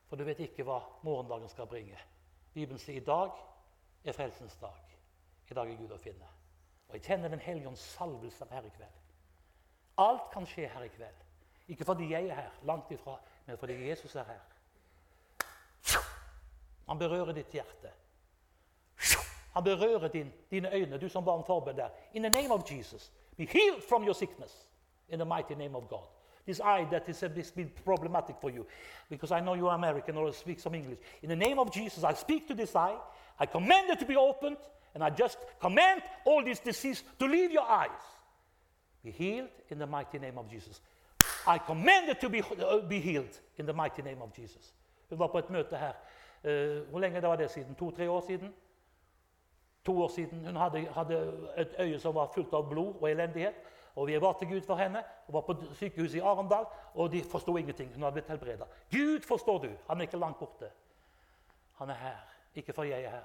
For 0.09 0.15
du 0.15 0.23
vet 0.23 0.39
ikke 0.45 0.63
hva 0.63 0.79
morgendagen 1.03 1.49
skal 1.49 1.67
bringe. 1.67 1.99
Bibelen 2.53 2.79
sier 2.79 3.01
i 3.01 3.05
dag 3.05 3.33
er 4.05 4.15
frelsens 4.15 4.55
dag. 4.61 4.95
I 5.49 5.53
dag 5.53 5.69
er 5.69 5.79
Gud 5.79 5.93
å 5.93 6.01
finne. 6.01 6.27
Og 6.87 6.97
jeg 6.97 7.05
kjenner 7.07 7.29
Den 7.29 7.43
hellige 7.43 7.67
ånds 7.67 7.83
salvelse 7.95 8.47
her 8.51 8.65
i 8.65 8.73
kveld. 8.77 9.01
Alt 10.01 10.31
kan 10.33 10.47
skje 10.47 10.67
her 10.69 10.83
i 10.85 10.91
kveld. 10.93 11.23
Ikke 11.67 11.85
fordi 11.85 12.11
jeg 12.11 12.29
er 12.29 12.35
her, 12.35 12.57
langt 12.63 12.91
ifra, 12.91 13.17
men 13.45 13.57
fordi 13.57 13.77
Jesus 13.87 14.15
er 14.15 14.27
her. 14.29 14.43
Han 16.85 16.99
berører 16.99 17.33
ditt 17.33 17.53
hjerte. 17.53 17.91
Han 19.55 19.63
berører 19.63 20.07
din, 20.07 20.33
dine 20.51 20.73
øyne, 20.73 20.97
du 20.97 21.09
som 21.09 21.25
var 21.25 21.37
en 21.37 21.43
forberedt 21.45 21.77
der. 21.77 21.89
In 22.13 22.23
the 22.23 22.29
name 22.29 22.53
of 22.53 22.71
Jesus, 22.71 23.11
be 23.37 23.45
healed 23.45 23.81
from 23.89 24.03
your 24.03 24.13
sickness. 24.13 24.69
In 25.09 25.19
the 25.19 25.25
mighty 25.25 25.53
name 25.53 25.75
of 25.75 25.83
God. 25.89 26.07
This 26.45 26.59
eye 26.59 26.87
that 26.91 27.09
is 27.09 27.19
has 27.19 27.51
been 27.51 27.71
problematic 27.85 28.35
for 28.41 28.49
you, 28.49 28.65
because 29.09 29.31
I 29.31 29.39
know 29.39 29.55
you 29.55 29.67
are 29.67 29.75
American 29.75 30.17
or 30.17 30.31
speak 30.31 30.59
some 30.59 30.77
English. 30.77 30.99
In 31.21 31.29
the 31.29 31.35
name 31.35 31.59
of 31.59 31.71
Jesus, 31.71 32.03
I 32.03 32.13
speak 32.13 32.47
to 32.47 32.53
this 32.53 32.75
eye. 32.75 32.97
I 33.39 33.45
command 33.45 33.89
it 33.89 33.99
to 33.99 34.05
be 34.05 34.15
opened, 34.15 34.57
and 34.93 35.03
I 35.03 35.09
just 35.09 35.37
command 35.59 36.01
all 36.25 36.43
this 36.43 36.59
disease 36.59 37.03
to 37.19 37.25
leave 37.25 37.51
your 37.51 37.69
eyes. 37.69 38.01
Be 39.03 39.11
healed 39.11 39.49
in 39.69 39.79
the 39.79 39.87
mighty 39.87 40.19
name 40.19 40.37
of 40.37 40.49
Jesus. 40.49 40.81
I 41.47 41.57
command 41.57 42.09
it 42.09 42.19
to 42.21 42.29
be, 42.29 42.41
uh, 42.41 42.87
be 42.87 42.99
healed 42.99 43.39
in 43.57 43.65
the 43.65 43.73
mighty 43.73 44.01
name 44.01 44.21
of 44.21 44.33
Jesus. 44.33 44.73
Hun 45.09 45.19
var 45.19 45.27
på 45.27 45.37
et 45.37 45.49
møte 45.49 45.77
her 45.77 45.93
Uh, 46.45 46.89
hvor 46.89 46.99
lenge 46.99 47.21
var 47.21 47.35
det 47.35 47.51
siden? 47.51 47.75
To-tre 47.75 48.09
år 48.09 48.23
siden? 48.27 48.53
To 49.85 50.01
år 50.03 50.07
siden. 50.07 50.45
Hun 50.45 50.55
hadde, 50.55 50.87
hadde, 50.93 51.17
et 51.57 51.75
øye 51.79 51.99
som 51.99 52.15
var 52.15 52.31
fullt 52.33 52.53
av 52.53 52.69
blod 52.69 53.01
og 53.01 53.09
elendighet. 53.11 53.55
Og 53.95 54.07
vi 54.07 54.21
var 54.21 54.33
til 54.39 54.47
Gud 54.47 54.61
for 54.61 54.75
henne. 54.75 55.03
Hun 55.27 55.33
var 55.33 55.41
på 55.41 55.55
sykehuset 55.73 56.17
i 56.17 56.19
Arendal, 56.19 56.65
og 56.93 57.11
de 57.11 57.23
forsto 57.23 57.57
ingenting. 57.57 57.93
Hun 57.93 58.03
hadde 58.03 58.13
blitt 58.13 58.27
helbreda. 58.27 58.65
Gud 58.91 59.21
forstår 59.27 59.59
du. 59.59 59.69
Han 59.87 59.97
er 59.97 60.01
ikke 60.01 60.17
langt 60.17 60.39
borte. 60.39 60.71
Han 61.77 61.89
er 61.89 61.93
her. 61.93 62.35
Ikke 62.55 62.73
fordi 62.73 62.89
jeg 62.89 63.03
er 63.03 63.09
her, 63.09 63.23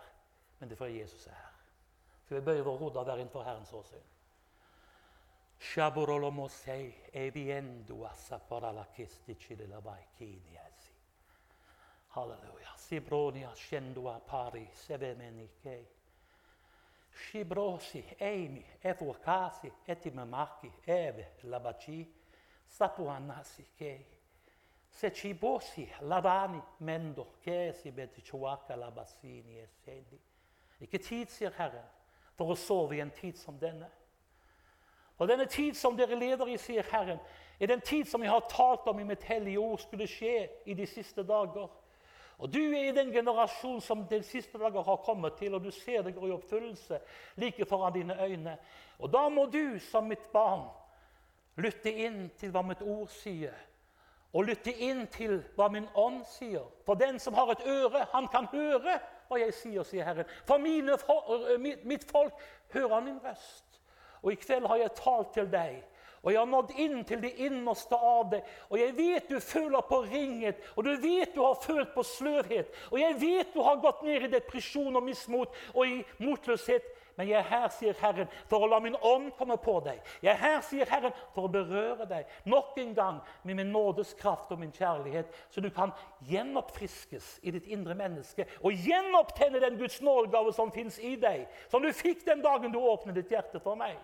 men 0.59 0.69
det 0.69 0.75
er 0.75 0.79
fordi 0.79 1.01
Jesus 1.01 1.27
er 1.27 1.31
her. 1.31 1.51
Skal 2.25 2.37
vi 2.37 2.45
bøye 2.45 2.65
våre 2.65 2.79
hoder 2.79 3.01
og 3.01 3.07
være 3.07 3.21
innenfor 3.21 3.43
Herrens 3.43 3.73
åsyn? 3.73 4.07
Halleluja. 12.09 12.77
Sibronia 12.77 13.55
shendua 13.55 14.19
pari 14.27 14.71
sevemenike. 14.75 16.00
Shibrosi 17.13 18.05
eimi 18.21 18.65
evokasi 18.83 19.73
etimamaki 19.87 20.73
eve 20.87 21.27
labaci 21.45 22.07
sapuanasi 22.67 23.65
Kei. 23.79 24.07
Se 24.91 25.11
cibosi 25.11 25.89
lavani 26.01 26.63
mendo 26.81 27.27
kesi 27.45 27.91
betichuaka 27.93 28.77
Labassini, 28.77 29.59
essendi. 29.59 30.19
Ikke 30.81 30.99
tid, 30.99 31.31
sier 31.31 31.53
Herren, 31.57 31.87
for 32.35 32.51
å 32.51 32.57
sove 32.59 32.97
i 32.97 33.03
en 33.05 33.13
tid 33.15 33.39
som 33.39 33.59
denne. 33.61 33.89
Og 35.21 35.29
denne 35.29 35.47
tid 35.47 35.77
som 35.77 35.97
dere 35.97 36.19
leder 36.19 36.49
i, 36.49 36.57
sier 36.59 36.87
Herren, 36.91 37.21
er 37.61 37.69
den 37.69 37.81
tid 37.85 38.09
som 38.09 38.23
jeg 38.25 38.33
har 38.33 38.47
talt 38.49 38.89
om 38.89 38.99
i 38.99 39.07
mitt 39.07 39.23
hellige 39.29 39.61
ord 39.61 39.79
skulle 39.79 40.09
skje 40.09 40.49
i 40.67 40.75
de 40.75 40.87
siste 40.89 41.23
dager. 41.29 41.69
Og 42.41 42.49
Du 42.55 42.59
er 42.59 42.89
i 42.89 42.97
den 42.97 43.13
generasjonen 43.13 43.81
som 43.85 44.07
de 44.09 44.23
siste 44.25 44.59
dager 44.59 44.83
har 44.83 45.03
kommet 45.05 45.37
til, 45.39 45.55
og 45.55 45.65
du 45.65 45.71
ser 45.71 46.03
det 46.03 46.15
går 46.17 46.31
i 46.31 46.33
oppfyllelse 46.33 47.01
like 47.37 47.67
foran 47.69 47.93
dine 47.93 48.17
øyne. 48.25 48.57
Og 48.99 49.13
Da 49.13 49.29
må 49.29 49.47
du 49.47 49.79
som 49.79 50.09
mitt 50.09 50.33
barn 50.33 50.65
lytte 51.57 51.93
inn 51.93 52.31
til 52.39 52.51
hva 52.51 52.63
mitt 52.65 52.81
ord 52.83 53.09
sier, 53.13 53.55
og 54.33 54.47
lytte 54.47 54.73
inn 54.73 55.07
til 55.13 55.43
hva 55.57 55.69
min 55.69 55.89
ånd 55.95 56.23
sier. 56.25 56.65
For 56.87 56.95
den 56.95 57.19
som 57.19 57.35
har 57.35 57.51
et 57.53 57.67
øre, 57.67 58.07
han 58.13 58.29
kan 58.33 58.47
høre 58.53 59.01
hva 59.29 59.41
jeg 59.41 59.55
sier, 59.55 59.85
sier 59.85 60.07
Herren. 60.07 60.29
For 60.47 60.59
mine, 60.59 60.97
mitt 61.85 62.07
folk 62.11 62.33
hører 62.73 63.01
min 63.01 63.19
røst. 63.25 63.81
Og 64.23 64.33
i 64.33 64.41
kveld 64.41 64.67
har 64.67 64.77
jeg 64.77 64.97
talt 64.97 65.35
til 65.35 65.51
deg 65.51 65.83
og 66.21 66.33
jeg 66.33 66.41
har 66.41 66.49
nådd 66.51 66.73
inn 66.77 66.99
til 67.09 67.23
det 67.23 67.33
innerste 67.41 67.97
av 67.97 68.27
deg. 68.35 68.49
Og 68.69 68.77
jeg 68.77 68.93
vet 68.97 69.31
du 69.31 69.39
føler 69.41 69.85
på 69.89 70.03
ringhet, 70.05 70.61
og 70.77 70.85
du 70.85 70.91
vet 71.01 71.33
du 71.35 71.41
har 71.41 71.57
følt 71.63 71.95
på 71.95 72.05
sløvhet. 72.05 72.75
Og 72.91 72.99
jeg 73.01 73.17
vet 73.23 73.55
du 73.55 73.63
har 73.65 73.81
gått 73.81 74.03
ned 74.05 74.27
i 74.27 74.35
depresjon 74.35 75.01
og 75.01 75.07
mismot 75.07 75.57
og 75.73 75.87
i 75.89 76.03
motløshet. 76.21 76.85
Men 77.17 77.29
jeg 77.29 77.41
er 77.41 77.49
her, 77.49 77.67
sier 77.73 77.97
Herren, 78.01 78.29
for 78.49 78.65
å 78.65 78.69
la 78.71 78.79
min 78.81 78.97
ånd 78.97 79.33
komme 79.37 79.57
på 79.61 79.75
deg. 79.85 79.99
Jeg 80.25 80.33
er 80.35 80.39
her, 80.41 80.61
sier 80.65 80.89
Herren, 80.89 81.17
for 81.35 81.49
å 81.49 81.53
berøre 81.53 82.07
deg 82.09 82.29
nok 82.49 82.79
en 82.81 82.95
gang 82.97 83.19
med 83.45 83.59
min 83.59 83.73
nådes 83.73 84.15
kraft 84.21 84.53
og 84.53 84.61
min 84.61 84.73
kjærlighet, 84.77 85.29
så 85.53 85.65
du 85.65 85.69
kan 85.75 85.93
gjenoppfriskes 86.29 87.35
i 87.45 87.57
ditt 87.57 87.69
indre 87.73 87.97
menneske 87.99 88.47
og 88.61 88.73
gjenopptenne 88.87 89.61
den 89.61 89.77
Guds 89.81 90.01
nådegave 90.05 90.53
som 90.57 90.73
fins 90.73 91.01
i 91.01 91.17
deg, 91.21 91.49
som 91.73 91.85
du 91.85 91.93
fikk 91.97 92.25
den 92.29 92.45
dagen 92.45 92.73
du 92.73 92.81
åpnet 92.81 93.17
ditt 93.21 93.33
hjerte 93.37 93.61
for 93.61 93.77
meg. 93.77 93.97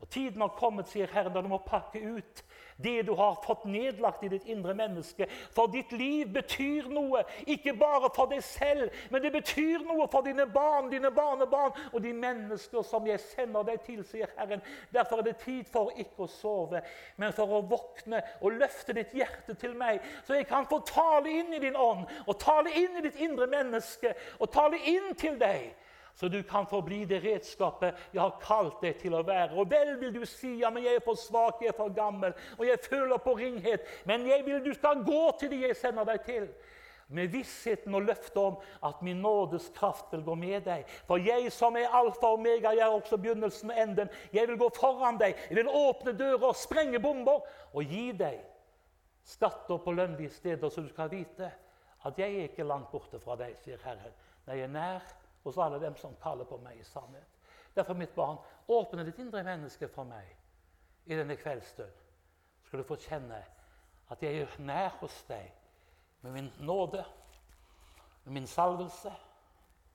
Og 0.00 0.08
Tiden 0.08 0.40
har 0.40 0.54
kommet, 0.56 0.88
sier 0.88 1.10
Herren, 1.12 1.34
da 1.34 1.42
du 1.44 1.48
må 1.50 1.58
pakke 1.60 2.00
ut 2.00 2.44
det 2.80 3.02
du 3.02 3.12
har 3.12 3.34
fått 3.44 3.66
nedlagt 3.68 4.22
i 4.24 4.30
ditt 4.32 4.46
indre 4.48 4.72
menneske. 4.74 5.26
For 5.52 5.68
ditt 5.68 5.92
liv 5.92 6.30
betyr 6.32 6.88
noe, 6.88 7.20
ikke 7.44 7.74
bare 7.76 8.08
for 8.16 8.30
deg 8.30 8.40
selv, 8.44 8.88
men 9.12 9.20
det 9.20 9.32
betyr 9.34 9.84
noe 9.84 10.06
for 10.08 10.24
dine 10.24 10.46
barn, 10.48 10.88
dine 10.92 11.10
barnebarn 11.12 11.76
og 11.92 12.00
de 12.00 12.14
mennesker 12.16 12.86
som 12.86 13.04
jeg 13.08 13.20
sender 13.20 13.66
deg 13.68 13.82
til, 13.84 14.00
sier 14.08 14.32
Herren. 14.38 14.64
Derfor 14.94 15.20
er 15.20 15.28
det 15.28 15.36
tid 15.44 15.68
for 15.68 15.92
ikke 16.00 16.24
å 16.24 16.30
sove, 16.32 16.80
men 17.20 17.36
for 17.36 17.58
å 17.58 17.62
våkne 17.68 18.22
og 18.40 18.56
løfte 18.56 18.96
ditt 18.96 19.12
hjerte 19.16 19.58
til 19.60 19.76
meg, 19.76 20.00
så 20.24 20.38
jeg 20.38 20.48
kan 20.48 20.68
få 20.70 20.80
tale 20.88 21.28
inn 21.42 21.52
i 21.52 21.60
din 21.60 21.76
ånd 21.76 22.08
og 22.24 22.40
tale 22.40 22.72
inn 22.72 22.96
i 22.96 23.04
ditt 23.04 23.20
indre 23.20 23.50
menneske 23.50 24.14
og 24.40 24.48
tale 24.54 24.80
inn 24.88 25.12
til 25.20 25.36
deg 25.40 25.74
så 26.14 26.28
du 26.28 26.42
kan 26.42 26.66
få 26.66 26.82
bli 26.84 27.04
det 27.08 27.22
redskapet 27.24 27.96
jeg 28.12 28.20
har 28.20 28.40
kalt 28.42 28.82
deg 28.82 28.98
til 29.00 29.14
å 29.16 29.22
være. 29.26 29.54
Og 29.56 29.70
vel 29.70 29.94
vil 30.00 30.12
du 30.14 30.24
si 30.28 30.56
ja, 30.60 30.70
men 30.72 30.84
jeg 30.84 30.98
er 30.98 31.04
for 31.04 31.18
svak, 31.18 31.62
jeg 31.62 31.72
er 31.72 31.78
for 31.78 31.94
gammel, 31.94 32.34
og 32.58 32.66
jeg 32.66 32.82
føler 32.84 33.22
på 33.22 33.36
ringhet. 33.38 33.86
Men 34.08 34.26
jeg 34.28 34.44
vil 34.46 34.60
du 34.64 34.74
skal 34.76 35.04
gå 35.06 35.22
til 35.40 35.52
det 35.54 35.62
jeg 35.68 35.80
sender 35.80 36.08
deg 36.08 36.26
til. 36.26 36.50
Med 37.10 37.32
vissheten 37.32 37.94
og 37.98 38.04
løftet 38.06 38.36
om 38.38 38.60
at 38.86 39.00
min 39.02 39.18
nådes 39.22 39.72
kraft 39.74 40.12
vil 40.12 40.22
gå 40.22 40.36
med 40.38 40.60
deg. 40.68 40.84
For 41.08 41.18
jeg 41.18 41.50
som 41.52 41.74
er 41.76 41.90
alfa 41.90 42.28
og 42.28 42.38
omega, 42.38 42.70
jeg 42.70 42.86
er 42.86 42.94
også 42.94 43.18
begynnelsen 43.18 43.72
og 43.72 43.80
enden. 43.82 44.12
Jeg 44.32 44.46
vil 44.46 44.60
gå 44.60 44.68
foran 44.76 45.18
deg, 45.18 45.34
jeg 45.48 45.58
vil 45.58 45.72
åpne 45.74 46.14
dører, 46.14 46.54
sprenge 46.54 47.02
bomber 47.02 47.42
og 47.72 47.82
gi 47.82 48.12
deg 48.14 48.38
skatter 49.26 49.78
på 49.78 49.92
lønnlige 49.92 50.30
steder, 50.30 50.68
så 50.68 50.80
du 50.80 50.88
skal 50.88 51.10
vite 51.10 51.50
at 52.06 52.18
jeg 52.18 52.34
er 52.34 52.48
ikke 52.48 52.64
langt 52.64 52.90
borte 52.90 53.20
fra 53.20 53.36
deg, 53.36 53.56
sier 53.60 53.80
Herren. 53.84 54.14
Nei, 54.46 54.56
jeg 54.56 54.68
er 54.68 54.72
nær 54.72 55.10
hos 55.42 55.58
alle 55.58 55.78
dem 55.80 55.96
som 55.96 56.16
kaller 56.22 56.44
på 56.44 56.58
meg 56.62 56.80
i 56.80 56.84
sannhet. 56.84 57.38
Derfor, 57.74 57.94
mitt 57.94 58.14
barn, 58.14 58.38
åpne 58.68 59.04
ditt 59.06 59.18
indre 59.22 59.42
menneske 59.46 59.88
for 59.88 60.08
meg 60.08 60.28
i 61.06 61.16
denne 61.16 61.36
kveldsstund. 61.38 61.96
Skal 62.66 62.82
du 62.82 62.86
få 62.86 62.98
kjenne 63.00 63.42
At 64.10 64.22
jeg 64.22 64.40
er 64.42 64.54
nær 64.58 64.96
hos 64.98 65.14
deg 65.28 65.52
med 66.22 66.32
min 66.32 66.48
nåde, 66.66 67.04
med 68.24 68.32
min 68.32 68.46
salvelse, 68.46 69.12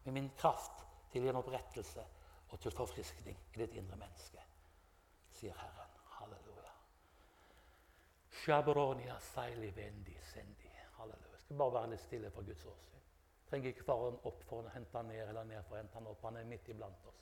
med 0.04 0.14
min 0.14 0.30
kraft 0.38 0.86
til 1.12 1.28
gjenopprettelse 1.28 2.06
og 2.50 2.60
til 2.60 2.72
forfriskning 2.72 3.38
i 3.54 3.60
ditt 3.60 3.76
indre 3.76 3.98
menneske, 4.00 4.40
sier 5.36 5.58
Herren. 5.60 5.92
Halleluja. 6.16 6.72
Shabronia 8.32 9.20
seili 9.20 9.76
vendi 9.76 10.16
sendi. 10.32 10.72
Halleluja. 10.98 11.36
Jeg 11.36 11.44
skal 11.44 11.58
bare 11.58 11.74
være 11.74 11.92
litt 11.92 12.06
stille 12.08 12.32
for 12.32 12.48
Guds 12.48 12.66
åsyn. 12.72 12.95
Trenger 13.56 13.72
ikke 13.72 13.86
Faren 13.88 14.18
opp 14.28 14.42
for 14.50 14.68
å 14.68 14.72
hente 14.74 14.98
han 14.98 15.08
ned 15.08 15.30
eller 15.30 15.46
ned 15.48 15.62
for 15.64 15.78
å 15.78 15.80
hente 15.80 15.96
han 15.96 16.10
opp. 16.12 16.26
Han 16.28 16.42
er 16.42 16.50
midt 16.50 16.68
iblant 16.74 17.08
oss 17.08 17.22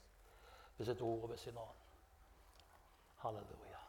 ved 0.79 0.89
sitt 0.89 1.03
ord 1.05 1.27
og 1.27 1.29
ved 1.29 1.43
sin 1.43 1.59
ånd. 1.61 1.85
Halleluja. 3.21 3.83